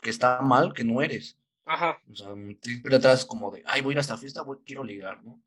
que 0.00 0.10
está 0.10 0.40
mal, 0.40 0.72
que 0.72 0.84
no 0.84 1.02
eres. 1.02 1.38
Ajá. 1.64 1.98
O 2.10 2.14
sea, 2.14 2.28
siempre 2.62 2.96
atrás 2.96 3.24
como 3.24 3.50
de, 3.50 3.62
ay, 3.66 3.80
voy 3.80 3.92
a 3.92 3.94
ir 3.94 3.98
a 3.98 4.02
esta 4.02 4.18
fiesta, 4.18 4.42
voy, 4.42 4.58
quiero 4.64 4.84
ligar, 4.84 5.22
¿no? 5.24 5.42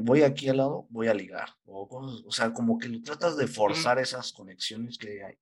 Voy 0.00 0.22
aquí 0.22 0.48
al 0.48 0.58
lado, 0.58 0.86
voy 0.90 1.08
a 1.08 1.14
ligar. 1.14 1.50
O, 1.66 1.88
o 2.26 2.30
sea, 2.30 2.52
como 2.52 2.78
que 2.78 2.88
lo 2.88 3.02
tratas 3.02 3.36
de 3.36 3.46
forzar 3.46 3.98
esas 3.98 4.32
conexiones 4.32 4.98
que 4.98 5.24
hay. 5.24 5.34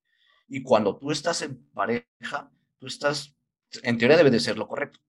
Y 0.49 0.62
cuando 0.62 0.97
tú 0.99 1.11
estás 1.11 1.42
en 1.42 1.64
pareja, 1.73 2.51
tú 2.79 2.87
estás, 2.87 3.35
en 3.83 3.99
teoría 3.99 4.16
debe 4.16 4.31
de 4.31 4.40
ser 4.40 4.57
lo 4.57 4.68
correcto. 4.68 5.01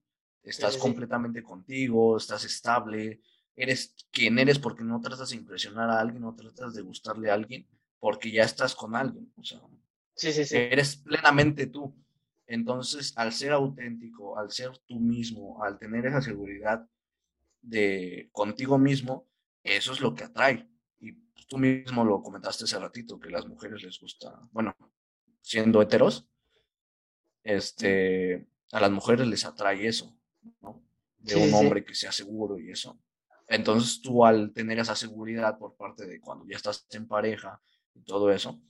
Estás 0.42 0.76
completamente 0.76 1.42
contigo, 1.42 2.18
estás 2.18 2.44
estable, 2.44 3.22
eres 3.56 3.94
quien 4.10 4.38
eres 4.38 4.58
porque 4.58 4.84
no 4.84 5.00
tratas 5.00 5.30
de 5.30 5.36
impresionar 5.36 5.88
a 5.88 6.00
alguien, 6.00 6.22
no 6.22 6.34
tratas 6.34 6.74
de 6.74 6.82
gustarle 6.82 7.30
a 7.30 7.34
alguien, 7.34 7.66
porque 7.98 8.30
ya 8.30 8.42
estás 8.42 8.74
con 8.74 8.94
alguien. 8.94 9.32
O 9.36 9.44
sea, 9.44 9.60
sí, 10.14 10.32
sí, 10.32 10.44
sí. 10.44 10.56
eres 10.56 10.96
plenamente 10.96 11.66
tú. 11.66 11.94
Entonces, 12.46 13.12
al 13.16 13.32
ser 13.32 13.52
auténtico, 13.52 14.38
al 14.38 14.50
ser 14.50 14.70
tú 14.86 15.00
mismo, 15.00 15.62
al 15.64 15.78
tener 15.78 16.04
esa 16.06 16.20
seguridad 16.20 16.86
de 17.64 18.28
contigo 18.32 18.78
mismo, 18.78 19.26
eso 19.62 19.92
es 19.92 20.00
lo 20.00 20.14
que 20.14 20.24
atrae. 20.24 20.68
Y 21.00 21.12
tú 21.48 21.58
mismo 21.58 22.04
lo 22.04 22.22
comentaste 22.22 22.64
hace 22.64 22.78
ratito, 22.78 23.18
que 23.18 23.28
a 23.28 23.32
las 23.32 23.46
mujeres 23.46 23.82
les 23.82 23.98
gusta, 23.98 24.38
bueno, 24.52 24.76
siendo 25.40 25.80
heteros, 25.82 26.26
este, 27.42 28.46
a 28.72 28.80
las 28.80 28.90
mujeres 28.90 29.26
les 29.26 29.44
atrae 29.44 29.86
eso, 29.86 30.16
¿no? 30.60 30.82
De 31.18 31.36
un 31.36 31.54
hombre 31.54 31.84
que 31.84 31.94
sea 31.94 32.12
seguro 32.12 32.58
y 32.58 32.70
eso. 32.70 32.98
Entonces 33.48 34.00
tú 34.02 34.24
al 34.24 34.52
tener 34.52 34.78
esa 34.78 34.96
seguridad 34.96 35.58
por 35.58 35.74
parte 35.74 36.06
de 36.06 36.20
cuando 36.20 36.46
ya 36.46 36.56
estás 36.56 36.86
en 36.90 37.06
pareja 37.06 37.60
y 37.94 38.02
todo 38.02 38.30
eso, 38.30 38.60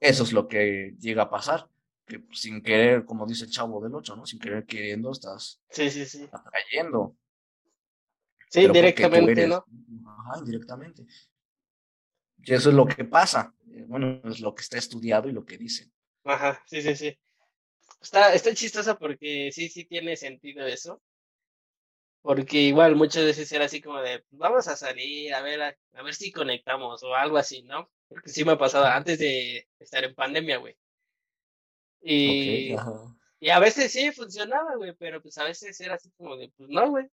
eso 0.00 0.22
es 0.22 0.32
lo 0.32 0.48
que 0.48 0.94
llega 0.98 1.24
a 1.24 1.30
pasar, 1.30 1.68
que 2.06 2.24
sin 2.32 2.62
querer, 2.62 3.04
como 3.04 3.26
dice 3.26 3.44
el 3.44 3.50
chavo 3.50 3.82
del 3.82 3.94
8, 3.94 4.16
¿no? 4.16 4.24
Sin 4.24 4.38
querer 4.38 4.64
queriendo 4.64 5.10
estás 5.12 5.60
sí, 5.70 5.90
sí, 5.90 6.06
sí. 8.50 8.68
directamente, 8.68 9.46
¿no? 9.46 9.64
Ajá, 10.06 10.38
indirectamente. 10.40 11.06
Y 12.44 12.54
eso 12.54 12.70
es 12.70 12.74
lo 12.74 12.86
que 12.86 13.04
pasa. 13.04 13.54
Eh, 13.72 13.84
bueno, 13.86 14.20
es 14.24 14.40
lo 14.40 14.54
que 14.54 14.62
está 14.62 14.78
estudiado 14.78 15.28
y 15.28 15.32
lo 15.32 15.44
que 15.44 15.58
dicen. 15.58 15.92
Ajá, 16.24 16.62
sí, 16.66 16.82
sí, 16.82 16.96
sí. 16.96 17.18
Está, 18.00 18.32
está 18.34 18.54
chistosa 18.54 18.98
porque 18.98 19.50
sí, 19.52 19.68
sí 19.68 19.84
tiene 19.84 20.16
sentido 20.16 20.66
eso. 20.66 21.02
Porque 22.22 22.58
igual 22.58 22.96
muchas 22.96 23.24
veces 23.24 23.50
era 23.52 23.66
así 23.66 23.80
como 23.80 24.00
de, 24.00 24.20
pues, 24.20 24.38
vamos 24.38 24.68
a 24.68 24.76
salir, 24.76 25.32
a 25.34 25.40
ver, 25.40 25.62
a, 25.62 26.02
ver 26.02 26.14
si 26.14 26.32
conectamos 26.32 27.02
o 27.02 27.14
algo 27.14 27.38
así, 27.38 27.62
¿no? 27.62 27.90
Porque 28.08 28.30
sí 28.30 28.44
me 28.44 28.52
ha 28.52 28.58
pasado 28.58 28.86
antes 28.86 29.18
de 29.18 29.68
estar 29.78 30.04
en 30.04 30.14
pandemia, 30.14 30.58
güey. 30.58 30.76
Y, 32.02 32.74
y 33.40 33.48
a 33.50 33.58
veces 33.58 33.92
sí 33.92 34.10
funcionaba, 34.12 34.76
güey, 34.76 34.94
pero 34.98 35.22
pues 35.22 35.38
a 35.38 35.44
veces 35.44 35.80
era 35.80 35.94
así 35.94 36.10
como 36.16 36.36
de, 36.36 36.52
pues 36.56 36.68
no, 36.68 36.90
güey. 36.90 37.06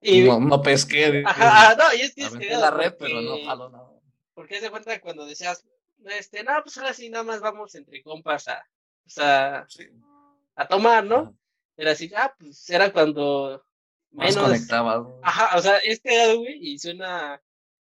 Y, 0.00 0.22
no, 0.22 0.40
no 0.40 0.62
pesqué. 0.62 1.22
Ajá, 1.26 1.74
no, 1.74 1.94
y 1.94 2.02
es 2.02 2.14
que 2.14 2.22
es 2.22 2.36
que 2.36 2.50
la 2.50 2.70
red, 2.70 2.94
pero 2.98 3.20
no 3.20 3.44
jalo 3.44 3.70
nada. 3.70 3.90
Porque 4.34 4.60
se 4.60 4.70
cuenta 4.70 5.00
cuando 5.00 5.26
decías, 5.26 5.64
este, 6.04 6.44
no, 6.44 6.52
pues 6.62 6.78
ahora 6.78 6.94
sí, 6.94 7.10
nada 7.10 7.24
más 7.24 7.40
vamos 7.40 7.74
entre 7.74 8.02
compas 8.02 8.48
a, 8.48 8.64
pues, 9.02 9.18
a, 9.18 9.66
a 10.54 10.68
tomar, 10.68 11.04
¿no? 11.04 11.36
Era 11.76 11.92
así, 11.92 12.10
ah, 12.16 12.34
pues 12.38 12.68
era 12.70 12.92
cuando 12.92 13.64
menos. 14.10 14.36
conectaba. 14.36 15.06
Ajá, 15.22 15.56
o 15.56 15.62
sea, 15.62 15.78
este 15.78 16.34
güey, 16.36 16.58
y 16.60 16.78
suena 16.78 17.40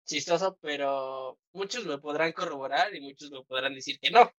chistoso, 0.05 0.59
pero 0.61 1.39
muchos 1.53 1.87
me 1.87 1.99
podrán 1.99 2.33
corroborar 2.33 2.95
y 2.95 3.01
muchos 3.01 3.31
me 3.31 3.43
podrán 3.45 3.75
decir 3.75 3.99
que 4.01 4.11
no. 4.11 4.31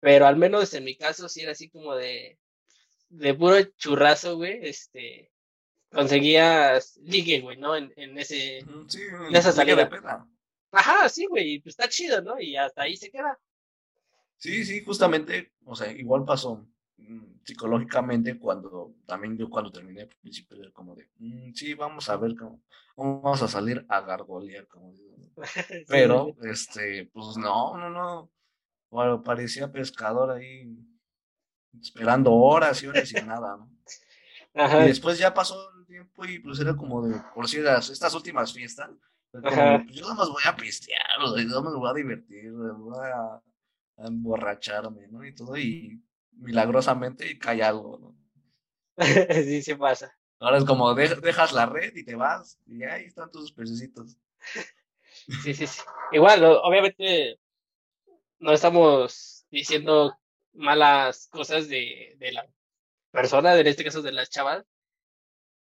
Pero 0.00 0.26
al 0.26 0.36
menos 0.36 0.72
en 0.74 0.84
mi 0.84 0.96
caso 0.96 1.28
sí 1.28 1.42
era 1.42 1.52
así 1.52 1.68
como 1.68 1.94
de, 1.94 2.38
de 3.08 3.34
puro 3.34 3.62
churrazo, 3.76 4.36
güey, 4.36 4.60
este, 4.62 5.30
conseguías 5.90 6.98
ligue, 7.02 7.40
güey, 7.40 7.56
¿no? 7.56 7.76
En, 7.76 7.92
en 7.96 8.18
ese, 8.18 8.64
sí, 8.88 9.00
en 9.28 9.34
esa 9.34 9.52
salida. 9.52 9.88
Ajá, 10.72 11.08
sí, 11.08 11.26
güey, 11.26 11.60
pues 11.60 11.72
está 11.72 11.88
chido, 11.88 12.22
¿no? 12.22 12.40
Y 12.40 12.56
hasta 12.56 12.82
ahí 12.82 12.96
se 12.96 13.10
queda. 13.10 13.38
Sí, 14.36 14.64
sí, 14.64 14.82
justamente, 14.82 15.52
o 15.64 15.74
sea, 15.74 15.90
igual 15.92 16.24
pasó 16.24 16.66
mm, 16.96 17.44
psicológicamente 17.44 18.38
cuando, 18.38 18.94
también 19.04 19.36
yo 19.36 19.50
cuando 19.50 19.70
terminé 19.70 20.02
al 20.02 20.08
principio 20.08 20.58
era 20.58 20.70
como 20.70 20.94
de, 20.94 21.08
mm, 21.18 21.52
sí, 21.52 21.74
vamos 21.74 22.08
a 22.08 22.16
ver 22.16 22.34
cómo, 22.36 22.62
vamos 22.96 23.42
a 23.42 23.48
salir 23.48 23.84
a 23.88 24.00
gargolear, 24.00 24.66
como 24.68 24.92
digo. 24.94 25.16
Pero, 25.88 26.36
este, 26.42 27.10
pues 27.12 27.36
no, 27.36 27.76
no, 27.76 27.90
no, 27.90 28.30
bueno, 28.90 29.22
parecía 29.22 29.70
pescador 29.70 30.30
ahí 30.30 30.74
esperando 31.78 32.32
horas 32.32 32.82
y 32.82 32.86
horas 32.86 33.12
y 33.12 33.14
nada, 33.22 33.56
¿no? 33.56 33.70
Y 34.84 34.86
después 34.88 35.16
ya 35.18 35.32
pasó 35.32 35.70
tiempo 35.90 36.24
y 36.24 36.38
pues 36.38 36.60
era 36.60 36.76
como 36.76 37.06
de, 37.06 37.20
por 37.34 37.48
si 37.48 37.58
estas 37.58 38.14
últimas 38.14 38.52
fiestas, 38.52 38.90
pues, 39.32 39.44
yo 39.90 40.08
no 40.08 40.14
me 40.14 40.30
voy 40.30 40.42
a 40.44 40.56
pistear, 40.56 41.18
yo 41.18 41.62
me 41.62 41.76
voy 41.76 41.90
a 41.90 41.94
divertir, 41.94 42.52
voy 42.52 42.96
a, 43.06 43.40
emborracharme, 43.98 45.08
¿no? 45.08 45.22
Y 45.26 45.34
todo, 45.34 45.58
y 45.58 46.02
milagrosamente 46.32 47.38
cae 47.38 47.62
algo, 47.62 47.98
¿no? 47.98 48.16
sí, 49.44 49.60
sí 49.60 49.74
pasa. 49.74 50.16
Ahora 50.38 50.56
es 50.56 50.64
como 50.64 50.94
dejas 50.94 51.52
la 51.52 51.66
red 51.66 51.94
y 51.94 52.02
te 52.02 52.14
vas, 52.14 52.58
y 52.66 52.82
ahí 52.84 53.04
están 53.04 53.30
tus 53.30 53.52
pececitos. 53.52 54.16
sí, 55.42 55.52
sí, 55.52 55.66
sí. 55.66 55.82
Igual, 56.12 56.42
obviamente 56.44 57.38
no 58.38 58.52
estamos 58.52 59.44
diciendo 59.50 60.16
malas 60.54 61.28
cosas 61.30 61.68
de, 61.68 62.16
de 62.18 62.32
la 62.32 62.46
persona, 63.10 63.54
en 63.54 63.66
este 63.66 63.84
caso 63.84 64.00
de 64.00 64.12
las 64.12 64.30
chavas, 64.30 64.64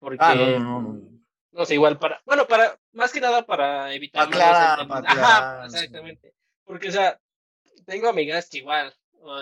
porque 0.05 0.19
ah, 0.21 0.35
no, 0.35 0.59
no, 0.61 0.83
no, 0.83 1.15
no 1.53 1.65
sé, 1.65 1.75
igual 1.75 1.99
para, 1.99 2.21
bueno, 2.27 2.47
para, 2.47 2.79
más 2.93 3.13
que 3.13 3.21
nada 3.21 3.47
para 3.47 3.93
evitar. 3.95 4.27
Aclarar, 4.27 4.87
para 4.87 5.11
Ajá, 5.11 5.67
exactamente. 5.67 6.35
Porque, 6.65 6.89
o 6.89 6.93
sea, 6.93 7.21
tengo 7.87 8.09
amigas 8.09 8.49
que 8.49 8.59
igual, 8.59 8.93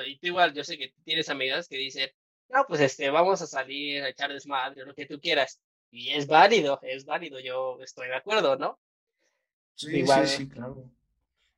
y 0.07 0.19
tú 0.19 0.29
igual, 0.29 0.53
yo 0.53 0.65
sé 0.65 0.79
que 0.79 0.95
tienes 1.05 1.29
amigas 1.29 1.69
que 1.69 1.77
dicen, 1.77 2.11
no, 2.49 2.65
pues 2.67 2.81
este, 2.81 3.11
vamos 3.11 3.41
a 3.41 3.47
salir 3.47 4.03
a 4.03 4.09
echar 4.11 4.33
desmadre, 4.33 4.85
lo 4.85 4.95
que 4.95 5.07
tú 5.07 5.21
quieras. 5.21 5.61
Y 5.91 6.11
es 6.11 6.27
válido, 6.27 6.79
es 6.83 7.05
válido, 7.05 7.41
yo 7.41 7.79
estoy 7.81 8.09
de 8.09 8.17
acuerdo, 8.17 8.57
¿no? 8.57 8.79
Sí, 9.75 9.99
igual, 9.99 10.27
sí, 10.27 10.37
sí, 10.37 10.49
claro. 10.49 10.91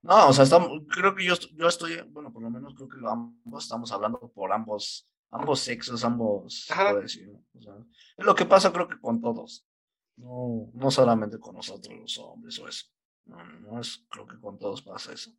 No, 0.02 0.28
o 0.28 0.32
sea, 0.32 0.44
estamos, 0.44 0.82
creo 0.88 1.14
que 1.14 1.24
yo, 1.24 1.34
yo 1.54 1.66
estoy, 1.66 2.00
bueno, 2.10 2.32
por 2.32 2.42
lo 2.42 2.50
menos 2.50 2.74
creo 2.74 2.88
que 2.88 2.98
ambos 3.08 3.64
estamos 3.64 3.90
hablando 3.90 4.18
por 4.34 4.52
ambos, 4.52 5.08
ambos 5.34 5.60
sexos, 5.60 6.04
ambos, 6.04 6.68
decir, 7.02 7.36
o 7.58 7.60
sea, 7.60 7.74
es 8.16 8.24
lo 8.24 8.34
que 8.34 8.44
pasa 8.46 8.72
creo 8.72 8.88
que 8.88 9.00
con 9.00 9.20
todos. 9.20 9.66
No, 10.16 10.70
no 10.74 10.90
solamente 10.92 11.40
con 11.40 11.56
nosotros 11.56 11.98
los 11.98 12.18
hombres 12.18 12.58
o 12.60 12.68
eso. 12.68 12.86
No, 13.24 13.44
no 13.44 13.80
es, 13.80 14.04
creo 14.08 14.26
que 14.26 14.38
con 14.38 14.58
todos 14.58 14.82
pasa 14.82 15.12
eso. 15.12 15.32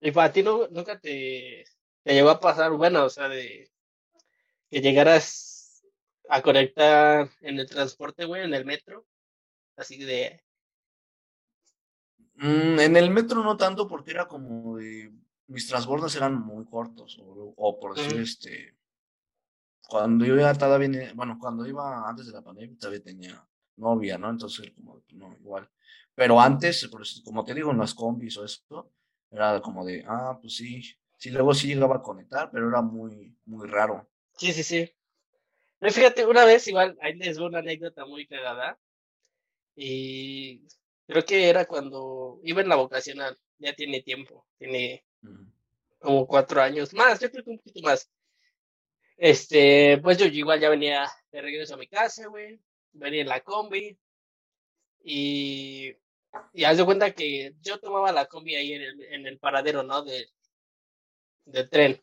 ¿Y 0.00 0.12
para 0.12 0.32
ti 0.32 0.44
no, 0.44 0.68
nunca 0.68 1.00
te, 1.00 1.64
te 2.04 2.14
llegó 2.14 2.30
a 2.30 2.38
pasar, 2.38 2.70
bueno, 2.72 3.04
o 3.04 3.10
sea, 3.10 3.28
de 3.28 3.72
que 4.70 4.80
llegaras 4.80 5.82
a 6.28 6.40
conectar 6.40 7.28
en 7.40 7.58
el 7.58 7.68
transporte, 7.68 8.26
güey, 8.26 8.44
en 8.44 8.54
el 8.54 8.64
metro? 8.64 9.06
Así 9.76 9.98
de... 9.98 10.40
Mm, 12.36 12.78
en 12.78 12.96
el 12.96 13.10
metro 13.10 13.42
no 13.42 13.56
tanto 13.56 13.88
porque 13.88 14.12
era 14.12 14.28
como 14.28 14.76
de... 14.76 15.12
Mis 15.46 15.68
transbordos 15.68 16.16
eran 16.16 16.40
muy 16.40 16.64
cortos, 16.64 17.20
o, 17.20 17.78
por 17.78 17.96
decir, 17.96 18.20
este 18.20 18.74
cuando 19.86 20.24
yo 20.24 20.36
ya 20.36 20.54
todavía, 20.54 21.12
bueno, 21.14 21.38
cuando 21.38 21.66
iba 21.66 22.08
antes 22.08 22.26
de 22.26 22.32
la 22.32 22.42
pandemia 22.42 22.78
todavía 22.78 23.02
tenía 23.02 23.46
novia, 23.76 24.18
¿no? 24.18 24.30
Entonces, 24.30 24.72
como, 24.74 25.02
no, 25.12 25.36
igual. 25.40 25.68
Pero 26.14 26.40
antes, 26.40 26.88
como 27.24 27.44
te 27.44 27.54
digo, 27.54 27.70
en 27.70 27.78
las 27.78 27.94
combis 27.94 28.36
o 28.38 28.44
esto, 28.44 28.92
era 29.30 29.60
como 29.60 29.84
de, 29.84 30.04
ah, 30.06 30.38
pues 30.40 30.56
sí, 30.56 30.82
sí, 31.18 31.30
luego 31.30 31.52
sí 31.54 31.68
llegaba 31.68 31.96
a 31.96 32.02
conectar, 32.02 32.50
pero 32.50 32.68
era 32.68 32.80
muy, 32.80 33.36
muy 33.46 33.68
raro. 33.68 34.08
Sí, 34.36 34.52
sí, 34.52 34.62
sí. 34.62 34.90
No, 35.80 35.90
fíjate, 35.90 36.24
una 36.26 36.44
vez 36.44 36.66
igual, 36.68 36.96
ahí 37.00 37.14
les 37.14 37.36
doy 37.36 37.48
una 37.48 37.58
anécdota 37.58 38.06
muy 38.06 38.26
cagada. 38.26 38.78
Y 39.76 40.62
creo 41.06 41.24
que 41.24 41.48
era 41.48 41.66
cuando 41.66 42.40
iba 42.44 42.62
en 42.62 42.68
la 42.68 42.76
vocacional, 42.76 43.38
ya 43.58 43.74
tiene 43.74 44.02
tiempo, 44.02 44.46
tiene 44.56 45.04
como 45.98 46.26
cuatro 46.26 46.60
años 46.62 46.92
más, 46.94 47.20
yo 47.20 47.30
creo 47.30 47.44
que 47.44 47.50
un 47.50 47.58
poquito 47.58 47.80
más. 47.82 48.10
Este, 49.16 49.98
pues 50.02 50.18
yo 50.18 50.26
igual 50.26 50.60
ya 50.60 50.68
venía 50.68 51.08
de 51.32 51.40
regreso 51.42 51.74
a 51.74 51.78
mi 51.78 51.86
casa, 51.86 52.26
güey, 52.28 52.60
venía 52.92 53.22
en 53.22 53.28
la 53.28 53.40
combi 53.40 53.96
y, 55.04 55.92
y 56.52 56.64
haz 56.64 56.78
de 56.78 56.84
cuenta 56.84 57.12
que 57.12 57.54
yo 57.60 57.78
tomaba 57.78 58.12
la 58.12 58.26
combi 58.26 58.54
ahí 58.56 58.72
en 58.72 58.82
el, 58.82 59.02
en 59.04 59.26
el 59.26 59.38
paradero, 59.38 59.82
¿no? 59.82 60.02
De, 60.02 60.28
del 61.46 61.68
tren. 61.70 62.02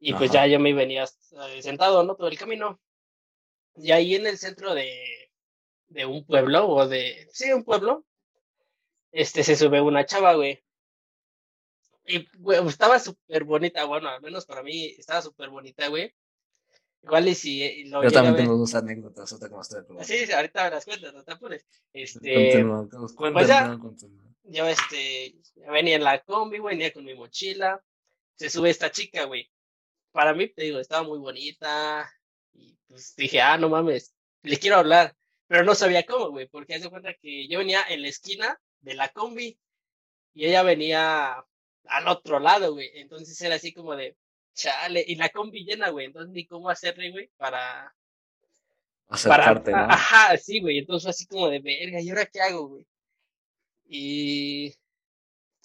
Y 0.00 0.14
pues 0.14 0.30
ya 0.30 0.46
yo 0.46 0.58
me 0.58 0.72
venía 0.72 1.04
eh, 1.04 1.62
sentado, 1.62 2.02
¿no? 2.02 2.16
Todo 2.16 2.28
el 2.28 2.38
camino. 2.38 2.80
Y 3.76 3.92
ahí 3.92 4.14
en 4.14 4.26
el 4.26 4.38
centro 4.38 4.74
de, 4.74 4.90
de 5.88 6.06
un 6.06 6.24
pueblo, 6.26 6.68
o 6.68 6.88
de, 6.88 7.28
sí, 7.32 7.52
un 7.52 7.64
pueblo, 7.64 8.06
este, 9.12 9.44
se 9.44 9.56
sube 9.56 9.80
una 9.80 10.04
chava, 10.06 10.34
güey. 10.34 10.62
Y, 12.10 12.28
güey, 12.38 12.66
estaba 12.66 12.98
súper 12.98 13.44
bonita, 13.44 13.84
bueno, 13.84 14.08
al 14.08 14.20
menos 14.20 14.44
para 14.46 14.62
mí 14.62 14.86
estaba 14.98 15.22
súper 15.22 15.48
bonita, 15.48 15.88
güey. 15.88 16.12
Igual 17.02 17.28
y 17.28 17.34
si 17.34 17.62
eh, 17.62 17.84
lo 17.86 18.02
Yo 18.02 18.12
también 18.12 18.36
tengo 18.36 18.56
dos 18.56 18.74
anécdotas, 18.74 19.32
otra 19.32 19.48
como 19.48 19.62
estoy 19.62 19.82
Sí, 20.04 20.30
ahorita 20.30 20.64
me 20.64 20.70
las 20.70 20.84
cuentas, 20.84 21.14
no 21.14 21.24
te 21.24 21.32
apures. 21.32 21.64
Este, 21.92 22.64
pues 23.16 23.48
ya, 23.48 23.78
yo 24.44 24.66
este, 24.66 25.34
venía 25.70 25.96
en 25.96 26.04
la 26.04 26.20
combi, 26.20 26.58
güey, 26.58 26.76
venía 26.76 26.92
con 26.92 27.04
mi 27.04 27.14
mochila, 27.14 27.82
se 28.34 28.50
sube 28.50 28.70
esta 28.70 28.90
chica, 28.90 29.24
güey. 29.24 29.50
Para 30.12 30.34
mí, 30.34 30.48
te 30.48 30.64
digo, 30.64 30.78
estaba 30.78 31.06
muy 31.06 31.18
bonita, 31.18 32.10
y 32.52 32.76
pues 32.86 33.14
dije, 33.16 33.40
ah, 33.40 33.56
no 33.56 33.68
mames, 33.68 34.12
le 34.42 34.58
quiero 34.58 34.76
hablar, 34.76 35.16
pero 35.46 35.64
no 35.64 35.74
sabía 35.74 36.04
cómo, 36.04 36.30
güey, 36.30 36.48
porque 36.48 36.74
hace 36.74 36.90
cuenta 36.90 37.14
que 37.14 37.48
yo 37.48 37.60
venía 37.60 37.82
en 37.88 38.02
la 38.02 38.08
esquina 38.08 38.60
de 38.80 38.94
la 38.94 39.08
combi, 39.08 39.58
y 40.34 40.46
ella 40.46 40.62
venía 40.62 41.44
al 41.84 42.08
otro 42.08 42.38
lado, 42.38 42.72
güey, 42.72 42.90
entonces 42.94 43.40
era 43.40 43.56
así 43.56 43.72
como 43.72 43.96
de, 43.96 44.16
Chale, 44.54 45.04
y 45.06 45.14
la 45.14 45.28
combi 45.30 45.64
llena, 45.64 45.90
güey, 45.90 46.06
entonces 46.06 46.32
ni 46.32 46.46
cómo 46.46 46.68
hacerle, 46.68 47.10
güey, 47.10 47.30
para... 47.36 47.94
Acercarte, 49.08 49.72
¿no? 49.72 49.78
Ajá, 49.78 50.36
sí, 50.36 50.60
güey, 50.60 50.78
entonces 50.78 51.10
así 51.10 51.26
como 51.26 51.48
de 51.48 51.60
verga, 51.60 52.00
¿y 52.00 52.10
ahora 52.10 52.26
qué 52.26 52.40
hago, 52.40 52.68
güey? 52.68 52.86
Y... 53.86 54.74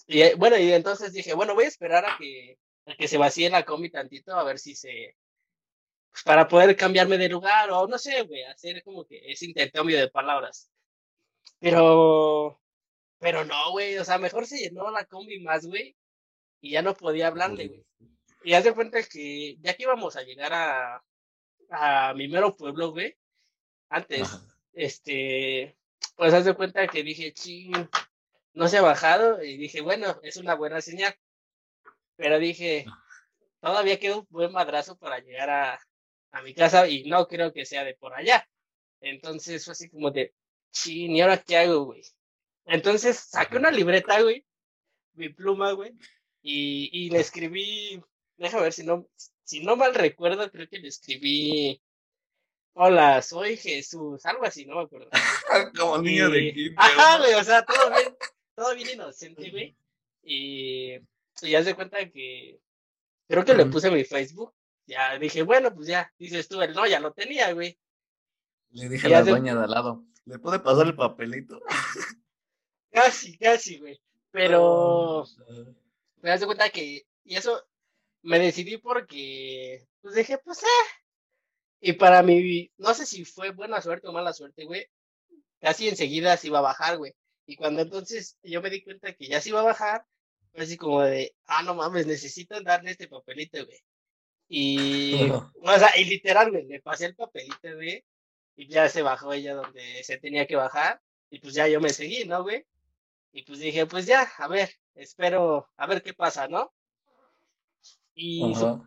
Y 0.08 0.22
eh, 0.22 0.34
bueno, 0.36 0.56
y 0.56 0.72
entonces 0.72 1.12
dije, 1.12 1.34
bueno, 1.34 1.54
voy 1.54 1.64
a 1.64 1.68
esperar 1.68 2.04
a 2.04 2.16
que, 2.16 2.58
a 2.86 2.94
que 2.94 3.08
se 3.08 3.18
vacíe 3.18 3.50
la 3.50 3.64
combi 3.64 3.90
tantito, 3.90 4.32
a 4.34 4.44
ver 4.44 4.58
si 4.58 4.74
se... 4.74 5.16
Pues 6.10 6.22
para 6.24 6.48
poder 6.48 6.74
cambiarme 6.76 7.18
de 7.18 7.28
lugar, 7.28 7.70
o 7.70 7.86
no 7.86 7.98
sé, 7.98 8.22
güey, 8.22 8.44
hacer 8.44 8.82
como 8.82 9.04
que 9.04 9.20
ese 9.30 9.46
intercambio 9.46 9.98
de 9.98 10.08
palabras. 10.08 10.70
Pero... 11.58 12.60
Pero 13.18 13.44
no, 13.44 13.72
güey, 13.72 13.96
o 13.98 14.04
sea, 14.04 14.18
mejor 14.18 14.46
se 14.46 14.58
llenó 14.58 14.90
la 14.90 15.06
combi 15.06 15.40
más, 15.40 15.66
güey, 15.66 15.96
y 16.66 16.70
ya 16.70 16.82
no 16.82 16.94
podía 16.94 17.28
hablarle, 17.28 17.68
güey. 17.68 17.86
Y 18.42 18.54
haz 18.54 18.64
de 18.64 18.74
cuenta 18.74 19.02
que 19.02 19.56
ya 19.60 19.74
que 19.74 19.84
íbamos 19.84 20.16
a 20.16 20.22
llegar 20.22 20.52
a, 20.52 21.02
a 21.70 22.14
mi 22.14 22.28
mero 22.28 22.56
pueblo, 22.56 22.90
güey, 22.90 23.16
antes, 23.88 24.28
este, 24.72 25.76
pues 26.16 26.34
haz 26.34 26.44
de 26.44 26.54
cuenta 26.54 26.86
que 26.88 27.02
dije, 27.02 27.32
ching, 27.32 27.72
no 28.54 28.68
se 28.68 28.78
ha 28.78 28.82
bajado, 28.82 29.42
y 29.42 29.56
dije, 29.56 29.80
bueno, 29.80 30.18
es 30.22 30.36
una 30.36 30.54
buena 30.54 30.80
señal. 30.80 31.14
Pero 32.16 32.38
dije, 32.38 32.86
todavía 33.60 33.98
queda 33.98 34.18
un 34.18 34.26
buen 34.30 34.52
madrazo 34.52 34.96
para 34.96 35.20
llegar 35.20 35.50
a, 35.50 35.80
a 36.32 36.42
mi 36.42 36.54
casa 36.54 36.88
y 36.88 37.04
no 37.04 37.28
creo 37.28 37.52
que 37.52 37.64
sea 37.64 37.84
de 37.84 37.94
por 37.94 38.14
allá. 38.14 38.48
Entonces 39.00 39.64
fue 39.64 39.72
así 39.72 39.88
como 39.88 40.10
de, 40.10 40.34
ching, 40.72 41.14
¿y 41.14 41.20
ahora 41.20 41.38
qué 41.38 41.58
hago, 41.58 41.84
güey? 41.84 42.02
Entonces 42.64 43.18
saqué 43.18 43.56
una 43.56 43.70
libreta, 43.70 44.20
güey, 44.20 44.44
mi 45.14 45.28
pluma, 45.30 45.72
güey, 45.72 45.92
y, 46.46 46.88
y 46.92 47.10
le 47.10 47.20
escribí 47.20 48.02
Déjame 48.38 48.64
ver 48.64 48.72
si 48.72 48.84
no, 48.84 49.08
si 49.44 49.64
no 49.64 49.76
mal 49.76 49.94
recuerdo, 49.94 50.50
creo 50.50 50.68
que 50.68 50.78
le 50.78 50.88
escribí. 50.88 51.80
Hola, 52.74 53.22
soy 53.22 53.56
Jesús, 53.56 54.26
algo 54.26 54.44
así, 54.44 54.66
no 54.66 54.76
me 54.76 54.82
acuerdo. 54.82 55.08
Como 55.78 55.98
niño 55.98 56.28
de 56.28 56.52
kinder. 56.52 56.74
Ajá, 56.76 57.18
güey, 57.18 57.32
o 57.34 57.42
sea, 57.44 57.64
todo 57.64 57.88
bien, 57.88 58.16
todo 58.54 58.74
bien 58.74 58.90
inocente, 58.90 59.50
güey. 59.50 59.76
Y, 60.22 60.96
y 61.40 61.50
ya 61.50 61.64
se 61.64 61.74
cuenta 61.74 61.98
que 62.10 62.60
creo 63.26 63.44
que 63.44 63.54
le 63.54 63.66
puse 63.66 63.90
mi 63.90 64.04
Facebook. 64.04 64.52
Ya 64.86 65.18
dije, 65.18 65.42
bueno, 65.42 65.74
pues 65.74 65.88
ya, 65.88 66.12
dices 66.18 66.46
tú, 66.46 66.60
el 66.60 66.74
no, 66.74 66.86
ya 66.86 67.00
lo 67.00 67.12
tenía, 67.12 67.52
güey. 67.54 67.78
Le 68.70 68.88
dije 68.90 69.06
a 69.06 69.10
la 69.10 69.22
dueña 69.22 69.54
de 69.54 69.64
al 69.64 69.70
lado, 69.70 70.04
¿le 70.26 70.38
puede 70.38 70.58
pasar 70.58 70.86
el 70.86 70.94
papelito? 70.94 71.62
casi, 72.92 73.38
casi, 73.38 73.78
güey. 73.78 73.98
Pero, 74.30 75.24
me 76.22 76.30
das 76.30 76.44
cuenta 76.44 76.70
que, 76.70 77.06
y 77.24 77.36
eso, 77.36 77.62
me 78.22 78.38
decidí 78.38 78.78
porque, 78.78 79.86
pues 80.00 80.14
dije, 80.14 80.38
pues, 80.38 80.62
eh. 80.62 80.66
Y 81.80 81.92
para 81.94 82.22
mí, 82.22 82.70
no 82.78 82.94
sé 82.94 83.06
si 83.06 83.24
fue 83.24 83.50
buena 83.50 83.80
suerte 83.80 84.08
o 84.08 84.12
mala 84.12 84.32
suerte, 84.32 84.64
güey. 84.64 84.86
Casi 85.60 85.88
enseguida 85.88 86.36
se 86.36 86.48
iba 86.48 86.58
a 86.58 86.62
bajar, 86.62 86.98
güey. 86.98 87.14
Y 87.46 87.56
cuando 87.56 87.82
entonces 87.82 88.36
yo 88.42 88.60
me 88.60 88.70
di 88.70 88.82
cuenta 88.82 89.12
que 89.14 89.28
ya 89.28 89.40
se 89.40 89.50
iba 89.50 89.60
a 89.60 89.64
bajar, 89.64 90.04
fue 90.52 90.64
así 90.64 90.76
como 90.76 91.02
de, 91.02 91.34
ah, 91.46 91.62
no 91.62 91.74
mames, 91.74 92.06
necesito 92.06 92.60
darle 92.62 92.90
este 92.92 93.08
papelito, 93.08 93.64
güey. 93.64 93.78
Y, 94.48 95.28
o 95.62 95.78
sea, 95.78 95.96
y 95.98 96.04
literal, 96.04 96.50
güey, 96.50 96.66
le 96.66 96.80
pasé 96.80 97.06
el 97.06 97.14
papelito, 97.14 97.74
güey. 97.74 98.04
Y 98.56 98.68
ya 98.68 98.88
se 98.88 99.02
bajó 99.02 99.32
ella 99.32 99.54
donde 99.54 100.02
se 100.02 100.18
tenía 100.18 100.46
que 100.46 100.56
bajar. 100.56 101.00
Y 101.30 101.40
pues 101.40 101.54
ya 101.54 101.68
yo 101.68 101.80
me 101.80 101.90
seguí, 101.90 102.24
¿no, 102.24 102.42
güey? 102.42 102.64
Y 103.32 103.42
pues 103.42 103.58
dije, 103.58 103.86
pues 103.86 104.06
ya, 104.06 104.30
a 104.38 104.48
ver, 104.48 104.70
espero, 104.94 105.68
a 105.76 105.86
ver 105.86 106.02
qué 106.02 106.14
pasa, 106.14 106.48
¿no? 106.48 106.72
Y, 108.18 108.42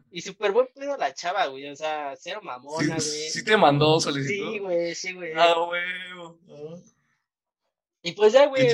y 0.10 0.22
súper 0.22 0.52
buen 0.52 0.68
pedo 0.74 0.98
la 0.98 1.14
chava, 1.14 1.46
güey. 1.46 1.70
O 1.70 1.76
sea, 1.76 2.16
cero 2.20 2.40
mamona, 2.42 2.96
güey. 2.96 3.00
Sí, 3.00 3.44
te 3.44 3.56
mandó 3.56 4.00
solicitud. 4.00 4.54
Sí, 4.54 4.60
güey, 4.60 4.96
sí, 4.96 5.14
güey. 5.14 5.34
Ah, 5.36 5.54
güey. 5.68 5.84
Y 8.02 8.14
pues 8.14 8.34
ya, 8.34 8.48
güey. 8.48 8.72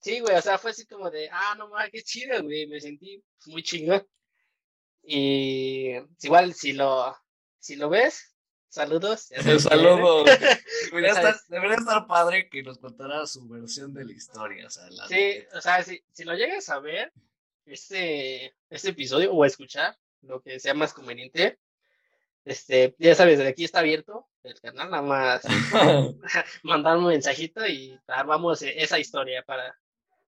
sí, 0.00 0.20
güey, 0.20 0.34
o 0.34 0.40
sea, 0.40 0.56
fue 0.56 0.70
así 0.70 0.86
como 0.86 1.10
de, 1.10 1.28
ah, 1.30 1.54
no 1.58 1.68
mames, 1.68 1.90
qué 1.92 2.02
chido, 2.02 2.42
güey. 2.42 2.66
Me 2.66 2.80
sentí 2.80 3.22
muy 3.46 3.62
chingón. 3.62 4.06
Y 5.02 5.92
igual, 6.22 6.54
si 6.54 6.72
lo, 6.72 7.14
si 7.58 7.76
lo 7.76 7.90
ves, 7.90 8.34
saludos. 8.76 9.30
Saludos. 9.58 10.24
debería, 10.90 11.12
estar, 11.12 11.36
debería 11.48 11.76
estar 11.76 12.06
padre 12.06 12.48
que 12.48 12.62
nos 12.62 12.78
contara 12.78 13.26
su 13.26 13.48
versión 13.48 13.94
de 13.94 14.04
la 14.04 14.12
historia. 14.12 14.66
O 14.66 14.70
sea, 14.70 14.88
la 14.90 15.08
sí, 15.08 15.38
o 15.54 15.60
sea, 15.60 15.82
si, 15.82 16.02
si 16.12 16.24
lo 16.24 16.34
llegas 16.34 16.68
a 16.68 16.78
ver, 16.78 17.12
este, 17.64 18.54
este 18.70 18.90
episodio 18.90 19.32
o 19.32 19.42
a 19.42 19.46
escuchar, 19.46 19.96
lo 20.22 20.40
que 20.42 20.60
sea 20.60 20.74
más 20.74 20.92
conveniente. 20.92 21.58
Este, 22.44 22.94
ya 22.98 23.14
sabes, 23.14 23.38
de 23.38 23.48
aquí 23.48 23.64
está 23.64 23.80
abierto 23.80 24.28
el 24.44 24.60
canal, 24.60 24.90
nada 24.90 25.02
más 25.02 25.42
mandar 26.62 26.96
un 26.96 27.08
mensajito 27.08 27.66
y 27.66 27.98
armamos 28.06 28.62
e, 28.62 28.80
esa 28.80 29.00
historia 29.00 29.42
para, 29.42 29.76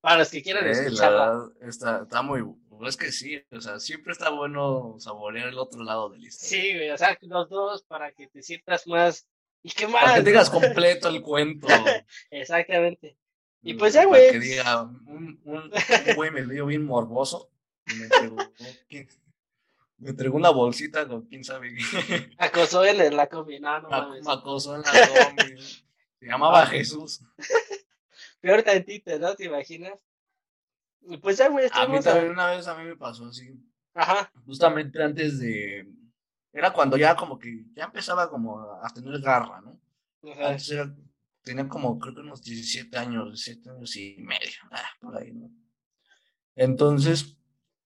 para 0.00 0.18
los 0.18 0.30
que 0.30 0.42
quieran 0.42 0.66
eh, 0.66 0.70
escucharla. 0.72 1.48
Está, 1.60 2.02
está 2.02 2.22
muy, 2.22 2.42
es 2.86 2.96
que 2.96 3.10
sí, 3.10 3.42
o 3.50 3.60
sea, 3.60 3.80
siempre 3.80 4.12
está 4.12 4.30
bueno 4.30 4.96
saborear 4.98 5.48
el 5.48 5.58
otro 5.58 5.82
lado 5.82 6.10
de 6.10 6.18
la 6.18 6.28
historia. 6.28 6.62
Sí, 6.62 6.74
güey, 6.74 6.90
o 6.90 6.98
sea, 6.98 7.18
los 7.22 7.48
dos 7.48 7.82
para 7.82 8.12
que 8.12 8.28
te 8.28 8.42
sientas 8.42 8.86
más 8.86 9.26
¿Y 9.62 9.70
qué 9.70 9.86
más? 9.86 10.02
Para 10.02 10.18
que 10.18 10.22
tengas 10.22 10.50
completo 10.50 11.08
el 11.08 11.22
cuento. 11.22 11.66
Exactamente. 12.30 13.16
Y 13.62 13.74
pues 13.74 13.92
ya, 13.92 14.04
güey. 14.04 14.30
Que 14.30 14.38
diga, 14.38 14.82
un, 14.82 15.40
un, 15.44 15.72
güey 16.14 16.30
me 16.30 16.46
dio 16.46 16.66
bien 16.66 16.84
morboso. 16.84 17.50
Y 17.86 17.94
me 17.94 18.04
entregó, 18.04 18.36
me 19.98 20.10
entregó 20.10 20.36
una 20.36 20.50
bolsita 20.50 21.08
con 21.08 21.22
quién 21.26 21.42
sabe 21.42 21.74
qué. 21.74 22.30
Acosó 22.38 22.84
en 22.84 23.16
la 23.16 23.26
combi, 23.28 23.58
no, 23.58 23.80
no 23.80 23.88
mames. 23.88 24.24
Me 24.24 24.32
acosó 24.32 24.76
en 24.76 24.82
la 24.82 25.26
combi. 25.26 25.60
Se 26.20 26.26
llamaba 26.26 26.66
Jesús. 26.66 27.22
Peor 28.40 28.62
tantito, 28.62 29.18
¿no? 29.18 29.34
¿Te 29.34 29.46
imaginas? 29.46 29.94
Y 31.02 31.16
pues 31.18 31.38
ya, 31.38 31.48
güey. 31.48 31.68
A 31.72 31.86
mí 31.86 32.00
también 32.00 32.32
una 32.32 32.50
vez 32.50 32.66
a 32.66 32.76
mí 32.76 32.84
me 32.84 32.96
pasó 32.96 33.26
así. 33.26 33.54
Ajá. 33.94 34.30
Justamente 34.44 35.02
antes 35.02 35.38
de. 35.38 35.88
Era 36.52 36.72
cuando 36.72 36.96
ya 36.96 37.14
como 37.14 37.38
que 37.38 37.64
ya 37.74 37.84
empezaba 37.84 38.30
como 38.30 38.60
a 38.60 38.88
tener 38.94 39.20
garra, 39.20 39.60
¿no? 39.60 39.80
Ajá. 40.30 40.48
Antes 40.48 40.70
era 40.70 40.94
tenía 41.48 41.66
como, 41.66 41.98
creo 41.98 42.14
que 42.14 42.20
unos 42.20 42.42
17 42.42 42.96
años, 42.98 43.28
17 43.28 43.70
años 43.70 43.96
y 43.96 44.16
medio, 44.18 44.50
ah, 44.70 44.90
por 45.00 45.16
ahí, 45.16 45.32
¿no? 45.32 45.50
Entonces, 46.54 47.38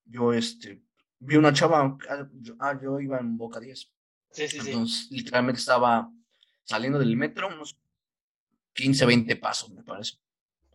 yo, 0.04 0.32
este, 0.32 0.82
vi 1.20 1.36
una 1.36 1.52
chava, 1.52 1.96
ah, 2.08 2.28
yo, 2.40 2.56
ah, 2.58 2.78
iba 3.00 3.18
en 3.18 3.36
Boca 3.36 3.60
10, 3.60 3.92
Sí, 4.32 4.48
sí, 4.48 4.60
sí. 4.60 4.70
Entonces, 4.70 5.08
literalmente 5.10 5.60
estaba 5.60 6.10
saliendo 6.64 6.98
del 6.98 7.16
metro 7.16 7.48
unos 7.48 7.78
15, 8.74 9.06
20 9.06 9.36
pasos, 9.36 9.70
me 9.70 9.82
parece. 9.84 10.14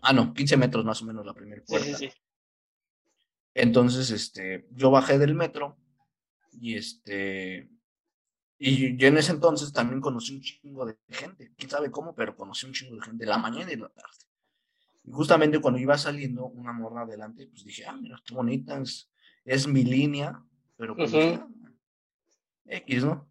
Ah, 0.01 0.13
no, 0.13 0.33
15 0.33 0.55
metros 0.57 0.85
más 0.85 1.01
o 1.01 1.05
menos 1.05 1.25
la 1.25 1.33
primera 1.33 1.63
Sí, 1.65 1.79
sí, 1.79 1.93
sí. 1.95 2.11
Entonces, 3.59 4.11
este, 4.11 4.67
yo 4.69 4.91
bajé 4.91 5.17
del 5.17 5.33
metro 5.33 5.77
y 6.61 6.75
este, 6.75 7.67
y 8.59 8.95
yo 8.97 9.07
en 9.07 9.17
ese 9.17 9.31
entonces 9.31 9.73
también 9.73 9.99
conocí 9.99 10.35
un 10.35 10.41
chingo 10.41 10.85
de 10.85 10.95
gente, 11.09 11.51
quién 11.57 11.67
sabe 11.71 11.89
cómo, 11.89 12.13
pero 12.13 12.35
conocí 12.35 12.67
un 12.67 12.73
chingo 12.73 12.95
de 12.97 13.01
gente 13.01 13.25
de 13.25 13.31
la 13.31 13.39
mañana 13.39 13.71
y 13.71 13.75
de 13.75 13.81
la 13.81 13.89
tarde. 13.89 14.15
Y 15.05 15.11
justamente 15.11 15.59
cuando 15.59 15.79
iba 15.79 15.97
saliendo 15.97 16.45
una 16.45 16.71
morra 16.71 17.01
adelante, 17.01 17.47
pues 17.47 17.63
dije, 17.65 17.83
ah, 17.87 17.93
mira, 17.99 18.21
qué 18.23 18.35
bonita, 18.35 18.79
es, 18.79 19.09
es 19.43 19.67
mi 19.67 19.83
línea, 19.83 20.39
pero 20.75 20.95
pues 20.95 21.11
dije, 21.11 21.39
"Ah, 21.41 21.47
X, 22.65 23.05
¿no? 23.05 23.27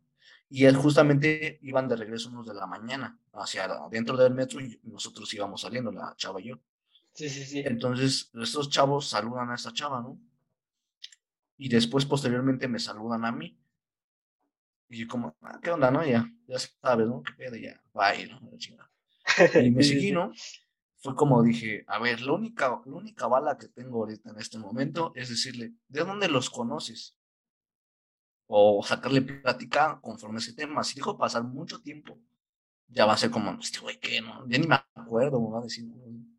Y 0.49 0.65
él 0.65 0.75
justamente 0.75 1.61
iban 1.63 1.87
de 1.87 1.95
regreso 1.95 2.31
unos 2.31 2.47
de 2.49 2.55
la 2.55 2.67
mañana 2.67 3.17
hacia 3.33 3.69
dentro 3.93 4.17
del 4.17 4.35
metro 4.35 4.61
y 4.61 4.81
nosotros 4.83 5.33
íbamos 5.35 5.61
saliendo, 5.61 5.93
la 5.93 6.15
chava 6.17 6.41
y 6.41 6.49
yo. 6.49 6.61
Sí, 7.17 7.29
sí, 7.31 7.45
sí. 7.45 7.63
Entonces, 7.65 8.31
estos 8.35 8.69
chavos 8.69 9.09
saludan 9.09 9.51
a 9.51 9.55
esta 9.55 9.73
chava, 9.73 10.03
¿no? 10.03 10.21
Y 11.57 11.69
después, 11.69 12.05
posteriormente, 12.05 12.69
me 12.69 12.79
saludan 12.79 13.25
a 13.25 13.33
mí. 13.33 13.59
Y 14.89 14.99
yo 14.99 15.09
como, 15.09 15.35
ah, 15.41 15.59
¿qué 15.63 15.71
onda, 15.71 15.91
no? 15.91 16.05
Ya, 16.05 16.31
ya 16.47 16.59
sabes, 16.59 17.07
¿no? 17.09 17.23
¿Qué 17.23 17.33
pedo? 17.33 17.57
Ya, 17.57 17.83
bye, 17.95 18.27
¿no? 18.29 18.41
Y 19.65 19.71
me 19.71 19.83
seguí. 19.83 20.13
¿no? 20.13 20.31
Fue 20.99 21.15
como 21.17 21.43
dije, 21.43 21.85
a 21.87 21.99
ver, 21.99 22.21
la 22.21 22.33
única, 22.33 22.69
la 22.85 22.95
única 22.95 23.27
bala 23.27 23.57
que 23.57 23.69
tengo 23.69 24.01
ahorita 24.01 24.31
en 24.31 24.39
este 24.39 24.59
momento 24.59 25.13
es 25.15 25.31
decirle, 25.31 25.73
¿de 25.89 26.05
dónde 26.05 26.29
los 26.29 26.51
conoces? 26.51 27.17
O 28.49 28.83
sacarle 28.83 29.23
plática 29.23 29.99
conforme 30.03 30.37
a 30.39 30.43
ese 30.43 30.55
tema. 30.55 30.85
Si 30.85 30.97
dejo 30.97 31.17
pasar 31.17 31.43
mucho 31.45 31.81
tiempo, 31.81 32.19
ya 32.89 33.07
va 33.07 33.15
a 33.15 33.17
ser 33.17 33.31
como, 33.31 33.53
este 33.61 33.81
güey, 33.81 33.99
¿qué? 33.99 34.21
No? 34.21 34.47
Ya 34.49 34.59
ni 34.59 34.67
me 34.67 34.77
acuerdo, 34.95 35.41
me 35.41 35.51
va 35.51 35.61
a 35.61 35.63
decir. 35.63 35.85
¿no? 35.87 35.95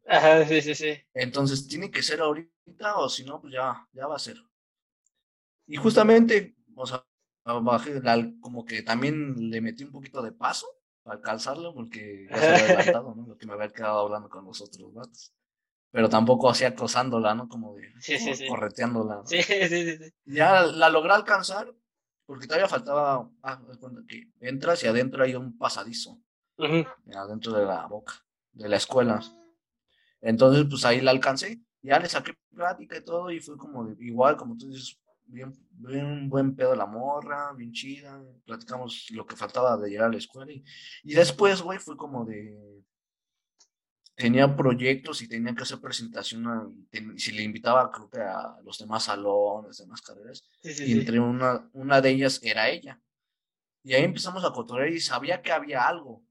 Ajá, 0.07 0.45
sí, 0.45 0.61
sí, 0.61 0.75
sí. 0.75 0.97
Entonces 1.13 1.67
tiene 1.67 1.91
que 1.91 2.01
ser 2.03 2.21
ahorita 2.21 2.97
o 2.97 3.09
si 3.09 3.23
no, 3.25 3.41
pues 3.41 3.53
ya, 3.53 3.87
ya 3.93 4.07
va 4.07 4.15
a 4.15 4.19
ser. 4.19 4.37
Y 5.67 5.75
justamente, 5.75 6.55
o 6.75 6.85
sea, 6.85 7.03
bajé, 7.45 7.99
la- 8.01 8.31
como 8.41 8.65
que 8.65 8.81
también 8.83 9.49
le 9.49 9.61
metí 9.61 9.83
un 9.83 9.91
poquito 9.91 10.21
de 10.21 10.31
paso 10.31 10.67
para 11.03 11.17
alcanzarlo 11.17 11.73
porque 11.73 12.27
ya 12.29 12.41
se 12.41 12.51
había 12.51 12.63
adelantado, 12.93 13.15
¿no? 13.15 13.27
Lo 13.27 13.37
que 13.37 13.45
me 13.45 13.53
había 13.53 13.69
quedado 13.69 13.99
hablando 13.99 14.29
con 14.29 14.45
los 14.45 14.61
otros 14.61 14.93
vatos. 14.93 15.33
Pero 15.91 16.09
tampoco 16.09 16.49
así 16.49 16.65
acosándola, 16.65 17.35
¿no? 17.35 17.47
Como 17.49 17.75
de 17.75 17.91
Sí, 18.01 18.17
sí, 18.17 18.25
como 18.25 18.35
sí. 18.35 18.47
correteándola. 18.47 19.15
¿no? 19.17 19.25
Sí, 19.27 19.41
sí, 19.43 19.67
sí, 19.69 19.97
sí. 19.97 20.11
Ya 20.25 20.63
la 20.63 20.89
logré 20.89 21.13
alcanzar 21.13 21.73
porque 22.25 22.47
todavía 22.47 22.67
faltaba, 22.67 23.29
ah, 23.43 23.61
que 24.07 24.31
entras 24.41 24.83
y 24.83 24.87
adentro 24.87 25.23
hay 25.23 25.35
un 25.35 25.57
pasadizo, 25.57 26.19
Ujú. 26.57 26.85
adentro 27.15 27.53
de 27.53 27.65
la 27.65 27.87
boca, 27.87 28.13
de 28.51 28.67
la 28.67 28.75
escuela. 28.77 29.21
Entonces, 30.21 30.65
pues 30.69 30.83
ahí 30.85 31.01
la 31.01 31.11
alcancé, 31.11 31.61
ya 31.81 31.99
le 31.99 32.09
saqué 32.09 32.33
plática 32.53 32.97
y 32.97 33.03
todo, 33.03 33.31
y 33.31 33.39
fue 33.39 33.57
como 33.57 33.85
de- 33.85 33.95
igual, 34.05 34.35
como 34.37 34.57
tú 34.57 34.67
dices, 34.69 34.99
bien, 35.25 35.53
bien 35.71 36.29
buen 36.29 36.55
pedo 36.55 36.75
la 36.75 36.85
morra, 36.85 37.53
bien 37.53 37.71
chida, 37.71 38.21
platicamos 38.45 39.07
lo 39.11 39.25
que 39.25 39.35
faltaba 39.35 39.77
de 39.77 39.89
llegar 39.89 40.07
a 40.07 40.11
la 40.11 40.17
escuela, 40.17 40.51
y, 40.51 40.63
y 41.03 41.13
después, 41.13 41.61
güey, 41.61 41.79
fue 41.79 41.95
como 41.97 42.25
de, 42.25 42.83
tenía 44.15 44.55
proyectos 44.55 45.21
y 45.21 45.27
tenía 45.27 45.53
que 45.53 45.61
hacer 45.63 45.79
presentación, 45.79 46.47
a- 46.47 46.67
ten- 46.89 47.17
si 47.19 47.31
le 47.31 47.43
invitaba, 47.43 47.91
creo 47.91 48.09
que 48.09 48.19
a 48.19 48.57
los 48.63 48.77
demás 48.79 49.03
salones, 49.03 49.77
demás 49.77 50.01
carreras, 50.01 50.47
Sí, 50.63 50.73
sí, 50.73 50.83
y 50.83 50.85
sí. 50.87 50.93
entre 50.93 51.19
una, 51.19 51.69
una 51.73 52.01
de 52.01 52.09
ellas 52.09 52.39
era 52.43 52.69
ella. 52.69 52.99
Y 53.83 53.93
ahí 53.93 54.03
empezamos 54.03 54.43
a 54.43 54.51
cotorrear 54.51 54.89
y 54.89 54.99
sabía 54.99 55.41
que 55.41 55.51
había 55.51 55.87
algo, 55.87 56.23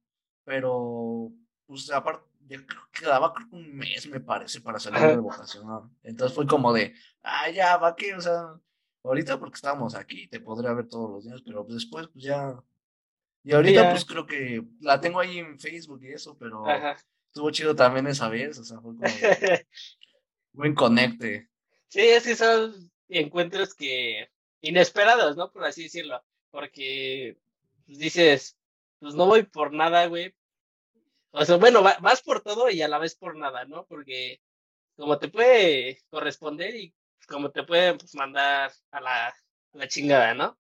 pero 0.44 1.32
pues 1.66 1.90
aparte, 1.90 2.24
ya 2.48 2.64
creo 2.64 2.88
que 2.92 3.04
que 3.04 3.56
un 3.56 3.76
mes, 3.76 4.06
me 4.08 4.20
parece, 4.20 4.60
para 4.60 4.78
salir 4.78 5.00
de 5.00 5.16
vocacional. 5.16 5.82
Entonces 6.02 6.34
fue 6.34 6.46
como 6.46 6.72
de, 6.72 6.94
ah, 7.22 7.50
ya, 7.50 7.76
va 7.76 7.96
que, 7.96 8.14
o 8.14 8.20
sea, 8.20 8.54
ahorita 9.02 9.38
porque 9.38 9.56
estábamos 9.56 9.94
aquí, 9.94 10.28
te 10.28 10.40
podría 10.40 10.72
ver 10.72 10.88
todos 10.88 11.10
los 11.10 11.24
días, 11.24 11.42
pero 11.44 11.64
después, 11.68 12.08
pues 12.08 12.24
ya. 12.24 12.54
Y 13.42 13.52
ahorita, 13.52 13.82
ya. 13.82 13.90
pues 13.90 14.04
creo 14.04 14.26
que 14.26 14.64
la 14.80 15.00
tengo 15.00 15.20
ahí 15.20 15.38
en 15.38 15.58
Facebook 15.58 16.02
y 16.02 16.12
eso, 16.12 16.36
pero 16.38 16.68
Ajá. 16.68 16.96
estuvo 17.28 17.50
chido 17.50 17.74
también 17.74 18.06
esa 18.06 18.28
vez, 18.28 18.58
o 18.58 18.64
sea, 18.64 18.80
fue 18.80 18.94
como 18.94 19.00
de 19.00 19.66
buen 20.52 20.74
conecte. 20.74 21.48
Sí, 21.88 22.00
es 22.00 22.24
que 22.24 22.34
son 22.34 22.90
encuentros 23.08 23.74
que 23.74 24.28
inesperados, 24.60 25.36
¿no? 25.36 25.50
Por 25.50 25.64
así 25.64 25.84
decirlo. 25.84 26.22
Porque 26.50 27.38
pues, 27.86 27.98
dices, 27.98 28.58
pues 28.98 29.14
no 29.14 29.26
voy 29.26 29.44
por 29.44 29.72
nada, 29.72 30.06
güey. 30.06 30.34
O 31.40 31.44
sea, 31.44 31.56
bueno, 31.56 31.82
va- 31.82 31.98
vas 32.00 32.22
por 32.22 32.40
todo 32.40 32.70
y 32.70 32.82
a 32.82 32.88
la 32.88 32.98
vez 32.98 33.14
por 33.14 33.36
nada, 33.36 33.64
¿no? 33.66 33.86
Porque 33.86 34.40
como 34.96 35.18
te 35.18 35.28
puede 35.28 36.00
corresponder 36.10 36.74
y 36.76 36.94
como 37.28 37.50
te 37.50 37.64
puede 37.64 37.94
pues, 37.94 38.14
mandar 38.14 38.72
a 38.90 39.00
la, 39.00 39.28
a 39.28 39.34
la 39.72 39.88
chingada, 39.88 40.34
¿no? 40.34 40.58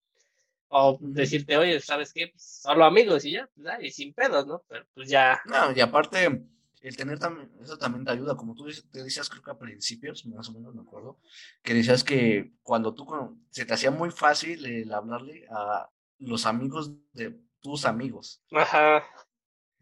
O 0.70 0.98
decirte, 1.02 1.58
oye, 1.58 1.80
¿sabes 1.80 2.14
qué? 2.14 2.28
Pues, 2.30 2.44
solo 2.64 2.86
amigos 2.86 3.26
y 3.26 3.32
ya, 3.34 3.50
pues, 3.56 3.68
ah, 3.68 3.80
y 3.82 3.92
sin 3.92 4.14
pedos, 4.14 4.46
¿no? 4.48 4.64
Pero 4.68 4.86
pues 4.94 5.10
ya. 5.10 5.42
No, 5.46 5.72
y 5.76 5.82
aparte, 5.82 6.46
el 6.82 6.98
tener 6.98 7.20
también, 7.20 7.52
eso 7.62 7.78
también 7.78 8.06
te 8.06 8.12
ayuda, 8.12 8.38
como 8.38 8.54
tú 8.56 8.68
te 8.92 9.04
decías, 9.04 9.30
creo 9.30 9.42
que 9.44 9.52
a 9.52 9.58
principios, 9.58 10.26
más 10.28 10.50
o 10.50 10.54
menos 10.54 10.76
me 10.76 10.82
acuerdo, 10.82 11.20
que 11.64 11.74
decías 11.74 12.04
que 12.04 12.54
cuando 12.62 12.94
tú, 12.94 13.08
se 13.50 13.66
te 13.66 13.74
hacía 13.74 13.92
muy 13.92 14.12
fácil 14.12 14.66
el 14.66 14.94
hablarle 14.94 15.48
a 15.50 15.90
los 16.20 16.46
amigos 16.46 16.92
de 17.14 17.40
tus 17.62 17.86
amigos. 17.86 18.42
Ajá. 18.52 19.04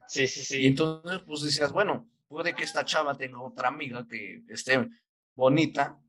Sí, 0.08 0.28
sí, 0.28 0.41
Y 0.41 0.43
sí. 0.43 0.65
entonces, 0.67 1.22
pues 1.26 1.41
decías, 1.41 1.72
bueno, 1.72 2.10
puede 2.28 2.56
que 2.56 2.63
esta 2.63 2.86
chava 2.86 3.15
tenga 3.15 3.41
otra 3.41 3.67
amiga 3.70 4.06
que 4.08 4.43
esté 4.50 4.88
bonita, 5.36 6.00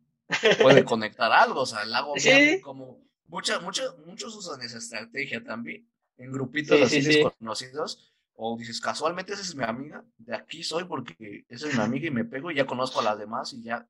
puede 0.57 0.85
conectar 0.85 1.33
algo, 1.33 1.63
o 1.63 1.67
sea, 1.67 1.85
la 1.85 1.99
hago 1.99 2.15
Sí. 2.17 2.29
bien, 2.31 2.61
como 2.61 3.01
mucha, 3.27 3.61
mucha, 3.61 3.83
muchos 4.07 4.35
usan 4.37 4.61
esa 4.63 4.79
estrategia 4.79 5.43
también, 5.45 5.89
en 6.17 6.33
grupitos 6.33 6.79
Sí, 6.79 6.85
así 6.85 7.03
sí, 7.03 7.19
desconocidos, 7.23 8.13
o 8.35 8.57
dices, 8.57 8.81
casualmente 8.81 9.33
esa 9.33 9.43
es 9.43 9.55
mi 9.55 9.65
amiga, 9.65 10.05
de 10.19 10.35
aquí 10.37 10.63
soy 10.63 10.85
porque 10.85 11.45
esa 11.49 11.69
es 11.69 11.75
mi 11.75 11.83
amiga 11.83 12.07
y 12.09 12.11
me 12.11 12.25
pego 12.25 12.51
y 12.51 12.57
ya 12.57 12.67
conozco 12.67 13.01
a 13.01 13.05
las 13.05 13.19
demás 13.19 13.53
y 13.53 13.63
ya, 13.63 13.89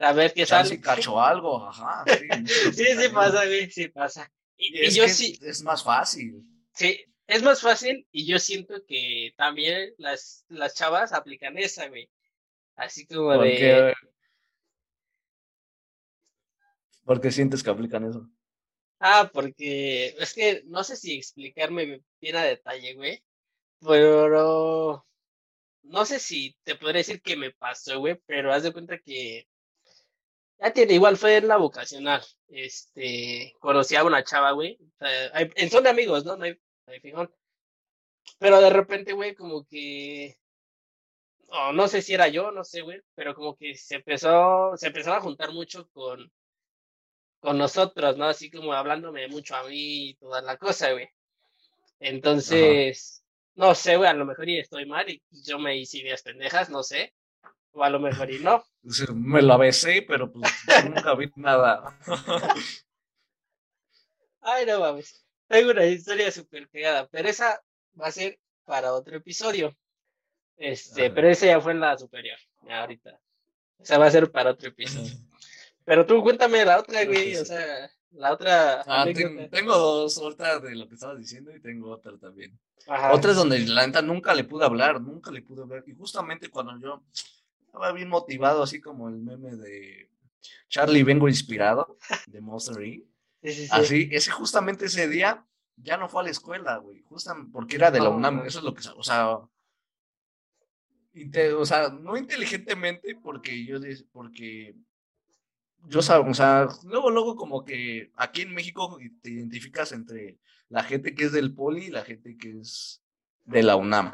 A 0.00 0.12
ver 0.12 0.32
qué 0.34 0.46
sale. 0.46 0.74
y 0.74 0.80
cacho 0.80 1.20
algo, 1.20 1.64
ajá, 1.66 2.04
sí, 2.06 2.26
Sí, 2.72 2.84
pasa, 3.14 3.44
güey, 3.46 3.70
sí 3.70 3.88
pasa. 3.88 4.30
Y, 4.56 4.76
Y 4.78 4.80
y 4.84 4.86
es 4.86 4.94
yo 4.96 5.08
sí, 5.08 5.38
es 5.42 5.62
más 5.62 5.82
fácil. 5.82 6.42
sí, 6.74 7.00
es 7.30 7.42
más 7.42 7.62
fácil 7.62 8.06
y 8.12 8.26
yo 8.26 8.38
siento 8.38 8.84
que 8.86 9.32
también 9.36 9.94
las, 9.98 10.44
las 10.48 10.74
chavas 10.74 11.12
aplican 11.12 11.58
esa, 11.58 11.88
güey. 11.88 12.10
Así 12.76 13.06
como 13.06 13.38
de, 13.38 13.38
Porque, 13.38 13.94
porque 17.04 17.30
sientes 17.30 17.62
que 17.62 17.70
aplican 17.70 18.04
eso. 18.08 18.28
ah, 19.00 19.30
porque 19.32 20.08
es 20.18 20.34
que 20.34 20.62
no 20.66 20.84
sé 20.84 20.96
si 20.96 21.16
explicarme 21.18 22.02
bien 22.20 22.36
a 22.36 22.42
detalle, 22.44 22.94
güey, 22.94 23.22
pero 23.80 25.06
no 25.82 26.04
sé 26.06 26.18
si 26.20 26.56
te 26.64 26.76
podría 26.76 26.98
decir 27.00 27.22
que 27.22 27.36
me 27.36 27.52
pasó, 27.52 27.98
güey, 28.00 28.16
pero 28.26 28.52
haz 28.52 28.62
de 28.64 28.72
cuenta 28.72 28.98
que 28.98 29.48
ya 30.58 30.72
tiene, 30.72 30.94
igual 30.94 31.16
fue 31.16 31.36
en 31.38 31.48
la 31.48 31.56
vocacional, 31.56 32.22
este, 32.48 33.54
conocí 33.60 33.96
a 33.96 34.04
una 34.04 34.22
chava, 34.24 34.52
güey, 34.52 34.78
o 34.80 34.98
sea, 34.98 35.30
hay- 35.34 35.50
en 35.56 35.70
son 35.70 35.84
de 35.84 35.90
amigos, 35.90 36.24
¿no? 36.24 36.36
No 36.36 36.44
hay, 36.44 36.58
hay 36.92 37.00
fijón. 37.00 37.32
Pero 38.38 38.60
de 38.60 38.70
repente, 38.70 39.12
güey, 39.12 39.34
como 39.34 39.64
que, 39.66 40.36
o 41.48 41.72
no 41.72 41.88
sé 41.88 42.02
si 42.02 42.14
era 42.14 42.28
yo, 42.28 42.50
no 42.52 42.64
sé, 42.64 42.80
güey, 42.82 43.00
pero 43.14 43.34
como 43.34 43.56
que 43.56 43.74
se 43.74 43.96
empezó, 43.96 44.76
se 44.76 44.88
empezaba 44.88 45.18
a 45.18 45.22
juntar 45.22 45.52
mucho 45.52 45.88
con, 45.90 46.30
con 47.40 47.58
nosotros, 47.58 48.16
¿no? 48.16 48.26
Así 48.26 48.50
como 48.50 48.72
hablándome 48.72 49.28
mucho 49.28 49.56
a 49.56 49.64
mí 49.64 50.10
y 50.10 50.14
toda 50.14 50.42
la 50.42 50.56
cosa, 50.56 50.92
güey. 50.92 51.08
Entonces, 51.98 53.24
no 53.54 53.74
sé, 53.74 53.96
güey, 53.96 54.08
a 54.08 54.14
lo 54.14 54.24
mejor 54.24 54.48
y 54.48 54.58
estoy 54.58 54.86
mal 54.86 55.08
y 55.10 55.22
yo 55.44 55.58
me 55.58 55.76
hice 55.76 55.98
ideas 55.98 56.22
pendejas, 56.22 56.70
no 56.70 56.82
sé, 56.82 57.12
o 57.72 57.84
a 57.84 57.90
lo 57.90 58.00
mejor 58.00 58.30
y 58.30 58.38
no. 58.38 58.64
Me 59.14 59.42
la 59.42 59.56
besé, 59.56 60.02
pero 60.06 60.32
pues 60.32 60.50
nunca 60.84 61.14
vi 61.14 61.30
nada. 61.36 61.98
Ay, 64.40 64.64
no 64.66 64.80
mames. 64.80 65.24
Tengo 65.50 65.72
una 65.72 65.84
historia 65.84 66.30
súper 66.30 66.68
pegada, 66.68 67.08
pero 67.08 67.28
esa 67.28 67.60
va 68.00 68.06
a 68.06 68.12
ser 68.12 68.38
para 68.64 68.92
otro 68.94 69.16
episodio. 69.16 69.76
Este, 70.56 71.10
pero 71.10 71.28
esa 71.28 71.46
ya 71.46 71.60
fue 71.60 71.72
en 71.72 71.80
la 71.80 71.98
superior, 71.98 72.38
ya 72.68 72.82
ahorita. 72.82 73.18
Esa 73.80 73.98
va 73.98 74.06
a 74.06 74.10
ser 74.12 74.30
para 74.30 74.50
otro 74.52 74.68
episodio. 74.68 75.10
Pero 75.84 76.06
tú 76.06 76.22
cuéntame 76.22 76.64
la 76.64 76.78
otra, 76.78 77.04
güey, 77.04 77.34
o 77.36 77.44
sea, 77.44 77.90
la 78.12 78.32
otra 78.32 78.82
Ah, 78.82 79.02
anécdota. 79.02 79.28
ten- 79.36 79.50
tengo 79.50 79.76
dos, 79.76 80.18
otra 80.18 80.60
de 80.60 80.76
lo 80.76 80.86
que 80.86 80.94
estabas 80.94 81.18
diciendo 81.18 81.56
y 81.56 81.60
tengo 81.60 81.90
otra 81.90 82.16
también. 82.18 82.56
Ajá. 82.86 83.12
Otra 83.12 83.30
es 83.32 83.36
donde 83.38 83.58
la 83.60 83.84
neta 83.86 84.00
nunca 84.02 84.32
le 84.34 84.44
pude 84.44 84.64
hablar, 84.66 85.00
nunca 85.00 85.32
le 85.32 85.42
pude 85.42 85.62
hablar. 85.62 85.82
Y 85.88 85.94
justamente 85.94 86.48
cuando 86.48 86.78
yo 86.78 87.02
estaba 87.66 87.90
bien 87.92 88.08
motivado, 88.08 88.62
así 88.62 88.80
como 88.80 89.08
el 89.08 89.16
meme 89.16 89.56
de 89.56 90.10
Charlie 90.68 91.02
Vengo 91.02 91.26
Inspirado, 91.28 91.96
de 92.26 92.40
Monster 92.40 92.84
Inc. 92.84 93.04
Sí, 93.42 93.52
sí, 93.52 93.62
sí. 93.64 93.68
Así, 93.70 94.08
ese 94.12 94.30
justamente 94.30 94.86
ese 94.86 95.08
día 95.08 95.46
ya 95.76 95.96
no 95.96 96.08
fue 96.08 96.22
a 96.22 96.24
la 96.24 96.30
escuela, 96.30 96.76
güey, 96.76 97.02
justamente 97.02 97.50
porque 97.52 97.76
era 97.76 97.90
de 97.90 98.00
la 98.00 98.10
UNAM, 98.10 98.44
eso 98.46 98.58
es 98.58 98.64
lo 98.64 98.74
que, 98.74 98.86
o 98.88 99.02
sea, 99.02 99.38
o 101.56 101.64
sea, 101.64 101.88
no 101.88 102.16
inteligentemente, 102.16 103.16
porque 103.22 103.64
yo, 103.64 103.78
porque 104.12 104.74
yo, 105.86 106.00
o 106.00 106.02
sea, 106.02 106.68
luego, 106.84 107.10
luego 107.10 107.36
como 107.36 107.64
que 107.64 108.12
aquí 108.16 108.42
en 108.42 108.54
México 108.54 108.98
te 109.22 109.30
identificas 109.30 109.92
entre 109.92 110.38
la 110.68 110.82
gente 110.82 111.14
que 111.14 111.24
es 111.24 111.32
del 111.32 111.54
poli 111.54 111.86
y 111.86 111.90
la 111.90 112.04
gente 112.04 112.36
que 112.36 112.60
es 112.60 113.02
de 113.44 113.62
la 113.62 113.76
UNAM. 113.76 114.12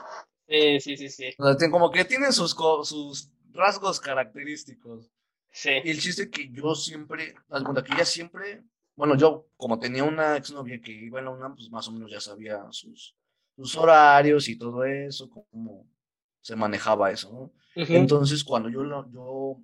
Sí, 0.49 0.81
sí, 0.81 0.97
sí, 0.97 1.09
sí. 1.11 1.35
O 1.39 1.53
sea, 1.53 1.70
como 1.70 1.91
que 1.91 2.05
tienen 2.05 2.33
sus, 2.33 2.53
sus 2.53 3.31
rasgos 3.53 4.01
característicos. 4.01 5.11
Sí. 5.51 5.70
Y 5.85 5.91
el 5.91 6.01
chiste 6.01 6.31
que 6.31 6.49
yo 6.51 6.74
siempre, 6.74 7.35
alguna 7.51 7.83
que 7.83 7.97
ya 7.97 8.05
siempre, 8.05 8.62
bueno, 8.97 9.15
yo 9.17 9.49
como 9.57 9.79
tenía 9.79 10.03
una 10.05 10.37
exnovia 10.37 10.81
que 10.81 10.91
iba 10.91 11.21
a 11.21 11.23
la 11.23 11.31
UNAM, 11.31 11.55
pues 11.55 11.71
más 11.71 11.87
o 11.87 11.93
menos 11.93 12.11
ya 12.11 12.21
sabía 12.21 12.67
sus, 12.71 13.15
sus 13.55 13.77
horarios 13.77 14.49
y 14.49 14.57
todo 14.59 14.85
eso, 14.85 15.31
cómo 15.31 15.87
se 16.41 16.57
manejaba 16.57 17.11
eso, 17.11 17.33
¿no? 17.33 17.53
Entonces, 17.75 18.43
cuando 18.43 18.71
yo, 18.71 18.83
yo 19.13 19.61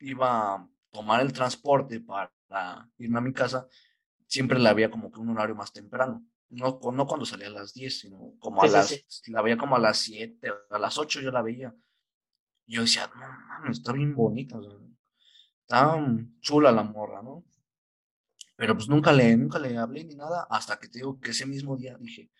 iba 0.00 0.54
a 0.54 0.68
tomar 0.90 1.20
el 1.20 1.32
transporte 1.32 2.00
para 2.00 2.90
irme 2.98 3.18
a 3.18 3.22
mi 3.22 3.32
casa, 3.32 3.68
siempre 4.26 4.58
la 4.58 4.70
había 4.70 4.90
como 4.90 5.12
que 5.12 5.20
un 5.20 5.30
horario 5.30 5.54
más 5.54 5.72
temprano. 5.72 6.26
No, 6.48 6.80
no 6.92 7.06
cuando 7.06 7.24
salía 7.24 7.46
a 7.46 7.50
las 7.50 7.72
10, 7.72 8.00
sino 8.00 8.32
como 8.40 8.62
a 8.62 8.66
las, 8.66 9.04
la 9.28 9.42
veía 9.42 9.56
como 9.56 9.76
a 9.76 9.78
las 9.78 9.98
7, 9.98 10.50
a 10.70 10.78
las 10.78 10.98
8 10.98 11.20
yo 11.20 11.30
la 11.30 11.42
veía. 11.42 11.72
Yo 12.66 12.82
decía, 12.82 13.08
no, 13.14 13.20
mano, 13.20 13.70
está 13.70 13.92
bien 13.92 14.14
bonita, 14.14 14.58
está 15.60 15.96
chula 16.40 16.72
la 16.72 16.82
morra, 16.82 17.22
¿no? 17.22 17.44
Pero 18.60 18.74
pues 18.74 18.90
nunca 18.90 19.10
le, 19.10 19.34
nunca 19.38 19.58
le 19.58 19.78
hablé 19.78 20.04
ni 20.04 20.14
nada, 20.14 20.46
hasta 20.50 20.78
que 20.78 20.86
te 20.86 20.98
digo 20.98 21.18
que 21.18 21.30
ese 21.30 21.46
mismo 21.46 21.78
día 21.78 21.96
dije, 21.98 22.30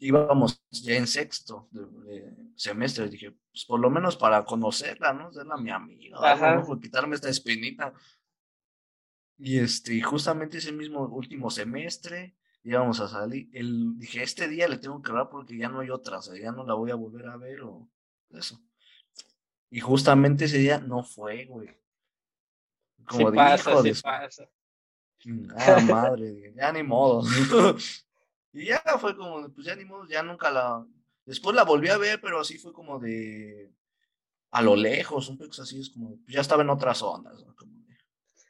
íbamos 0.00 0.60
ya 0.70 0.96
en 0.96 1.06
sexto 1.06 1.68
de, 1.70 2.34
semestre, 2.56 3.08
dije, 3.08 3.30
pues 3.52 3.64
por 3.64 3.78
lo 3.78 3.88
menos 3.88 4.16
para 4.16 4.44
conocerla, 4.44 5.12
¿no? 5.12 5.32
Serla 5.32 5.56
mi 5.56 5.70
amiga, 5.70 6.18
¿no? 6.56 6.80
quitarme 6.80 7.14
esta 7.14 7.28
espinita. 7.28 7.92
Y 9.36 9.60
este, 9.60 10.02
justamente 10.02 10.58
ese 10.58 10.72
mismo 10.72 11.06
último 11.06 11.48
semestre 11.48 12.34
íbamos 12.64 12.98
a 12.98 13.06
salir. 13.06 13.48
El, 13.52 13.96
dije, 14.00 14.24
este 14.24 14.48
día 14.48 14.66
le 14.66 14.78
tengo 14.78 15.00
que 15.00 15.12
hablar 15.12 15.28
porque 15.30 15.56
ya 15.56 15.68
no 15.68 15.78
hay 15.78 15.90
otra, 15.90 16.18
o 16.18 16.22
sea, 16.22 16.36
ya 16.36 16.50
no 16.50 16.66
la 16.66 16.74
voy 16.74 16.90
a 16.90 16.96
volver 16.96 17.28
a 17.28 17.36
ver 17.36 17.60
o 17.60 17.88
eso. 18.30 18.60
Y 19.70 19.78
justamente 19.78 20.46
ese 20.46 20.58
día 20.58 20.80
no 20.80 21.04
fue, 21.04 21.44
güey. 21.44 21.68
Como 23.06 23.30
sí 23.30 23.36
pasa, 23.36 23.82
sí 23.82 23.92
pasa. 24.02 24.48
Ah, 25.56 25.80
madre, 25.80 26.52
ya 26.56 26.72
ni 26.72 26.82
modo. 26.82 27.22
Y 28.50 28.64
ya 28.64 28.82
fue 28.98 29.14
como, 29.14 29.46
pues 29.50 29.66
ya 29.66 29.76
ni 29.76 29.84
modo, 29.84 30.06
ya 30.08 30.22
nunca 30.22 30.50
la. 30.50 30.84
Después 31.26 31.54
la 31.54 31.64
volví 31.64 31.90
a 31.90 31.98
ver, 31.98 32.20
pero 32.20 32.40
así 32.40 32.58
fue 32.58 32.72
como 32.72 32.98
de. 32.98 33.70
A 34.50 34.62
lo 34.62 34.74
lejos, 34.74 35.28
un 35.28 35.36
poco 35.36 35.50
así, 35.60 35.80
es 35.80 35.90
como. 35.90 36.16
Pues 36.24 36.34
ya 36.34 36.40
estaba 36.40 36.62
en 36.62 36.70
otras 36.70 37.02
ondas. 37.02 37.44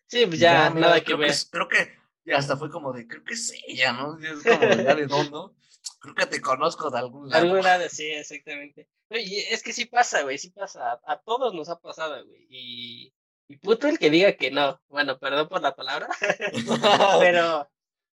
sí, 0.07 0.25
pues 0.27 0.39
ya, 0.39 0.71
nada 0.71 1.03
que 1.03 1.14
ver. 1.16 1.35
creo 1.51 1.69
que 1.69 1.99
ya 2.25 2.37
hasta 2.37 2.57
fue 2.57 2.71
como 2.71 2.93
de, 2.93 3.09
creo 3.09 3.25
que 3.25 3.35
es 3.35 3.53
ella, 3.66 3.93
¿no? 3.93 4.19
Es 4.19 4.43
como 4.45 4.61
ya 4.61 4.95
de 4.95 5.07
dónde. 5.07 5.55
Creo 6.01 6.14
que 6.14 6.27
te 6.27 6.41
conozco 6.41 6.91
de 6.91 6.99
algún 6.99 7.29
lado. 7.29 7.43
Algún 7.43 7.62
lado, 7.62 7.89
sí, 7.89 8.07
exactamente. 8.07 8.89
Y 9.11 9.39
es 9.39 9.62
que 9.62 9.73
sí 9.73 9.87
pasa, 9.87 10.23
güey, 10.23 10.39
sí 10.39 10.51
pasa. 10.51 11.01
A, 11.05 11.19
todos 11.19 11.55
nos 11.55 11.69
ha 11.69 11.81
pasado, 11.81 12.25
güey. 12.27 12.47
Y, 12.51 13.12
y 13.49 13.57
puto 13.57 13.88
el 13.88 13.99
que 13.99 14.11
diga 14.11 14.32
que 14.34 14.51
no. 14.51 14.80
Bueno, 14.88 15.18
perdón 15.18 15.49
por 15.49 15.62
la 15.62 15.74
palabra. 15.74 16.09
pero 17.20 17.68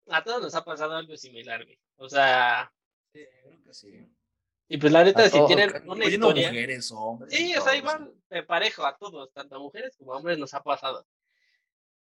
a 0.08 0.24
todos 0.24 0.42
nos 0.42 0.56
ha 0.56 0.64
pasado 0.64 0.96
algo 0.96 1.16
similar, 1.18 1.64
güey. 1.66 1.78
O 1.98 2.10
sea. 2.10 2.72
Sí, 3.14 3.26
creo 3.44 3.64
que 3.64 3.74
sí. 3.74 4.08
Y 4.68 4.78
pues 4.78 4.92
la 4.92 5.04
neta, 5.04 5.30
si 5.30 5.46
tienen 5.46 5.72
una 5.88 6.06
historia. 6.06 6.48
mujeres, 6.48 6.92
hombres. 6.92 7.34
Sí, 7.34 7.56
o 7.56 7.62
sea, 7.62 7.76
igual 7.76 8.14
de 8.30 8.44
parejo 8.44 8.86
a 8.86 8.98
todos, 8.98 9.32
tanto 9.32 9.58
a 9.58 9.60
mujeres 9.60 9.96
como 9.98 10.14
a 10.14 10.18
hombres 10.18 10.40
nos 10.40 10.54
ha 10.54 10.64
pasado. 10.64 11.06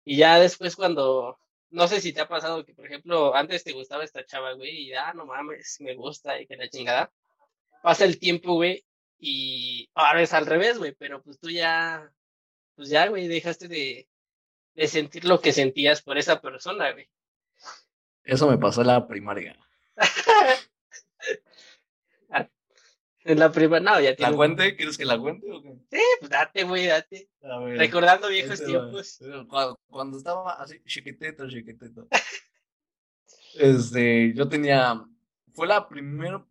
Y 0.04 0.18
ya 0.18 0.40
después 0.40 0.76
cuando. 0.76 1.40
No 1.72 1.88
sé 1.88 2.02
si 2.02 2.12
te 2.12 2.22
ha 2.22 2.28
pasado 2.28 2.66
que, 2.66 2.74
por 2.74 2.88
ejemplo, 2.88 3.36
antes 3.36 3.64
te 3.64 3.74
gustaba 3.74 4.04
esta 4.04 4.26
chava, 4.26 4.54
güey, 4.54 4.88
y 4.88 4.94
ah, 4.94 5.14
no 5.14 5.28
mames, 5.28 5.78
me 5.82 5.94
gusta 5.94 6.42
y 6.42 6.48
que 6.48 6.58
la 6.58 6.68
chingada. 6.68 7.12
Pasa 7.84 8.06
el 8.06 8.18
tiempo, 8.18 8.56
güey, 8.56 8.84
y 9.20 9.88
ahora 9.94 10.24
es 10.24 10.34
al 10.34 10.48
revés, 10.48 10.80
güey, 10.80 10.96
pero 10.96 11.22
pues 11.22 11.40
tú 11.40 11.52
ya, 11.52 12.12
pues 12.80 12.88
ya, 12.88 13.10
güey, 13.10 13.28
dejaste 13.28 13.68
de, 13.68 14.08
de 14.74 14.88
sentir 14.88 15.26
lo 15.26 15.42
que 15.42 15.52
sentías 15.52 16.02
por 16.02 16.18
esa 16.18 16.40
persona, 16.40 16.94
güey. 16.94 17.10
Eso 18.24 18.50
me 18.50 18.58
pasó 18.58 18.80
en 18.80 18.88
la 18.88 19.06
primaria. 19.06 19.60
en 23.26 23.38
la 23.38 23.52
primaria, 23.52 23.92
no, 23.92 24.00
ya 24.00 24.16
tiene. 24.16 24.32
¿La 24.32 24.38
cuente? 24.38 24.78
¿Quieres 24.78 24.98
que 24.98 25.04
la 25.04 25.20
cuente 25.20 25.52
o 25.52 25.62
qué? 25.62 25.76
Sí, 25.92 26.02
pues 26.22 26.32
date, 26.32 26.64
güey, 26.64 26.86
date. 26.86 27.30
Recordando 27.76 28.30
viejos 28.30 28.64
tiempos. 28.64 29.20
Cuando, 29.90 30.18
estaba 30.18 30.54
así, 30.54 30.82
chiquitito, 30.86 31.50
chiquitito. 31.50 32.08
este, 33.56 34.34
yo 34.34 34.48
tenía. 34.48 35.06
Fue 35.52 35.68
la 35.68 35.90
primera 35.90 36.48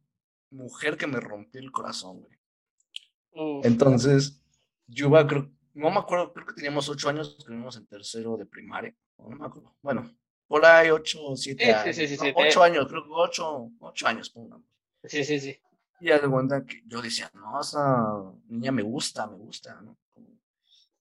mujer 0.50 0.98
que 0.98 1.06
me 1.06 1.20
rompió 1.20 1.58
el 1.58 1.72
corazón, 1.72 2.20
güey. 2.20 3.62
Entonces, 3.64 4.42
yo 4.88 5.06
iba, 5.06 5.26
creo, 5.26 5.50
no 5.78 5.90
me 5.90 5.98
acuerdo, 5.98 6.32
creo 6.32 6.46
que 6.46 6.54
teníamos 6.54 6.88
ocho 6.88 7.08
años, 7.08 7.36
estuvimos 7.38 7.76
en 7.76 7.86
tercero 7.86 8.36
de 8.36 8.46
primaria. 8.46 8.94
No 9.18 9.28
me 9.28 9.46
acuerdo. 9.46 9.76
Bueno, 9.80 10.10
por 10.48 10.64
ahí 10.66 10.90
ocho 10.90 11.24
o 11.24 11.36
siete 11.36 11.72
años. 11.72 11.94
Sí, 11.94 12.08
sí, 12.08 12.16
sí, 12.16 12.32
ocho 12.34 12.62
años, 12.62 12.86
creo 12.88 13.04
que 13.04 13.10
ocho, 13.12 13.70
ocho 13.78 14.06
años, 14.08 14.30
pongamos. 14.30 14.66
Sí, 15.04 15.24
sí, 15.24 15.38
sí. 15.38 15.56
Y 16.00 16.06
ya 16.06 16.18
de 16.18 16.28
cuenta 16.28 16.64
que 16.64 16.82
yo 16.86 17.00
decía, 17.00 17.30
no, 17.34 17.60
esa 17.60 18.32
niña 18.48 18.72
me 18.72 18.82
gusta, 18.82 19.26
me 19.28 19.36
gusta, 19.36 19.80
¿no? 19.80 19.96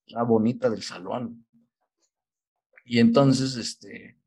La 0.07 0.23
bonita 0.23 0.69
del 0.69 0.83
salón. 0.83 1.45
Y 2.85 2.99
entonces, 2.99 3.55
este, 3.55 4.19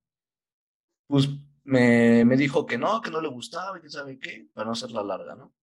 pues 1.07 1.29
me, 1.63 2.25
me 2.25 2.37
dijo 2.37 2.67
que 2.67 2.77
no, 2.77 3.01
que 3.01 3.11
no 3.11 3.21
le 3.21 3.29
gustaba 3.29 3.79
y 3.79 3.83
que 3.83 3.89
sabe 3.89 4.19
qué, 4.19 4.49
para 4.53 4.67
no 4.67 4.73
hacerla 4.73 5.03
larga, 5.05 5.37
¿no? 5.37 5.55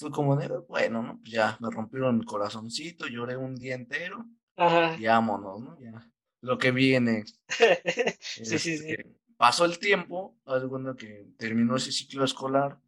Fue 0.00 0.10
como 0.10 0.34
de, 0.34 0.48
bueno, 0.68 1.02
¿no? 1.02 1.20
Pues 1.20 1.30
ya 1.30 1.56
me 1.60 1.70
rompieron 1.70 2.18
el 2.18 2.24
corazoncito, 2.24 3.06
lloré 3.06 3.36
un 3.36 3.54
día 3.54 3.74
entero. 3.76 4.26
Ajá. 4.56 4.96
Y 4.98 5.06
vámonos, 5.06 5.60
¿no? 5.60 5.78
Ya 5.80 6.10
lo 6.42 6.58
que 6.58 6.70
viene. 6.70 7.24
sí, 8.20 8.44
sí, 8.44 8.58
sí. 8.58 8.90
Este, 8.90 9.16
pasó 9.36 9.64
el 9.64 9.78
tiempo, 9.78 10.38
cuando 10.44 10.96
que 10.96 11.28
terminó 11.36 11.76
ese 11.76 11.92
ciclo 11.92 12.24
escolar, 12.24 12.80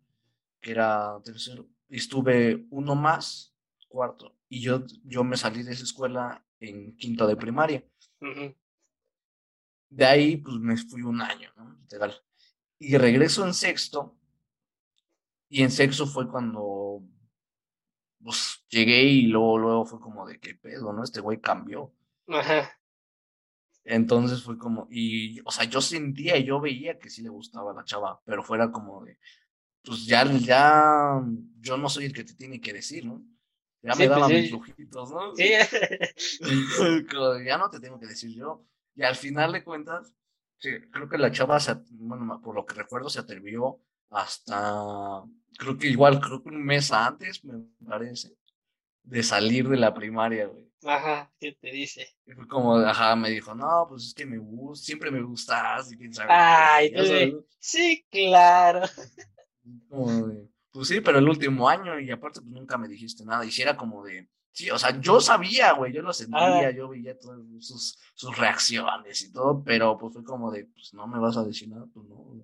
que 0.60 0.72
era 0.72 1.20
tercero, 1.24 1.66
y 1.88 1.96
estuve 1.96 2.66
uno 2.70 2.94
más, 2.94 3.54
cuarto, 3.88 4.36
y 4.48 4.60
yo, 4.60 4.84
yo 5.04 5.24
me 5.24 5.36
salí 5.36 5.62
de 5.62 5.72
esa 5.72 5.84
escuela 5.84 6.44
en 6.60 6.96
quinto 6.96 7.26
de 7.26 7.36
primaria. 7.36 7.84
De 9.90 10.04
ahí, 10.06 10.36
pues 10.38 10.56
me 10.56 10.76
fui 10.76 11.02
un 11.02 11.20
año, 11.20 11.50
¿no? 11.56 11.78
Y 12.78 12.96
regreso 12.96 13.46
en 13.46 13.54
sexto, 13.54 14.18
y 15.52 15.62
en 15.62 15.70
sexto 15.70 16.06
fue 16.06 16.26
cuando 16.30 17.02
pues, 18.24 18.64
llegué 18.70 19.02
y 19.02 19.26
luego, 19.26 19.58
luego 19.58 19.84
fue 19.84 20.00
como 20.00 20.26
de 20.26 20.40
qué 20.40 20.54
pedo, 20.54 20.94
¿no? 20.94 21.04
Este 21.04 21.20
güey 21.20 21.42
cambió. 21.42 21.94
Ajá. 22.26 22.72
Entonces 23.84 24.42
fue 24.42 24.56
como, 24.56 24.88
y, 24.90 25.40
o 25.44 25.50
sea, 25.50 25.64
yo 25.64 25.82
sentía 25.82 26.38
y 26.38 26.44
yo 26.44 26.58
veía 26.58 26.98
que 26.98 27.10
sí 27.10 27.20
le 27.20 27.28
gustaba 27.28 27.72
a 27.72 27.74
la 27.74 27.84
chava, 27.84 28.22
pero 28.24 28.42
fuera 28.42 28.72
como 28.72 29.04
de, 29.04 29.18
pues 29.84 30.06
ya, 30.06 30.24
ya, 30.24 31.20
yo 31.60 31.76
no 31.76 31.90
soy 31.90 32.06
el 32.06 32.14
que 32.14 32.24
te 32.24 32.32
tiene 32.32 32.58
que 32.58 32.72
decir, 32.72 33.04
¿no? 33.04 33.22
Ya 33.82 33.94
me 33.94 34.08
daban 34.08 34.30
pues 34.30 34.44
mis 34.44 34.52
lujitos, 34.52 35.10
¿no? 35.10 35.36
Sí. 35.36 35.50
ya 37.44 37.58
no 37.58 37.68
te 37.68 37.78
tengo 37.78 38.00
que 38.00 38.06
decir 38.06 38.34
yo. 38.34 38.64
Y 38.94 39.02
al 39.02 39.16
final 39.16 39.52
de 39.52 39.62
cuentas, 39.62 40.14
sí, 40.56 40.70
creo 40.90 41.10
que 41.10 41.18
la 41.18 41.30
chava, 41.30 41.60
se, 41.60 41.74
bueno, 41.90 42.40
por 42.40 42.54
lo 42.54 42.64
que 42.64 42.72
recuerdo, 42.72 43.10
se 43.10 43.20
atrevió 43.20 43.82
hasta, 44.12 45.22
creo 45.58 45.78
que 45.78 45.88
igual, 45.88 46.20
creo 46.20 46.42
que 46.42 46.50
un 46.50 46.62
mes 46.62 46.92
antes, 46.92 47.44
me 47.44 47.64
parece, 47.86 48.36
de 49.02 49.22
salir 49.22 49.68
de 49.68 49.76
la 49.76 49.94
primaria, 49.94 50.46
güey. 50.46 50.70
Ajá, 50.84 51.32
¿qué 51.38 51.52
te 51.52 51.70
dice? 51.70 52.08
Y 52.26 52.32
fue 52.32 52.46
como, 52.48 52.76
ajá, 52.76 53.14
me 53.14 53.30
dijo, 53.30 53.54
no, 53.54 53.86
pues 53.88 54.08
es 54.08 54.14
que 54.14 54.26
me 54.26 54.38
gusta, 54.38 54.84
siempre 54.84 55.10
me 55.10 55.22
gustas 55.22 55.92
y 55.92 55.96
quién 55.96 56.12
sabe. 56.12 56.28
Ay, 56.32 56.92
tú 56.92 57.46
sí, 57.58 58.04
claro. 58.10 58.82
pues 60.72 60.88
sí, 60.88 61.00
pero 61.00 61.18
el 61.18 61.28
último 61.28 61.68
año 61.68 62.00
y 62.00 62.10
aparte 62.10 62.40
pues 62.40 62.52
nunca 62.52 62.76
me 62.76 62.88
dijiste 62.88 63.24
nada. 63.24 63.44
Y 63.44 63.52
si 63.52 63.62
era 63.62 63.76
como 63.76 64.04
de, 64.04 64.28
sí, 64.50 64.70
o 64.70 64.78
sea, 64.78 64.98
yo 65.00 65.20
sabía, 65.20 65.72
güey, 65.72 65.92
yo 65.92 66.02
lo 66.02 66.12
sentía, 66.12 66.72
yo 66.72 66.88
veía 66.88 67.16
todas 67.16 67.40
sus, 67.60 67.96
sus 68.14 68.36
reacciones 68.36 69.22
y 69.22 69.32
todo, 69.32 69.62
pero 69.62 69.96
pues 69.96 70.14
fue 70.14 70.24
como 70.24 70.50
de, 70.50 70.64
pues 70.66 70.92
no 70.94 71.06
me 71.06 71.20
vas 71.20 71.36
a 71.36 71.44
decir 71.44 71.68
nada, 71.68 71.86
pues 71.94 72.06
no. 72.08 72.42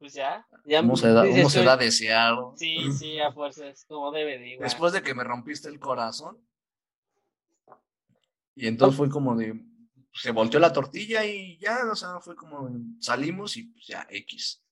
Pues 0.00 0.14
ya, 0.14 0.46
ya. 0.64 0.80
¿Cómo 0.80 0.96
se 0.96 1.12
da, 1.12 1.28
cómo 1.28 1.50
se 1.50 1.62
da 1.62 1.76
desear? 1.76 2.34
Sí, 2.56 2.90
sí, 2.98 3.20
a 3.20 3.30
fuerzas, 3.30 3.84
como 3.86 4.10
debe 4.10 4.38
de 4.38 4.56
Después 4.58 4.94
de 4.94 5.02
que 5.02 5.14
me 5.14 5.22
rompiste 5.22 5.68
el 5.68 5.78
corazón, 5.78 6.38
y 8.56 8.66
entonces 8.66 8.96
fue 8.96 9.10
como 9.10 9.36
de, 9.36 9.60
se 10.12 10.32
volteó 10.32 10.58
la 10.58 10.72
tortilla 10.72 11.24
y 11.24 11.58
ya, 11.58 11.80
o 11.90 11.94
sea, 11.94 12.18
fue 12.20 12.34
como, 12.34 12.68
salimos 12.98 13.56
y 13.56 13.64
pues 13.64 13.86
ya, 13.86 14.06
X. 14.10 14.62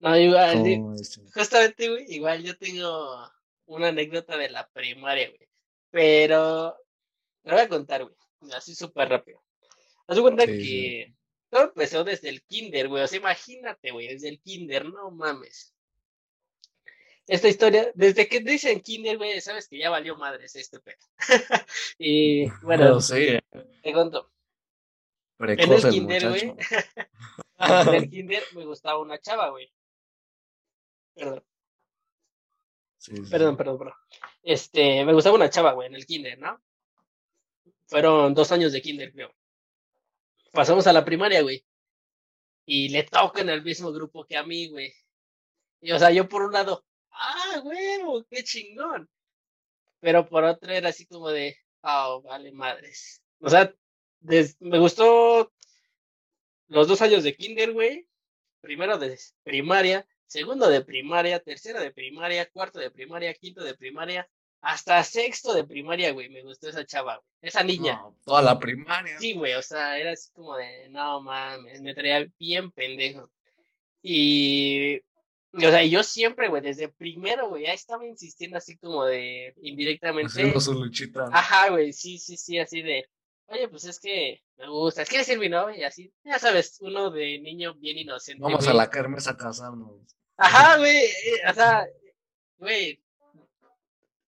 No, 0.00 0.16
igual, 0.18 0.62
justamente, 1.32 1.88
güey, 1.88 2.04
igual 2.08 2.42
yo 2.42 2.58
tengo 2.58 3.30
una 3.64 3.88
anécdota 3.88 4.36
de 4.36 4.50
la 4.50 4.68
primaria, 4.68 5.28
güey. 5.28 5.48
Pero, 5.90 6.76
te 7.42 7.50
voy 7.52 7.60
a 7.60 7.68
contar, 7.68 8.02
güey, 8.02 8.16
así 8.54 8.74
súper 8.74 9.08
rápido. 9.08 9.40
Haz 10.06 10.20
cuenta 10.20 10.46
que 10.46 11.15
todo 11.50 11.64
empezó 11.64 12.04
desde 12.04 12.28
el 12.28 12.42
kinder, 12.42 12.88
güey. 12.88 13.02
O 13.02 13.06
sea, 13.06 13.18
imagínate, 13.18 13.90
güey, 13.90 14.08
desde 14.08 14.28
el 14.28 14.40
kinder, 14.40 14.86
no 14.86 15.10
mames. 15.10 15.74
Esta 17.26 17.48
historia, 17.48 17.90
desde 17.94 18.28
que 18.28 18.40
dicen 18.40 18.80
kinder, 18.80 19.18
güey, 19.18 19.40
sabes 19.40 19.68
que 19.68 19.78
ya 19.78 19.90
valió 19.90 20.16
madres 20.16 20.54
este 20.54 20.80
pedo. 20.80 20.98
y 21.98 22.48
bueno, 22.62 23.00
sí. 23.00 23.38
te 23.82 23.92
conto. 23.92 24.30
en 25.40 25.72
el 25.72 25.90
kinder, 25.90 26.28
güey. 26.28 26.54
en 27.58 27.94
el 27.94 28.10
kinder 28.10 28.42
me 28.54 28.64
gustaba 28.64 29.00
una 29.00 29.20
chava, 29.20 29.50
güey. 29.50 29.72
Perdón. 31.14 31.44
Perdón, 33.30 33.56
perdón, 33.56 33.78
perdón. 33.78 33.94
Este, 34.42 35.04
me 35.04 35.12
gustaba 35.12 35.36
una 35.36 35.50
chava, 35.50 35.72
güey, 35.72 35.88
en 35.88 35.94
el 35.94 36.06
kinder, 36.06 36.38
¿no? 36.38 36.60
Fueron 37.86 38.34
dos 38.34 38.50
años 38.50 38.72
de 38.72 38.82
kinder, 38.82 39.12
creo 39.12 39.32
pasamos 40.56 40.86
a 40.86 40.92
la 40.92 41.04
primaria, 41.04 41.42
güey. 41.42 41.64
Y 42.64 42.88
le 42.88 43.04
toca 43.04 43.42
en 43.42 43.50
el 43.50 43.62
mismo 43.62 43.92
grupo 43.92 44.24
que 44.24 44.36
a 44.36 44.42
mí, 44.42 44.68
güey. 44.68 44.92
Y 45.80 45.92
o 45.92 45.98
sea, 45.98 46.10
yo 46.10 46.28
por 46.28 46.42
un 46.42 46.52
lado, 46.52 46.84
ah, 47.12 47.60
güey, 47.62 48.24
qué 48.28 48.42
chingón. 48.42 49.08
Pero 50.00 50.26
por 50.26 50.42
otro 50.44 50.72
era 50.72 50.88
así 50.88 51.06
como 51.06 51.28
de, 51.28 51.56
oh, 51.82 52.22
vale 52.22 52.50
madres. 52.52 53.22
O 53.40 53.50
sea, 53.50 53.72
me 54.20 54.78
gustó 54.78 55.52
los 56.68 56.88
dos 56.88 57.02
años 57.02 57.22
de 57.22 57.36
kinder, 57.36 57.72
güey. 57.72 58.08
Primero 58.60 58.98
de 58.98 59.16
primaria, 59.44 60.08
segundo 60.26 60.68
de 60.68 60.80
primaria, 60.80 61.38
tercero 61.38 61.80
de 61.80 61.92
primaria, 61.92 62.50
cuarto 62.50 62.80
de 62.80 62.90
primaria, 62.90 63.32
quinto 63.34 63.62
de 63.62 63.74
primaria, 63.74 64.28
hasta 64.66 65.04
sexto 65.04 65.54
de 65.54 65.62
primaria, 65.64 66.10
güey, 66.10 66.28
me 66.28 66.42
gustó 66.42 66.68
esa 66.68 66.84
chava, 66.84 67.16
güey. 67.16 67.26
Esa 67.40 67.62
niña. 67.62 68.02
toda 68.24 68.42
la 68.42 68.58
primaria. 68.58 69.16
Sí, 69.20 69.32
güey, 69.34 69.54
o 69.54 69.62
sea, 69.62 69.96
era 69.96 70.10
así 70.10 70.32
como 70.32 70.56
de, 70.56 70.88
no 70.88 71.22
mames, 71.22 71.80
me 71.82 71.94
traía 71.94 72.26
bien 72.36 72.72
pendejo. 72.72 73.30
Y, 74.02 74.96
o 75.52 75.60
sea, 75.60 75.84
yo 75.84 76.02
siempre, 76.02 76.48
güey, 76.48 76.62
desde 76.62 76.88
primero, 76.88 77.48
güey, 77.48 77.66
ya 77.66 77.74
estaba 77.74 78.04
insistiendo 78.06 78.58
así 78.58 78.76
como 78.76 79.04
de, 79.04 79.54
indirectamente. 79.62 80.32
Haciendo 80.32 80.60
su 80.60 80.72
luchita. 80.72 81.28
Ajá, 81.32 81.70
güey, 81.70 81.92
sí, 81.92 82.18
sí, 82.18 82.36
sí, 82.36 82.58
así 82.58 82.82
de, 82.82 83.08
oye, 83.46 83.68
pues 83.68 83.84
es 83.84 84.00
que 84.00 84.42
me 84.56 84.68
gusta, 84.68 85.02
es 85.02 85.08
que 85.08 85.14
eres 85.14 85.38
mi 85.38 85.48
novia, 85.48 85.78
y 85.78 85.84
así, 85.84 86.12
ya 86.24 86.40
sabes, 86.40 86.78
uno 86.80 87.12
de 87.12 87.38
niño 87.38 87.74
bien 87.74 87.98
inocente. 87.98 88.42
Vamos 88.42 88.66
a 88.66 88.74
la 88.74 88.90
kermes 88.90 89.28
a 89.28 89.36
casarnos. 89.36 89.92
Ajá, 90.36 90.76
güey, 90.78 90.96
eh, 90.96 91.40
o 91.48 91.54
sea, 91.54 91.86
güey, 92.58 93.00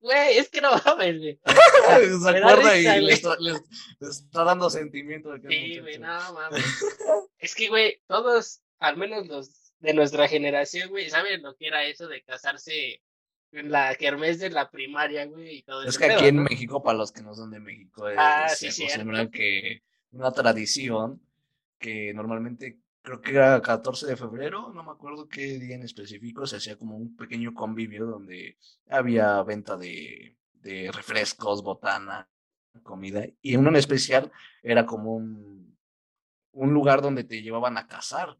Güey, 0.00 0.38
es 0.38 0.48
que 0.48 0.60
no 0.60 0.70
mames, 0.84 1.18
güey. 1.18 1.40
Se 2.22 2.30
acuerda 2.30 2.78
y 2.78 3.00
le 3.02 3.12
está, 3.12 4.44
dando 4.44 4.70
sentimiento 4.70 5.32
de 5.32 5.40
que 5.40 5.48
Sí, 5.48 5.78
güey, 5.80 5.98
no 5.98 6.32
mames. 6.32 6.64
es 7.38 7.54
que, 7.54 7.68
güey, 7.68 8.00
todos, 8.06 8.62
al 8.78 8.96
menos 8.96 9.26
los 9.26 9.72
de 9.80 9.94
nuestra 9.94 10.28
generación, 10.28 10.90
güey, 10.90 11.08
saben 11.10 11.42
lo 11.42 11.56
que 11.56 11.66
era 11.68 11.84
eso 11.84 12.08
de 12.08 12.22
casarse 12.22 13.02
en 13.52 13.70
la 13.70 13.94
kermés 13.94 14.38
de 14.38 14.50
la 14.50 14.70
primaria, 14.70 15.24
güey, 15.26 15.58
y 15.58 15.62
todo 15.62 15.84
Es 15.84 15.98
que 15.98 16.06
aquí 16.06 16.26
en 16.26 16.42
México, 16.42 16.82
para 16.82 16.98
los 16.98 17.12
que 17.12 17.22
no 17.22 17.34
son 17.34 17.50
de 17.50 17.60
México, 17.60 18.06
ah, 18.16 18.48
se 18.48 18.68
acostumbran 18.68 19.30
que 19.30 19.82
una 20.10 20.32
tradición 20.32 21.22
que 21.78 22.12
normalmente 22.12 22.78
creo 23.08 23.20
que 23.22 23.30
era 23.30 23.62
14 23.62 24.06
de 24.06 24.16
febrero, 24.16 24.70
no 24.74 24.82
me 24.82 24.90
acuerdo 24.90 25.28
qué 25.28 25.58
día 25.58 25.76
en 25.76 25.82
específico, 25.82 26.46
se 26.46 26.56
hacía 26.56 26.76
como 26.76 26.96
un 26.96 27.16
pequeño 27.16 27.54
convivio 27.54 28.04
donde 28.04 28.58
había 28.86 29.42
venta 29.44 29.78
de, 29.78 30.36
de 30.52 30.90
refrescos, 30.92 31.62
botana, 31.62 32.28
comida, 32.82 33.24
y 33.40 33.56
uno 33.56 33.70
en 33.70 33.76
especial 33.76 34.30
era 34.62 34.84
como 34.84 35.14
un, 35.14 35.78
un 36.52 36.74
lugar 36.74 37.00
donde 37.00 37.24
te 37.24 37.40
llevaban 37.40 37.78
a 37.78 37.86
cazar. 37.86 38.36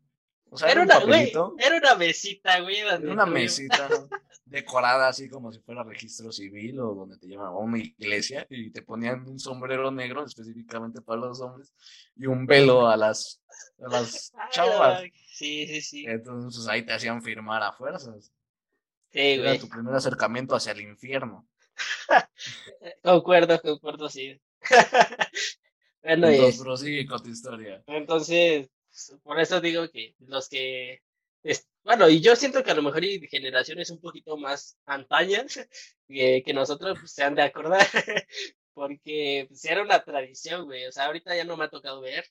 O 0.51 0.57
sea, 0.57 0.71
era, 0.71 0.83
una, 0.83 0.99
güey, 1.01 1.31
era 1.59 1.77
una 1.77 1.95
mesita, 1.95 2.61
güey. 2.61 2.79
Era 2.79 2.99
una 2.99 3.27
mesita 3.27 3.89
decorada 4.45 5.09
así 5.09 5.29
como 5.29 5.53
si 5.53 5.61
fuera 5.61 5.83
registro 5.83 6.33
civil 6.33 6.81
o 6.81 6.95
donde 6.95 7.19
te 7.19 7.27
llevaban 7.27 7.53
a 7.53 7.59
una 7.59 7.79
iglesia 7.79 8.47
y 8.49 8.71
te 8.71 8.83
ponían 8.83 9.29
un 9.29 9.39
sombrero 9.39 9.91
negro 9.91 10.25
específicamente 10.25 11.03
para 11.03 11.21
los 11.21 11.41
hombres 11.41 11.75
y 12.17 12.27
un 12.27 12.47
velo 12.47 12.89
a 12.89 12.97
las, 12.97 13.43
a 13.85 13.89
las 13.91 14.33
chavas. 14.51 15.03
Sí, 15.27 15.67
sí, 15.67 15.81
sí. 15.83 16.05
Entonces 16.07 16.67
ahí 16.67 16.85
te 16.85 16.93
hacían 16.93 17.23
firmar 17.23 17.63
a 17.63 17.73
fuerzas. 17.73 18.33
Sí, 19.11 19.21
Era 19.21 19.59
tu 19.59 19.69
primer 19.69 19.95
acercamiento 19.95 20.55
hacia 20.55 20.73
el 20.73 20.81
infierno. 20.81 21.47
concuerdo, 23.03 23.61
concuerdo, 23.61 24.09
sí. 24.09 24.41
bueno, 26.03 26.29
Entonces, 26.29 26.61
prosigue 26.61 27.07
con 27.07 27.23
tu 27.23 27.31
historia. 27.31 27.83
Entonces, 27.87 28.69
por 29.23 29.41
eso 29.41 29.61
digo 29.61 29.89
que 29.91 30.15
los 30.21 30.49
que, 30.49 31.03
bueno, 31.83 32.09
y 32.09 32.21
yo 32.21 32.37
siento 32.37 32.63
que 32.63 32.71
a 32.71 32.75
lo 32.75 32.83
mejor 32.83 33.03
hay 33.03 33.21
generaciones 33.29 33.91
un 33.91 34.01
poquito 34.01 34.37
más 34.37 34.79
antañas 34.87 35.59
que, 36.09 36.43
que 36.45 36.53
nosotros 36.53 36.99
pues, 36.99 37.13
se 37.13 37.25
han 37.25 37.35
de 37.35 37.43
acordar, 37.43 37.87
porque 38.75 39.47
pues, 39.49 39.65
era 39.65 39.83
una 39.83 40.03
tradición, 40.05 40.67
güey, 40.67 40.87
o 40.87 40.93
sea, 40.93 41.07
ahorita 41.07 41.35
ya 41.37 41.45
no 41.45 41.57
me 41.57 41.65
ha 41.65 41.71
tocado 41.71 42.01
ver, 42.01 42.25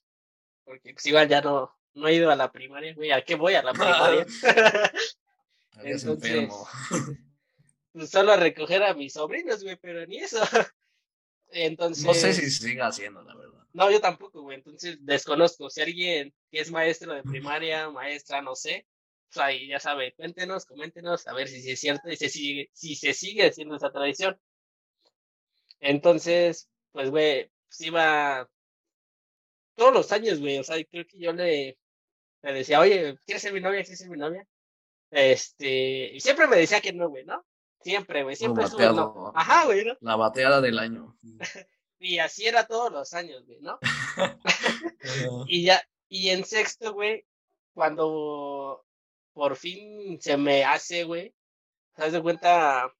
porque 0.63 0.93
pues 0.93 1.05
igual 1.05 1.28
ya 1.28 1.41
no, 1.41 1.72
no 1.93 2.07
he 2.07 2.15
ido 2.15 2.30
a 2.30 2.36
la 2.36 2.51
primaria, 2.51 2.93
güey, 2.93 3.11
¿a 3.11 3.24
qué 3.24 3.36
voy 3.36 3.55
a 3.55 3.63
la 3.63 3.74
primaria? 3.74 4.26
Entonces, 5.84 6.49
pues 7.91 8.09
solo 8.09 8.32
a 8.32 8.38
recoger 8.38 8.84
a 8.84 8.93
mis 8.93 9.13
sobrinos, 9.13 9.63
güey, 9.63 9.76
pero 9.78 10.05
ni 10.05 10.18
eso. 10.18 10.41
Entonces. 11.49 12.03
No 12.03 12.13
sé 12.13 12.34
si 12.34 12.49
siga 12.49 12.88
haciendo, 12.88 13.22
la 13.24 13.36
verdad. 13.36 13.57
No, 13.78 13.91
yo 13.91 14.01
tampoco, 14.01 14.41
güey. 14.41 14.57
Entonces 14.57 14.97
desconozco. 15.01 15.69
Si 15.69 15.82
alguien 15.82 16.34
que 16.49 16.61
es 16.61 16.71
maestro 16.71 17.13
de 17.13 17.21
primaria, 17.21 17.91
maestra, 17.91 18.41
no 18.41 18.55
sé, 18.55 18.88
pues 19.32 19.45
ahí 19.45 19.67
ya 19.67 19.80
sabe, 19.80 20.15
cuéntenos, 20.15 20.65
coméntenos, 20.65 21.28
a 21.28 21.34
ver 21.36 21.47
si 21.47 21.69
es 21.69 21.80
cierto 21.80 22.09
y 22.09 22.15
si, 22.15 22.28
sigue, 22.28 22.69
si 22.73 22.95
se 22.95 23.13
sigue 23.13 23.45
haciendo 23.45 23.75
esa 23.75 23.91
tradición. 23.91 24.36
Entonces, 25.80 26.67
pues, 26.91 27.11
güey, 27.11 27.51
pues 27.67 27.82
iba 27.82 28.49
todos 29.75 29.93
los 29.93 30.11
años, 30.11 30.39
güey. 30.39 30.57
O 30.57 30.63
sea, 30.63 30.84
creo 30.84 31.05
que 31.05 31.19
yo 31.19 31.32
le, 31.34 31.78
le 32.41 32.53
decía, 32.53 32.80
oye, 32.80 33.19
¿quieres 33.28 33.43
ser 33.43 33.53
mi 33.53 33.61
novia? 33.61 33.84
¿Quieres 33.84 33.99
ser 33.99 34.09
mi 34.09 34.17
novia? 34.17 34.43
Este, 35.11 36.15
y 36.15 36.19
siempre 36.19 36.47
me 36.47 36.55
decía 36.55 36.82
que 36.82 36.93
no, 36.93 37.09
güey, 37.09 37.25
¿no? 37.25 37.45
Siempre, 37.82 38.23
güey, 38.23 38.36
siempre 38.36 38.63
estuvo 38.63 38.91
no. 38.91 39.32
Ajá, 39.36 39.65
güey, 39.65 39.86
¿no? 39.86 39.95
La 40.01 40.15
bateada 40.15 40.61
del 40.61 40.80
año. 40.80 41.15
y 42.00 42.20
así 42.20 42.45
era 42.45 42.68
todos 42.68 42.91
los 42.91 43.14
años, 43.14 43.45
güey, 43.45 43.60
¿no? 43.62 43.80
y 45.48 45.64
ya, 45.64 45.82
y 46.10 46.30
en 46.30 46.45
sexto, 46.45 46.93
güey, 46.93 47.26
cuando 47.74 48.86
por 49.34 49.56
fin 49.56 50.20
se 50.22 50.38
me 50.38 50.64
hace, 50.64 51.04
güey, 51.04 51.34
¿te 51.95 52.10
das 52.10 52.22
cuenta? 52.22 52.91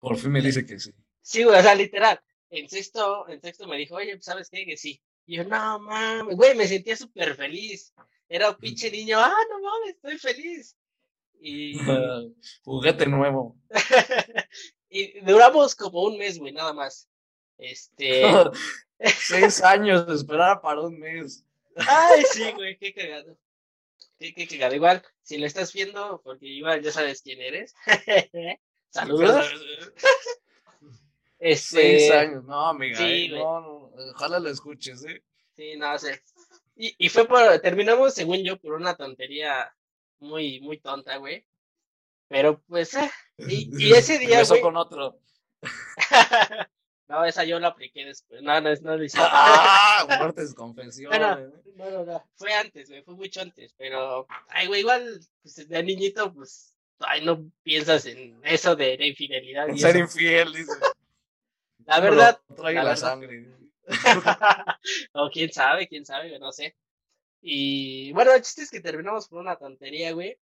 Por 0.00 0.16
fin 0.18 0.30
me 0.30 0.42
dice 0.42 0.64
que 0.64 0.78
sí. 0.78 0.92
Sí, 1.22 1.44
güey, 1.44 1.58
o 1.58 1.62
sea, 1.62 1.74
literal. 1.74 2.20
En 2.50 2.68
sexto, 2.68 3.28
en 3.28 3.40
sexto 3.40 3.66
me 3.66 3.76
dijo, 3.76 3.96
oye, 3.96 4.12
pues, 4.12 4.24
¿sabes 4.24 4.48
qué? 4.50 4.64
Que 4.64 4.76
sí. 4.76 5.02
Y 5.26 5.36
yo, 5.36 5.44
no 5.44 5.78
mames, 5.80 6.36
güey, 6.36 6.54
me 6.54 6.68
sentía 6.68 6.96
súper 6.96 7.34
feliz. 7.34 7.92
Era 8.28 8.50
un 8.50 8.56
pinche 8.56 8.90
niño, 8.90 9.18
ah, 9.18 9.34
no 9.50 9.60
mames, 9.60 9.96
estoy 9.96 10.18
feliz. 10.18 10.76
Y. 11.40 11.78
Juguete 12.64 13.06
nuevo. 13.06 13.56
y 14.88 15.20
duramos 15.20 15.74
como 15.74 16.02
un 16.04 16.18
mes, 16.18 16.38
güey, 16.38 16.52
nada 16.52 16.72
más. 16.72 17.08
Este. 17.58 18.22
Seis 19.18 19.62
años 19.62 20.06
de 20.06 20.14
esperar 20.14 20.60
para 20.60 20.80
un 20.80 20.98
mes. 20.98 21.44
Ay, 21.76 22.22
sí, 22.32 22.50
güey, 22.54 22.78
qué 22.78 22.94
cagado. 22.94 23.36
Qué, 24.18 24.34
qué 24.34 24.48
cagado. 24.48 24.74
Igual, 24.74 25.02
si 25.22 25.36
lo 25.38 25.46
estás 25.46 25.72
viendo, 25.72 26.20
porque 26.22 26.46
igual 26.46 26.82
ya 26.82 26.90
sabes 26.90 27.20
quién 27.22 27.40
eres. 27.40 27.74
Saludos. 28.90 29.46
este... 31.38 31.98
Seis 31.98 32.10
años, 32.10 32.44
no, 32.44 32.68
amiga. 32.68 32.96
Sí, 32.96 33.26
eh, 33.26 33.28
no, 33.30 33.92
ojalá 34.14 34.38
lo 34.38 34.48
escuches, 34.48 35.04
¿eh? 35.04 35.22
Sí, 35.56 35.76
no 35.76 35.98
sé. 35.98 36.22
Y, 36.76 36.94
y 36.98 37.08
fue 37.08 37.26
por. 37.26 37.58
Terminamos, 37.60 38.14
según 38.14 38.42
yo, 38.42 38.58
por 38.58 38.74
una 38.74 38.96
tontería 38.96 39.74
muy, 40.18 40.60
muy 40.60 40.78
tonta, 40.78 41.16
güey. 41.16 41.46
Pero 42.28 42.60
pues, 42.66 42.94
eh, 42.94 43.10
y, 43.38 43.86
y, 43.86 43.92
ese 43.92 44.18
día. 44.18 44.40
Empezó 44.40 44.60
con 44.60 44.76
otro. 44.76 45.18
no, 47.08 47.24
esa 47.24 47.44
yo 47.44 47.60
la 47.60 47.68
apliqué 47.68 48.04
después. 48.04 48.42
No, 48.42 48.60
no, 48.60 48.74
no 48.74 48.96
lo 48.96 49.04
hice. 49.04 49.18
Ah, 49.20 50.04
fuertes 50.18 50.54
confesiones. 50.54 51.20
no, 51.20 51.90
no, 51.90 52.04
no, 52.04 52.24
Fue 52.34 52.52
antes, 52.52 52.88
güey, 52.88 53.02
fue 53.02 53.14
mucho 53.14 53.40
antes. 53.40 53.74
Pero, 53.76 54.26
ay, 54.48 54.66
güey, 54.66 54.80
igual, 54.80 55.20
pues, 55.42 55.68
de 55.68 55.82
niñito, 55.82 56.32
pues, 56.34 56.74
ay, 57.00 57.24
no 57.24 57.50
piensas 57.62 58.06
en 58.06 58.40
eso 58.42 58.74
de, 58.74 58.96
de 58.96 59.06
infidelidad. 59.06 59.68
ser 59.76 59.96
infiel, 59.96 60.52
dice. 60.52 60.72
La 61.84 62.00
verdad. 62.00 62.40
trae 62.56 62.74
la, 62.74 62.96
sangre. 62.96 63.46
o 65.12 65.30
quién 65.30 65.52
sabe, 65.52 65.86
quién 65.86 66.04
sabe, 66.04 66.36
no 66.40 66.50
sé. 66.50 66.74
Y 67.40 68.10
bueno, 68.12 68.32
el 68.32 68.42
chiste 68.42 68.62
es 68.62 68.70
que 68.70 68.80
terminamos 68.80 69.28
por 69.28 69.40
una 69.40 69.56
tontería, 69.56 70.12
güey. 70.12 70.36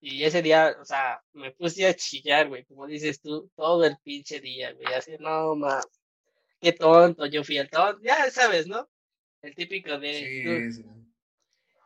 Y 0.00 0.24
ese 0.24 0.42
día, 0.42 0.76
o 0.80 0.84
sea, 0.84 1.22
me 1.32 1.52
puse 1.52 1.86
a 1.86 1.94
chillar, 1.94 2.48
güey, 2.48 2.64
como 2.64 2.86
dices 2.86 3.20
tú, 3.20 3.50
todo 3.56 3.84
el 3.84 3.96
pinche 3.98 4.40
día, 4.40 4.72
güey, 4.72 4.94
así, 4.94 5.16
no, 5.18 5.54
ma, 5.56 5.80
qué 6.60 6.72
tonto, 6.72 7.26
yo 7.26 7.42
fui 7.42 7.58
el 7.58 7.70
tonto, 7.70 8.00
ya 8.02 8.30
sabes, 8.30 8.66
¿no? 8.66 8.88
El 9.42 9.54
típico 9.54 9.98
de... 9.98 10.70
Sí, 10.72 10.82
sí. 10.82 10.88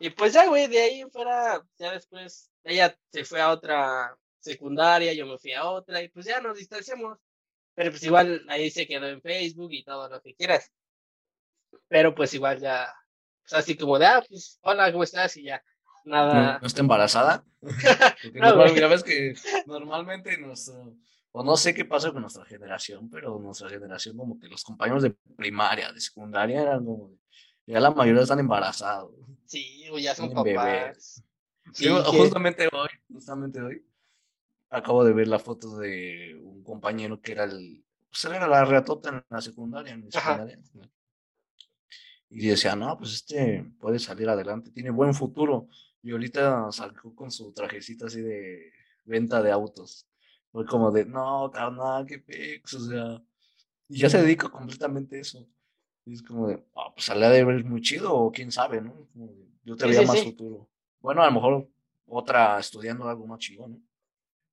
Y 0.00 0.10
pues 0.10 0.32
ya, 0.32 0.46
güey, 0.46 0.66
de 0.66 0.80
ahí 0.80 1.04
fuera, 1.12 1.62
ya 1.78 1.92
después, 1.92 2.50
ella 2.64 2.98
se 3.12 3.24
fue 3.24 3.40
a 3.40 3.50
otra 3.50 4.16
secundaria, 4.38 5.12
yo 5.12 5.26
me 5.26 5.38
fui 5.38 5.52
a 5.52 5.68
otra, 5.68 6.02
y 6.02 6.08
pues 6.08 6.26
ya 6.26 6.40
nos 6.40 6.56
distanciamos. 6.56 7.18
Pero 7.74 7.90
pues 7.90 8.02
igual 8.02 8.44
ahí 8.48 8.70
se 8.70 8.86
quedó 8.86 9.06
en 9.08 9.20
Facebook 9.22 9.72
y 9.72 9.84
todo 9.84 10.08
lo 10.08 10.20
que 10.20 10.34
quieras. 10.34 10.72
Pero 11.88 12.14
pues 12.14 12.34
igual 12.34 12.60
ya, 12.60 12.92
pues 13.42 13.52
así 13.52 13.76
como 13.76 13.98
de, 13.98 14.06
ah, 14.06 14.24
pues 14.26 14.58
hola, 14.62 14.90
¿cómo 14.90 15.04
estás? 15.04 15.36
Y 15.36 15.44
ya, 15.44 15.62
nada. 16.04 16.58
¿No, 16.60 16.66
está 16.66 16.80
embarazada? 16.80 17.44
Porque 17.60 18.80
ya 18.80 18.88
ves 18.88 19.02
que 19.02 19.34
normalmente 19.66 20.36
nuestro, 20.38 20.94
o 21.32 21.44
no 21.44 21.56
sé 21.56 21.74
qué 21.74 21.84
pasa 21.84 22.12
con 22.12 22.22
nuestra 22.22 22.44
generación, 22.44 23.08
pero 23.10 23.38
nuestra 23.38 23.68
generación 23.68 24.16
como 24.16 24.38
que 24.38 24.48
los 24.48 24.64
compañeros 24.64 25.02
de 25.02 25.14
primaria, 25.36 25.92
de 25.92 26.00
secundaria 26.00 26.62
eran 26.62 26.84
como, 26.84 27.12
ya 27.66 27.80
la 27.80 27.90
mayoría 27.90 28.22
están 28.22 28.40
embarazados. 28.40 29.14
Sí, 29.46 29.88
o 29.90 29.98
ya 29.98 30.14
son 30.14 30.32
papás. 30.32 31.22
Justamente 31.72 32.68
hoy, 32.72 32.88
justamente 33.12 33.60
hoy, 33.60 33.84
acabo 34.70 35.04
de 35.04 35.12
ver 35.12 35.28
la 35.28 35.38
foto 35.38 35.78
de 35.78 36.36
un 36.42 36.62
compañero 36.64 37.20
que 37.20 37.32
era 37.32 37.44
el, 37.44 37.84
pues 38.08 38.24
era 38.24 38.46
la 38.48 38.64
reatota 38.64 39.10
en 39.10 39.24
la 39.28 39.40
secundaria, 39.40 39.92
en 39.92 40.10
secundaria. 40.10 40.58
Y 42.28 42.46
decía, 42.46 42.76
no, 42.76 42.96
pues 42.96 43.14
este 43.14 43.64
puede 43.78 43.98
salir 43.98 44.28
adelante, 44.28 44.70
tiene 44.70 44.90
buen 44.90 45.14
futuro. 45.14 45.68
Y 46.02 46.12
ahorita 46.12 46.72
salió 46.72 47.14
con 47.14 47.30
su 47.30 47.52
trajecito 47.52 48.06
así 48.06 48.20
de 48.20 48.72
venta 49.04 49.42
de 49.42 49.52
autos. 49.52 50.06
Fue 50.50 50.66
como 50.66 50.90
de, 50.90 51.04
no, 51.04 51.50
carnal, 51.52 52.06
qué 52.06 52.18
pex, 52.18 52.74
o 52.74 52.88
sea. 52.88 53.22
Y 53.88 53.98
ya 53.98 54.10
se 54.10 54.22
dedica 54.22 54.48
completamente 54.48 55.16
a 55.16 55.20
eso. 55.20 55.46
Y 56.04 56.14
es 56.14 56.22
como 56.22 56.48
de, 56.48 56.64
ah, 56.74 56.92
pues 56.94 57.06
sale 57.06 57.28
de 57.28 57.44
ver 57.44 57.64
muy 57.64 57.80
chido, 57.82 58.14
o 58.14 58.32
quién 58.32 58.50
sabe, 58.50 58.80
¿no? 58.80 59.08
yo 59.62 59.76
te 59.76 59.86
veía 59.86 60.02
más 60.02 60.22
futuro. 60.22 60.68
Bueno, 61.00 61.22
a 61.22 61.26
lo 61.26 61.32
mejor 61.32 61.68
otra 62.06 62.58
estudiando 62.58 63.08
algo 63.08 63.26
más 63.26 63.38
chido, 63.38 63.68
¿no? 63.68 63.80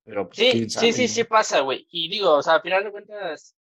Pero 0.04 0.28
pues, 0.28 0.38
sí, 0.38 0.70
sí, 0.70 0.92
sí, 0.92 1.08
sí 1.08 1.24
pasa, 1.24 1.60
güey. 1.60 1.86
Y 1.90 2.08
digo, 2.08 2.34
o 2.34 2.42
sea, 2.42 2.54
al 2.54 2.62
final 2.62 2.84
de 2.84 2.92
cuentas, 2.92 3.56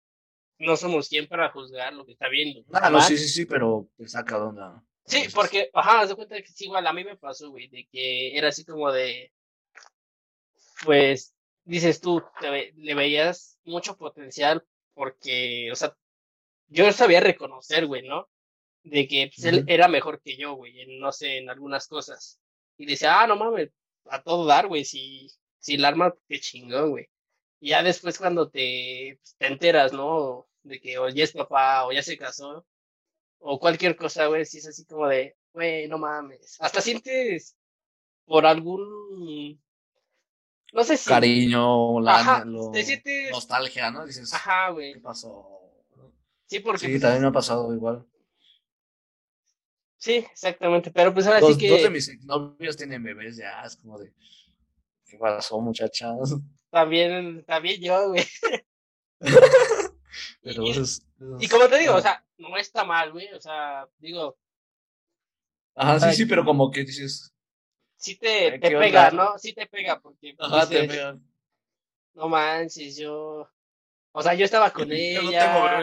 no 0.59 0.75
somos 0.75 1.07
quien 1.07 1.27
para 1.27 1.49
juzgar 1.49 1.93
lo 1.93 2.05
que 2.05 2.13
está 2.13 2.27
viendo. 2.27 2.65
Ah, 2.73 2.89
no, 2.89 3.01
sí, 3.01 3.17
sí, 3.17 3.27
sí, 3.27 3.45
pero 3.45 3.89
te 3.95 4.07
saca 4.07 4.37
de 4.37 4.43
onda. 4.43 4.83
Sí, 5.05 5.27
porque, 5.33 5.69
ajá, 5.73 6.07
se 6.07 6.15
cuenta 6.15 6.41
que 6.41 6.47
sí, 6.47 6.65
igual 6.65 6.87
a 6.87 6.93
mí 6.93 7.03
me 7.03 7.17
pasó, 7.17 7.49
güey, 7.51 7.67
de 7.67 7.85
que 7.91 8.37
era 8.37 8.49
así 8.49 8.63
como 8.63 8.91
de, 8.91 9.31
pues, 10.85 11.33
dices 11.65 12.01
tú, 12.01 12.23
le 12.75 12.95
veías 12.95 13.59
mucho 13.65 13.97
potencial 13.97 14.63
porque, 14.93 15.69
o 15.71 15.75
sea, 15.75 15.95
yo 16.67 16.91
sabía 16.91 17.19
reconocer, 17.19 17.85
güey, 17.85 18.07
¿no? 18.07 18.29
De 18.83 19.07
que 19.07 19.31
pues, 19.33 19.45
él 19.45 19.65
era 19.67 19.87
mejor 19.87 20.21
que 20.21 20.37
yo, 20.37 20.53
güey, 20.55 20.81
en, 20.81 20.99
no 20.99 21.11
sé, 21.11 21.37
en 21.37 21.49
algunas 21.49 21.87
cosas. 21.87 22.39
Y 22.77 22.85
decía, 22.85 23.21
ah, 23.21 23.27
no 23.27 23.35
mames, 23.35 23.69
a 24.05 24.21
todo 24.23 24.45
dar, 24.45 24.67
güey, 24.67 24.85
si, 24.85 25.29
si 25.59 25.75
el 25.75 25.85
arma, 25.85 26.13
qué 26.27 26.39
chingón, 26.39 26.91
güey. 26.91 27.09
Y 27.59 27.69
ya 27.69 27.83
después 27.83 28.17
cuando 28.17 28.49
te, 28.49 29.17
pues, 29.21 29.35
te 29.37 29.47
enteras, 29.47 29.93
¿no? 29.93 30.47
De 30.63 30.79
que 30.81 30.97
o 30.97 31.09
ya 31.09 31.23
es 31.23 31.33
papá 31.33 31.85
o 31.85 31.91
ya 31.91 32.03
se 32.03 32.17
casó, 32.17 32.65
o 33.45 33.59
cualquier 33.59 33.95
cosa, 33.95 34.27
güey, 34.27 34.45
si 34.45 34.59
es 34.59 34.67
así 34.67 34.85
como 34.85 35.07
de, 35.07 35.35
güey, 35.53 35.87
no 35.87 35.97
mames. 35.97 36.57
Hasta 36.59 36.81
sientes 36.81 37.55
por 38.25 38.45
algún 38.45 39.59
no 40.73 40.83
sé 40.83 40.97
si. 40.97 41.07
Cariño, 41.07 42.01
la, 42.01 42.43
nostalgia, 42.45 43.91
¿no? 43.91 44.05
Dices, 44.05 44.33
ajá, 44.33 44.71
güey. 44.71 44.93
¿Qué 44.93 44.99
pasó? 44.99 45.47
Sí, 46.47 46.59
porque. 46.59 46.79
Sí, 46.79 46.87
pues, 46.87 47.01
también 47.01 47.21
me 47.21 47.27
ha 47.27 47.31
pasado 47.31 47.73
igual. 47.73 48.05
Sí, 49.97 50.25
exactamente. 50.31 50.89
Pero 50.91 51.13
pues 51.13 51.27
ahora 51.27 51.41
sí 51.41 51.57
que. 51.57 51.69
Dos 51.69 51.83
de 51.83 51.89
mis 51.91 52.25
novios 52.25 52.75
tienen 52.75 53.03
bebés 53.03 53.37
ya, 53.37 53.61
es 53.63 53.75
como 53.75 53.99
de. 53.99 54.11
¿Qué 55.05 55.17
pasó, 55.17 55.61
muchachas? 55.61 56.35
También, 56.71 57.45
también 57.45 57.79
yo, 57.79 58.09
güey. 58.09 58.25
Pero 60.41 60.63
y, 60.63 60.71
es, 60.71 61.05
y 61.39 61.47
como 61.47 61.67
te 61.67 61.77
digo, 61.77 61.95
o 61.95 62.01
sea, 62.01 62.22
no 62.37 62.57
está 62.57 62.83
mal, 62.83 63.11
güey. 63.11 63.31
O 63.33 63.39
sea, 63.39 63.87
digo. 63.97 64.37
Ajá, 65.75 65.99
sí, 65.99 66.17
sí, 66.17 66.25
pero 66.25 66.45
como 66.45 66.69
que 66.69 66.83
dices, 66.83 67.33
sí 67.95 68.17
te, 68.17 68.59
te 68.59 68.77
pega, 68.77 69.11
¿no? 69.11 69.37
Sí 69.37 69.53
te 69.53 69.65
pega 69.65 69.99
porque 69.99 70.35
Ajá, 70.37 70.67
te 70.67 70.87
pega. 70.87 71.17
no 72.13 72.29
manches, 72.29 72.97
yo, 72.97 73.49
o 74.11 74.21
sea, 74.21 74.33
yo 74.35 74.45
estaba 74.45 74.71
con 74.71 74.91
ella. 74.91 75.81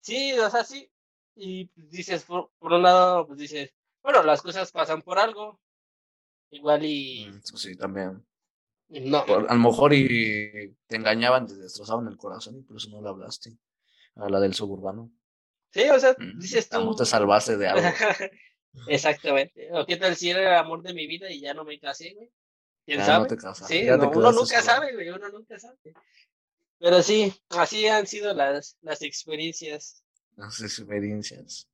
sí, 0.00 0.32
o 0.32 0.50
sea, 0.50 0.64
sí. 0.64 0.90
Y 1.34 1.68
dices, 1.74 2.24
por, 2.24 2.50
un 2.60 2.82
lado, 2.82 3.26
pues 3.26 3.38
dices, 3.38 3.74
bueno, 4.02 4.22
las 4.22 4.40
cosas 4.40 4.72
pasan 4.72 5.02
por 5.02 5.18
algo. 5.18 5.60
Igual 6.50 6.84
y. 6.84 7.26
Mm, 7.26 7.42
sí, 7.42 7.76
también. 7.76 8.24
No. 8.88 9.24
a 9.24 9.54
lo 9.54 9.60
mejor 9.60 9.92
y 9.92 10.74
te 10.86 10.96
engañaban, 10.96 11.46
te 11.46 11.56
destrozaban 11.56 12.06
el 12.06 12.16
corazón 12.16 12.56
y 12.56 12.62
por 12.62 12.76
eso 12.76 12.88
no 12.90 13.02
le 13.02 13.08
hablaste. 13.08 13.58
A 14.16 14.28
la 14.28 14.40
del 14.40 14.54
suburbano. 14.54 15.12
Sí, 15.70 15.82
o 15.90 15.98
sea, 15.98 16.16
mm, 16.18 16.38
dices 16.38 16.68
tú. 16.68 16.96
te 16.96 17.04
salvaste 17.04 17.56
de 17.56 17.68
algo. 17.68 17.86
Exactamente. 18.88 19.68
O 19.72 19.86
qué 19.86 19.96
tal 19.96 20.16
si 20.16 20.30
era 20.30 20.40
el 20.40 20.58
amor 20.58 20.82
de 20.82 20.94
mi 20.94 21.06
vida 21.06 21.30
y 21.30 21.40
ya 21.40 21.54
no 21.54 21.64
me 21.64 21.78
casé, 21.78 22.14
güey. 22.14 22.30
¿Quién 22.84 23.04
sabe? 23.04 23.28
sí, 23.66 23.88
uno 23.90 24.32
nunca 24.32 24.62
sabe, 24.62 24.94
güey, 24.94 25.10
uno 25.10 25.28
nunca 25.28 25.58
sabe. 25.58 25.76
Pero 26.78 27.02
sí, 27.02 27.34
así 27.50 27.86
han 27.88 28.06
sido 28.06 28.32
las, 28.32 28.76
las 28.80 29.02
experiencias. 29.02 30.04
Las 30.36 30.60
experiencias. 30.60 31.68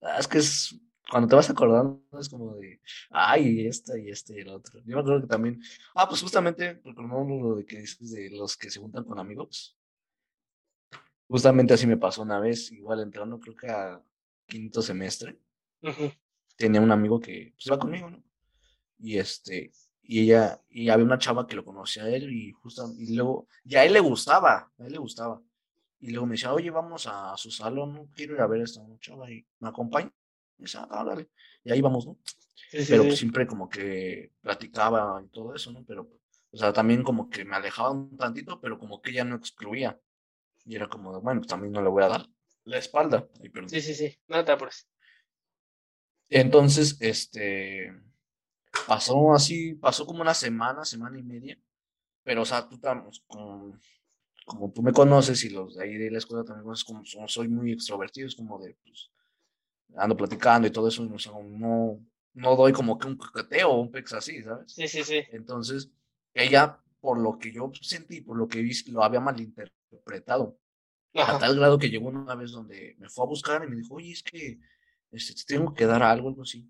Ah, 0.00 0.18
es 0.18 0.28
que 0.28 0.38
es 0.38 0.74
cuando 1.10 1.28
te 1.28 1.36
vas 1.36 1.50
acordando 1.50 2.02
es 2.18 2.28
como 2.28 2.54
de, 2.56 2.80
ay, 3.10 3.66
esta 3.66 3.98
y 3.98 4.08
este 4.08 4.34
y 4.34 4.40
el 4.40 4.48
otro. 4.48 4.80
Yo 4.80 4.96
me 4.96 5.00
acuerdo 5.00 5.20
que 5.20 5.26
también, 5.26 5.60
ah, 5.94 6.08
pues 6.08 6.22
justamente, 6.22 6.80
recordando 6.84 7.48
lo 7.48 7.56
de 7.56 7.66
que 7.66 7.80
dices 7.80 8.10
de 8.12 8.30
los 8.30 8.56
que 8.56 8.70
se 8.70 8.80
juntan 8.80 9.04
con 9.04 9.18
amigos. 9.18 9.76
Justamente 11.34 11.74
así 11.74 11.88
me 11.88 11.96
pasó 11.96 12.22
una 12.22 12.38
vez, 12.38 12.70
igual 12.70 13.00
entrando 13.00 13.40
creo 13.40 13.56
que 13.56 13.68
a 13.68 14.00
quinto 14.46 14.80
semestre 14.80 15.36
tenía 16.56 16.80
un 16.80 16.92
amigo 16.92 17.18
que 17.18 17.50
pues, 17.56 17.66
iba 17.66 17.76
conmigo, 17.76 18.08
¿no? 18.08 18.22
Y 19.00 19.18
este, 19.18 19.72
y 20.00 20.20
ella, 20.20 20.62
y 20.70 20.90
había 20.90 21.04
una 21.04 21.18
chava 21.18 21.44
que 21.44 21.56
lo 21.56 21.64
conocía 21.64 22.04
a 22.04 22.08
él 22.08 22.32
y 22.32 22.52
justo, 22.52 22.88
y 22.96 23.16
luego, 23.16 23.48
y 23.64 23.74
a 23.74 23.84
él 23.84 23.94
le 23.94 23.98
gustaba, 23.98 24.70
a 24.78 24.86
él 24.86 24.92
le 24.92 24.98
gustaba. 24.98 25.42
Y 25.98 26.12
luego 26.12 26.24
me 26.24 26.34
decía, 26.34 26.52
oye, 26.52 26.70
vamos 26.70 27.08
a 27.08 27.36
su 27.36 27.50
salón, 27.50 27.94
no 27.94 28.08
quiero 28.14 28.34
ir 28.34 28.40
a 28.40 28.46
ver 28.46 28.60
a 28.60 28.64
esta 28.66 28.80
chava 29.00 29.28
y 29.28 29.44
me 29.58 29.70
acompaña. 29.70 30.12
Y 30.56 30.62
decía, 30.62 30.86
ah, 30.88 31.02
dale. 31.02 31.30
Y 31.64 31.72
ahí 31.72 31.80
vamos, 31.80 32.06
¿no? 32.06 32.16
pero 32.70 33.10
siempre 33.10 33.44
como 33.44 33.68
que 33.68 34.30
platicaba 34.40 35.20
y 35.20 35.26
todo 35.30 35.52
eso, 35.52 35.72
¿no? 35.72 35.84
Pero, 35.84 36.08
o 36.52 36.56
sea, 36.56 36.72
también 36.72 37.02
como 37.02 37.28
que 37.28 37.44
me 37.44 37.56
alejaba 37.56 37.90
un 37.90 38.16
tantito, 38.16 38.60
pero 38.60 38.78
como 38.78 39.02
que 39.02 39.10
ella 39.10 39.24
no 39.24 39.34
excluía. 39.34 40.00
Y 40.64 40.76
era 40.76 40.88
como, 40.88 41.20
bueno, 41.20 41.40
pues 41.40 41.48
también 41.48 41.72
no 41.72 41.82
le 41.82 41.88
voy 41.90 42.02
a 42.04 42.08
dar 42.08 42.26
la 42.64 42.78
espalda. 42.78 43.28
sí, 43.66 43.80
sí, 43.80 43.94
sí, 43.94 44.18
no 44.28 44.44
te 44.44 44.52
apures. 44.52 44.88
Entonces, 46.28 46.96
este, 47.00 47.92
pasó 48.86 49.34
así, 49.34 49.74
pasó 49.74 50.06
como 50.06 50.22
una 50.22 50.34
semana, 50.34 50.84
semana 50.84 51.18
y 51.18 51.22
media, 51.22 51.58
pero, 52.24 52.42
o 52.42 52.44
sea, 52.44 52.68
tú 52.68 52.80
como, 53.26 53.78
como 54.46 54.72
tú 54.72 54.82
me 54.82 54.92
conoces 54.92 55.44
y 55.44 55.50
los 55.50 55.76
de 55.76 55.84
ahí 55.84 55.96
de 55.98 56.10
la 56.10 56.18
escuela 56.18 56.44
también 56.44 56.64
conoces, 56.64 56.84
como 56.84 57.28
soy 57.28 57.48
muy 57.48 57.72
extrovertido, 57.72 58.28
es 58.28 58.36
como 58.36 58.58
de, 58.60 58.76
pues, 58.84 59.10
ando 59.96 60.16
platicando 60.16 60.68
y 60.68 60.70
todo 60.72 60.88
eso, 60.88 61.08
o 61.12 61.18
sea, 61.18 61.32
no, 61.42 62.00
no 62.34 62.56
doy 62.56 62.72
como 62.72 62.98
que 62.98 63.08
un 63.08 63.16
coqueteo 63.16 63.70
o 63.70 63.80
un 63.82 63.90
pex 63.90 64.14
así, 64.14 64.42
¿sabes? 64.42 64.72
Sí, 64.72 64.88
sí, 64.88 65.04
sí. 65.04 65.22
Entonces, 65.32 65.90
ella, 66.34 66.80
por 67.00 67.20
lo 67.20 67.38
que 67.38 67.52
yo 67.52 67.70
sentí, 67.80 68.20
por 68.22 68.36
lo 68.36 68.48
que 68.48 68.62
vi, 68.62 68.72
lo 68.90 69.04
había 69.04 69.20
malinterpretado. 69.20 69.83
A 71.14 71.38
tal 71.38 71.56
grado 71.56 71.78
que 71.78 71.90
llegó 71.90 72.08
una 72.08 72.34
vez 72.34 72.50
donde 72.50 72.96
me 72.98 73.08
fue 73.08 73.24
a 73.24 73.28
buscar 73.28 73.64
y 73.64 73.68
me 73.68 73.76
dijo, 73.76 73.94
oye, 73.94 74.12
es 74.12 74.22
que 74.22 74.58
este, 75.12 75.34
te 75.34 75.54
tengo 75.54 75.72
que 75.72 75.86
dar 75.86 76.02
algo, 76.02 76.28
algo 76.28 76.42
así. 76.42 76.68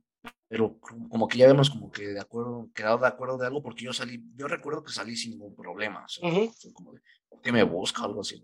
Pero 0.48 0.78
como 0.80 1.26
que 1.28 1.38
ya 1.38 1.46
habíamos 1.46 1.70
como 1.70 1.90
que 1.90 2.08
de 2.08 2.20
acuerdo, 2.20 2.70
quedado 2.74 2.98
de 2.98 3.06
acuerdo 3.06 3.38
de 3.38 3.46
algo, 3.46 3.62
porque 3.62 3.84
yo 3.84 3.92
salí, 3.92 4.22
yo 4.36 4.46
recuerdo 4.46 4.84
que 4.84 4.92
salí 4.92 5.16
sin 5.16 5.32
ningún 5.32 5.54
problema, 5.54 6.04
o 6.04 6.72
como 6.72 6.92
de, 6.92 7.00
¿por 7.28 7.40
qué 7.40 7.52
me 7.52 7.62
busca? 7.62 8.04
Algo 8.04 8.20
así. 8.20 8.42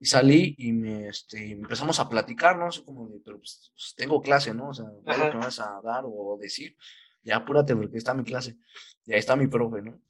Y 0.00 0.06
salí 0.06 0.54
y 0.58 0.72
me, 0.72 1.08
este, 1.08 1.52
empezamos 1.52 1.98
a 1.98 2.08
platicar, 2.08 2.56
¿no? 2.58 2.70
sé 2.70 2.84
como 2.84 3.08
de, 3.08 3.20
pero 3.24 3.38
pues, 3.38 3.72
pues, 3.74 3.94
tengo 3.96 4.20
clase, 4.20 4.54
¿no? 4.54 4.68
O 4.68 4.74
sea, 4.74 4.86
¿qué 5.04 5.34
me 5.34 5.44
vas 5.44 5.58
a 5.60 5.80
dar 5.82 6.04
o 6.06 6.38
decir? 6.40 6.76
Ya 7.22 7.36
apúrate 7.36 7.74
porque 7.74 7.98
está 7.98 8.14
mi 8.14 8.22
clase. 8.22 8.58
Y 9.04 9.12
ahí 9.12 9.18
está 9.18 9.34
mi 9.34 9.48
profe, 9.48 9.82
¿no? 9.82 10.00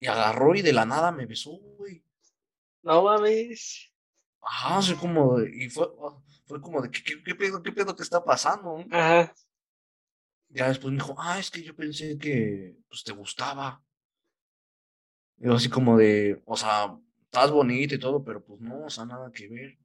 Y 0.00 0.06
agarró 0.06 0.54
y 0.54 0.62
de 0.62 0.72
la 0.72 0.86
nada 0.86 1.12
me 1.12 1.26
besó, 1.26 1.52
güey. 1.78 2.02
No 2.82 3.02
mames. 3.02 3.90
Ajá, 4.40 4.78
así 4.78 4.94
como, 4.94 5.40
y 5.40 5.70
fue, 5.70 5.86
fue 6.46 6.60
como 6.60 6.82
de, 6.82 6.90
¿qué, 6.90 7.02
qué, 7.22 7.34
pedo, 7.34 7.62
qué 7.62 7.70
pedo 7.70 7.94
que 7.94 8.02
está 8.02 8.24
pasando? 8.24 8.84
Ajá. 8.90 9.32
ya 10.48 10.68
después 10.68 10.92
me 10.92 10.98
dijo, 10.98 11.14
ah, 11.16 11.38
es 11.38 11.50
que 11.50 11.62
yo 11.62 11.74
pensé 11.76 12.18
que 12.18 12.76
pues, 12.88 13.04
te 13.04 13.12
gustaba. 13.12 13.82
Y 15.38 15.46
yo 15.46 15.54
así 15.54 15.68
como 15.68 15.96
de, 15.96 16.42
o 16.44 16.56
sea, 16.56 16.98
estás 17.22 17.50
bonita 17.52 17.94
y 17.94 17.98
todo, 17.98 18.22
pero 18.24 18.44
pues 18.44 18.60
no, 18.60 18.84
o 18.84 18.90
sea, 18.90 19.04
nada 19.04 19.30
que 19.32 19.48
ver. 19.48 19.78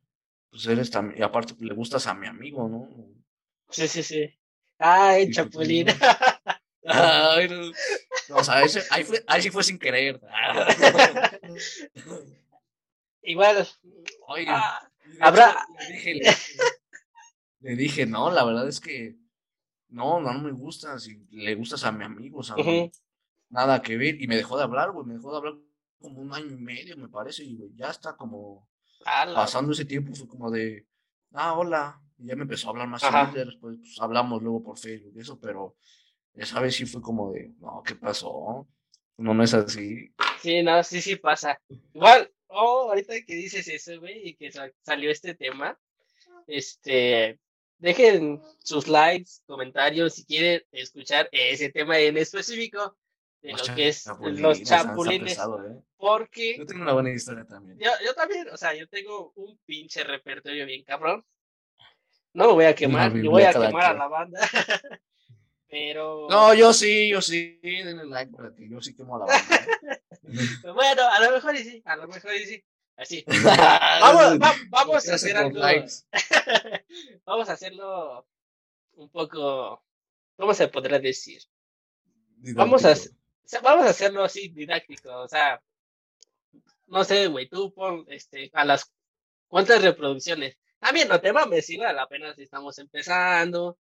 Pues 0.49 0.65
eres 0.65 0.89
también, 0.89 1.19
y 1.19 1.23
aparte 1.23 1.53
pues, 1.53 1.67
le 1.67 1.75
gustas 1.75 2.07
a 2.07 2.15
mi 2.15 2.25
amigo, 2.27 2.67
¿no? 2.67 2.89
Sí, 3.69 3.87
sí, 3.87 4.01
sí. 4.01 4.39
Ay, 4.79 5.25
pues, 5.25 5.35
Chapulín. 5.35 5.87
no. 5.87 5.93
Ay, 6.89 7.47
no. 7.49 7.71
O 8.35 8.43
sea, 8.43 8.63
ese, 8.63 8.81
ahí, 8.89 9.03
fue, 9.03 9.23
ahí 9.27 9.41
sí 9.41 9.49
fue 9.51 9.63
sin 9.63 9.77
querer. 9.77 10.19
Igual. 13.27 13.67
Oye, 14.27 14.45
ah, 14.49 14.89
habrá- 15.19 15.55
le 15.79 15.93
dije, 15.93 16.13
le 16.15 16.19
dije- 16.29 16.57
le 17.59 17.75
dije, 17.75 18.05
no, 18.05 18.31
la 18.31 18.45
verdad 18.45 18.67
es 18.69 18.79
que 18.79 19.17
no, 19.89 20.21
no, 20.21 20.33
no 20.33 20.39
me 20.41 20.51
gustas. 20.51 21.03
Si 21.03 21.17
le 21.31 21.55
gustas 21.55 21.83
a 21.83 21.91
mi 21.91 22.05
amigo, 22.05 22.41
no- 22.41 22.55
Ujú. 22.55 22.91
nada 23.49 23.81
que 23.81 23.97
ver. 23.97 24.21
Y 24.21 24.27
me 24.27 24.37
dejó 24.37 24.57
de 24.57 24.63
hablar, 24.63 24.91
güey, 24.91 25.05
me 25.05 25.15
dejó 25.15 25.31
de 25.31 25.37
hablar 25.37 25.53
como 25.99 26.21
un 26.21 26.33
año 26.33 26.51
y 26.53 26.57
medio, 26.57 26.95
me 26.95 27.09
parece, 27.09 27.43
y 27.43 27.57
güey, 27.57 27.71
ya 27.75 27.89
está 27.89 28.15
como 28.15 28.69
ala. 29.03 29.35
pasando 29.35 29.73
ese 29.73 29.83
tiempo, 29.83 30.13
fue 30.15 30.27
como 30.27 30.49
de, 30.49 30.87
ah, 31.33 31.53
hola. 31.57 32.01
Y 32.17 32.27
ya 32.27 32.35
me 32.35 32.43
empezó 32.43 32.67
a 32.67 32.71
hablar 32.71 32.87
más 32.87 33.01
después 33.33 33.77
pues, 33.79 33.97
hablamos 33.99 34.41
luego 34.41 34.63
por 34.63 34.77
Facebook 34.79 35.13
y 35.15 35.19
eso, 35.19 35.39
pero 35.39 35.75
esa 36.33 36.59
vez 36.61 36.75
sí 36.75 36.85
fue 36.85 37.01
como 37.01 37.31
de, 37.33 37.53
no, 37.59 37.83
¿qué 37.85 37.93
pasó? 37.95 38.67
No, 39.17 39.33
no 39.33 39.43
es 39.43 39.53
así. 39.53 40.13
Sí, 40.41 40.63
no, 40.63 40.81
sí, 40.83 41.01
sí 41.01 41.15
pasa. 41.15 41.59
Igual, 41.93 42.31
oh, 42.47 42.89
ahorita 42.89 43.13
que 43.25 43.35
dices 43.35 43.67
eso, 43.67 43.99
güey, 43.99 44.29
y 44.29 44.35
que 44.35 44.51
sa- 44.51 44.71
salió 44.81 45.09
este 45.11 45.33
tema, 45.35 45.79
este, 46.47 47.39
dejen 47.77 48.41
sus 48.63 48.87
likes, 48.87 49.31
comentarios, 49.45 50.15
si 50.15 50.25
quieren 50.25 50.63
escuchar 50.71 51.29
ese 51.31 51.71
tema 51.71 51.99
en 51.99 52.17
específico 52.17 52.97
de 53.41 53.51
Los 53.51 53.67
lo 53.69 53.75
que 53.75 53.87
es 53.89 54.03
chapulines, 54.03 54.41
los 54.41 54.63
chapulines, 54.63 55.29
pesado, 55.29 55.67
¿eh? 55.67 55.75
porque 55.97 56.57
Yo 56.57 56.65
tengo 56.65 56.81
una 56.81 56.93
buena 56.93 57.11
historia 57.11 57.45
también. 57.45 57.77
yo, 57.79 57.91
yo 58.05 58.13
también, 58.15 58.47
o 58.49 58.57
sea, 58.57 58.73
yo 58.73 58.87
tengo 58.87 59.31
un 59.35 59.57
pinche 59.65 60.03
repertorio 60.03 60.65
bien 60.65 60.83
cabrón. 60.83 61.23
No 62.33 62.47
me 62.47 62.53
voy 62.53 62.65
a 62.65 62.75
quemar, 62.75 63.13
yo 63.15 63.31
voy 63.31 63.43
a 63.43 63.51
quemar 63.53 63.83
a 63.83 63.87
quien. 63.89 63.99
la 63.99 64.07
banda. 64.07 64.39
Pero 65.69 66.27
No, 66.29 66.53
yo 66.53 66.71
sí, 66.73 67.09
yo 67.09 67.21
sí, 67.21 67.59
denle 67.61 68.05
like 68.05 68.31
para 68.31 68.53
que 68.55 68.69
yo 68.69 68.81
sí 68.81 68.95
quemo 68.95 69.17
la 69.19 69.25
banda. 69.25 69.55
¿eh? 69.55 70.01
bueno, 70.73 71.01
a 71.09 71.19
lo 71.19 71.31
mejor 71.31 71.55
y 71.55 71.63
sí, 71.63 71.81
a 71.85 71.95
lo 71.95 72.07
mejor 72.07 72.33
y 72.35 72.45
sí. 72.45 72.63
Así. 72.95 73.23
Vamos, 74.01 74.39
va- 74.39 74.55
vamos 74.69 75.07
a 75.09 75.15
hacer 75.15 75.37
algo. 75.37 75.59
Vamos 77.25 77.49
a 77.49 77.53
hacerlo 77.53 78.27
un 78.93 79.09
poco, 79.09 79.83
¿cómo 80.35 80.53
se 80.53 80.67
podrá 80.69 80.97
decir? 80.99 81.41
Vamos 82.55 82.85
a, 82.85 82.95
vamos 83.61 83.85
a 83.85 83.89
hacerlo 83.89 84.23
así 84.23 84.49
didáctico, 84.49 85.11
o 85.15 85.27
sea, 85.27 85.61
no 86.87 87.03
sé, 87.03 87.27
güey, 87.27 87.47
tú 87.49 87.73
pon, 87.73 88.05
este, 88.07 88.49
a 88.53 88.65
las 88.65 88.91
cuántas 89.47 89.81
reproducciones. 89.81 90.57
También 90.79 91.07
no 91.07 91.19
te 91.19 91.33
mames, 91.33 91.69
igual 91.69 91.97
apenas 91.99 92.37
estamos 92.39 92.77
empezando. 92.79 93.77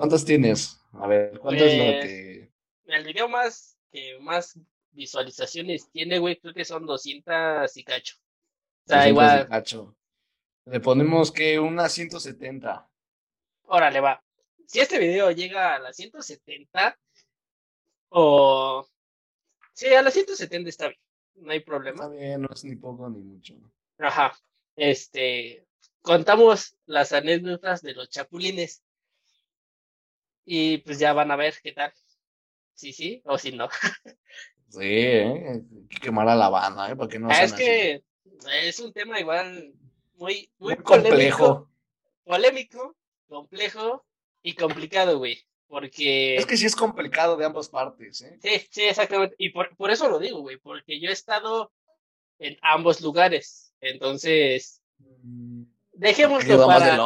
¿Cuántas 0.00 0.24
tienes? 0.24 0.80
A 0.94 1.06
ver, 1.06 1.38
¿cuántas 1.38 1.66
es 1.66 1.76
lo 1.76 1.84
Pues, 1.84 2.04
que...? 2.06 2.52
El 2.86 3.04
video 3.04 3.28
más 3.28 3.76
que 3.92 4.18
más 4.20 4.58
visualizaciones 4.92 5.90
tiene, 5.90 6.18
güey, 6.18 6.40
creo 6.40 6.54
que 6.54 6.64
son 6.64 6.86
200 6.86 7.76
y 7.76 7.84
cacho. 7.84 8.16
O 8.16 8.88
sea, 8.88 9.02
300 9.02 9.04
de 9.04 9.08
igual, 9.10 9.48
cacho? 9.50 9.94
Le 10.64 10.80
ponemos 10.80 11.30
que 11.30 11.58
unas 11.58 11.92
170. 11.92 12.88
órale, 13.64 14.00
va. 14.00 14.24
Si 14.66 14.80
este 14.80 14.98
video 14.98 15.32
llega 15.32 15.74
a 15.74 15.78
las 15.78 15.96
170 15.96 16.98
o... 18.08 18.88
Sí, 19.74 19.88
a 19.88 20.00
las 20.00 20.14
170 20.14 20.70
está 20.70 20.88
bien, 20.88 21.00
no 21.34 21.52
hay 21.52 21.60
problema. 21.60 22.04
Está 22.04 22.08
bien, 22.08 22.40
no 22.40 22.48
es 22.50 22.64
ni 22.64 22.74
poco 22.74 23.10
ni 23.10 23.20
mucho. 23.20 23.54
Ajá. 23.98 24.32
Este, 24.76 25.66
contamos 26.00 26.74
las 26.86 27.12
anécdotas 27.12 27.82
de 27.82 27.92
los 27.92 28.08
chapulines. 28.08 28.82
Y 30.44 30.78
pues 30.78 30.98
ya 30.98 31.12
van 31.12 31.30
a 31.30 31.36
ver 31.36 31.54
qué 31.62 31.72
tal. 31.72 31.92
Sí, 32.74 32.92
sí, 32.92 33.22
o 33.26 33.36
si 33.38 33.52
no. 33.52 33.68
Sí, 34.68 34.78
¿eh? 34.82 35.62
Quemar 36.00 36.28
a 36.28 36.36
la 36.36 36.48
banda, 36.48 36.90
¿eh? 36.90 36.96
Para 36.96 37.08
que 37.08 37.18
no 37.18 37.28
Ah, 37.30 37.42
es 37.42 37.52
así. 37.52 37.62
que 37.64 38.04
es 38.62 38.78
un 38.80 38.92
tema 38.92 39.18
igual 39.18 39.72
muy, 40.14 40.50
muy 40.58 40.74
Muy 40.76 40.84
complejo. 40.84 41.68
polémico, 42.24 42.96
complejo 43.26 44.06
y 44.42 44.54
complicado, 44.54 45.18
güey. 45.18 45.38
Porque 45.66 46.36
Es 46.36 46.46
que 46.46 46.56
sí 46.56 46.66
es 46.66 46.74
complicado 46.76 47.36
de 47.36 47.44
ambas 47.44 47.68
partes, 47.68 48.22
¿eh? 48.22 48.38
sí, 48.42 48.66
sí, 48.70 48.82
exactamente. 48.82 49.34
Y 49.38 49.50
por, 49.50 49.76
por 49.76 49.90
eso 49.90 50.08
lo 50.08 50.18
digo, 50.18 50.40
güey, 50.40 50.56
porque 50.58 51.00
yo 51.00 51.10
he 51.10 51.12
estado 51.12 51.72
en 52.38 52.56
ambos 52.62 53.00
lugares. 53.00 53.74
Entonces, 53.80 54.82
Mm, 55.22 55.62
dejémoslo 55.94 56.66
para. 56.66 56.96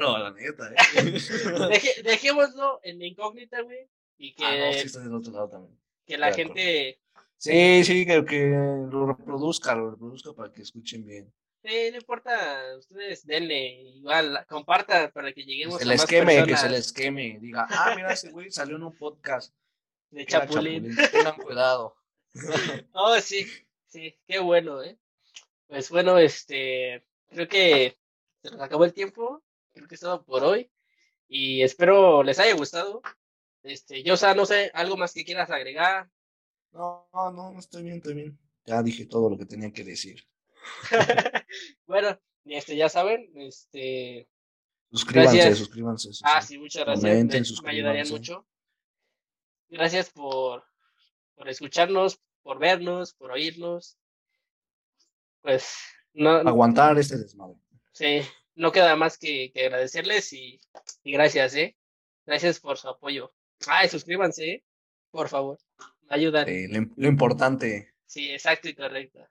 No, 0.00 0.18
la 0.18 0.30
neta, 0.30 0.72
¿eh? 0.72 0.76
Deje- 1.70 2.02
dejémoslo 2.02 2.80
en 2.82 2.98
la 2.98 3.06
incógnita, 3.06 3.60
güey, 3.62 3.88
y 4.18 4.34
que, 4.34 4.44
Ah, 4.44 4.56
no, 4.66 4.72
sí 4.72 4.86
está 4.86 5.00
del 5.00 5.14
otro 5.14 5.32
lado 5.32 5.48
también. 5.48 5.78
que 6.06 6.18
la 6.18 6.32
gente, 6.32 7.00
Sí, 7.36 7.84
sí, 7.84 8.04
que, 8.06 8.24
que 8.24 8.48
lo 8.90 9.06
reproduzca, 9.06 9.74
lo 9.74 9.90
reproduzca 9.92 10.32
para 10.34 10.52
que 10.52 10.62
escuchen 10.62 11.06
bien. 11.06 11.32
eh, 11.62 11.90
no 11.90 11.98
importa, 11.98 12.62
ustedes 12.78 13.26
denle, 13.26 13.82
igual, 13.96 14.44
compartan 14.48 15.10
para 15.12 15.32
que 15.32 15.44
lleguemos 15.44 15.78
Se 15.78 15.84
a 15.84 15.86
les 15.88 15.98
más 16.00 16.06
queme, 16.06 16.32
que 16.34 16.38
personas 16.40 16.60
se 16.60 16.68
les 16.70 16.92
queme. 16.92 17.38
Diga, 17.40 17.66
ah, 17.70 17.92
mira, 17.96 18.12
ese 18.12 18.30
güey 18.30 18.50
salió 18.50 18.76
en 18.76 18.82
un 18.84 18.96
podcast. 18.96 19.54
de 20.10 20.24
que 20.26 20.34
era 20.36 20.46
Chapulín. 20.46 20.96
Tengan 21.12 21.36
cuidado. 21.36 21.96
Oh, 22.92 23.18
sí, 23.20 23.46
sí, 23.86 24.16
qué 24.26 24.38
bueno, 24.38 24.82
¿eh? 24.82 24.96
Pues 25.66 25.88
bueno, 25.90 26.18
este, 26.18 27.04
creo 27.28 27.48
que 27.48 27.96
se 28.42 28.50
nos 28.50 28.60
acabó 28.60 28.84
el 28.84 28.92
tiempo, 28.92 29.42
creo 29.72 29.86
que 29.88 29.94
es 29.94 30.00
todo 30.00 30.24
por 30.24 30.42
hoy, 30.44 30.70
y 31.28 31.62
espero 31.62 32.22
les 32.22 32.38
haya 32.38 32.54
gustado. 32.54 33.02
Este, 33.62 34.02
yo, 34.02 34.14
o 34.14 34.16
sea, 34.16 34.34
no 34.34 34.46
sé, 34.46 34.70
algo 34.74 34.96
más 34.96 35.12
que 35.12 35.24
quieras 35.24 35.50
agregar. 35.50 36.08
No, 36.72 37.08
no, 37.12 37.30
no, 37.32 37.58
estoy 37.58 37.82
bien, 37.82 37.96
estoy 37.96 38.14
bien. 38.14 38.38
Ya 38.64 38.82
dije 38.82 39.06
todo 39.06 39.28
lo 39.30 39.36
que 39.38 39.46
tenía 39.46 39.72
que 39.72 39.84
decir. 39.84 40.24
bueno, 41.86 42.18
este, 42.44 42.76
ya 42.76 42.88
saben, 42.88 43.30
este, 43.36 44.28
Suscríbanse, 44.90 45.36
Gracias. 45.36 45.58
suscríbanse. 45.58 46.12
sí, 46.12 46.20
Ah, 46.24 46.42
sí. 46.42 46.58
muchas 46.58 46.84
gracias. 46.84 47.02
Comenten, 47.10 47.42
Me, 47.42 47.62
me 47.62 47.70
ayudarían 47.70 48.08
mucho. 48.08 48.46
Gracias 49.68 50.10
por, 50.10 50.64
por 51.36 51.48
escucharnos, 51.48 52.20
por 52.42 52.58
vernos, 52.58 53.14
por 53.14 53.30
oírnos. 53.30 53.96
Pues 55.42 55.74
no, 56.12 56.30
Aguantar 56.30 56.98
este 56.98 57.18
desmadre. 57.18 57.56
sí, 57.92 58.20
no 58.60 58.72
queda 58.72 58.94
más 58.94 59.16
que, 59.16 59.50
que 59.52 59.64
agradecerles 59.64 60.32
y, 60.34 60.60
y 61.02 61.12
gracias, 61.12 61.54
¿eh? 61.54 61.78
Gracias 62.26 62.60
por 62.60 62.76
su 62.76 62.88
apoyo. 62.88 63.32
Ay, 63.66 63.88
suscríbanse, 63.88 64.50
¿eh? 64.50 64.64
por 65.10 65.28
favor. 65.28 65.58
Ayudan. 66.08 66.46
Eh, 66.46 66.68
lo, 66.68 66.86
lo 66.94 67.08
importante. 67.08 67.94
Sí, 68.04 68.30
exacto 68.30 68.68
y 68.68 68.74
correcto. 68.74 69.26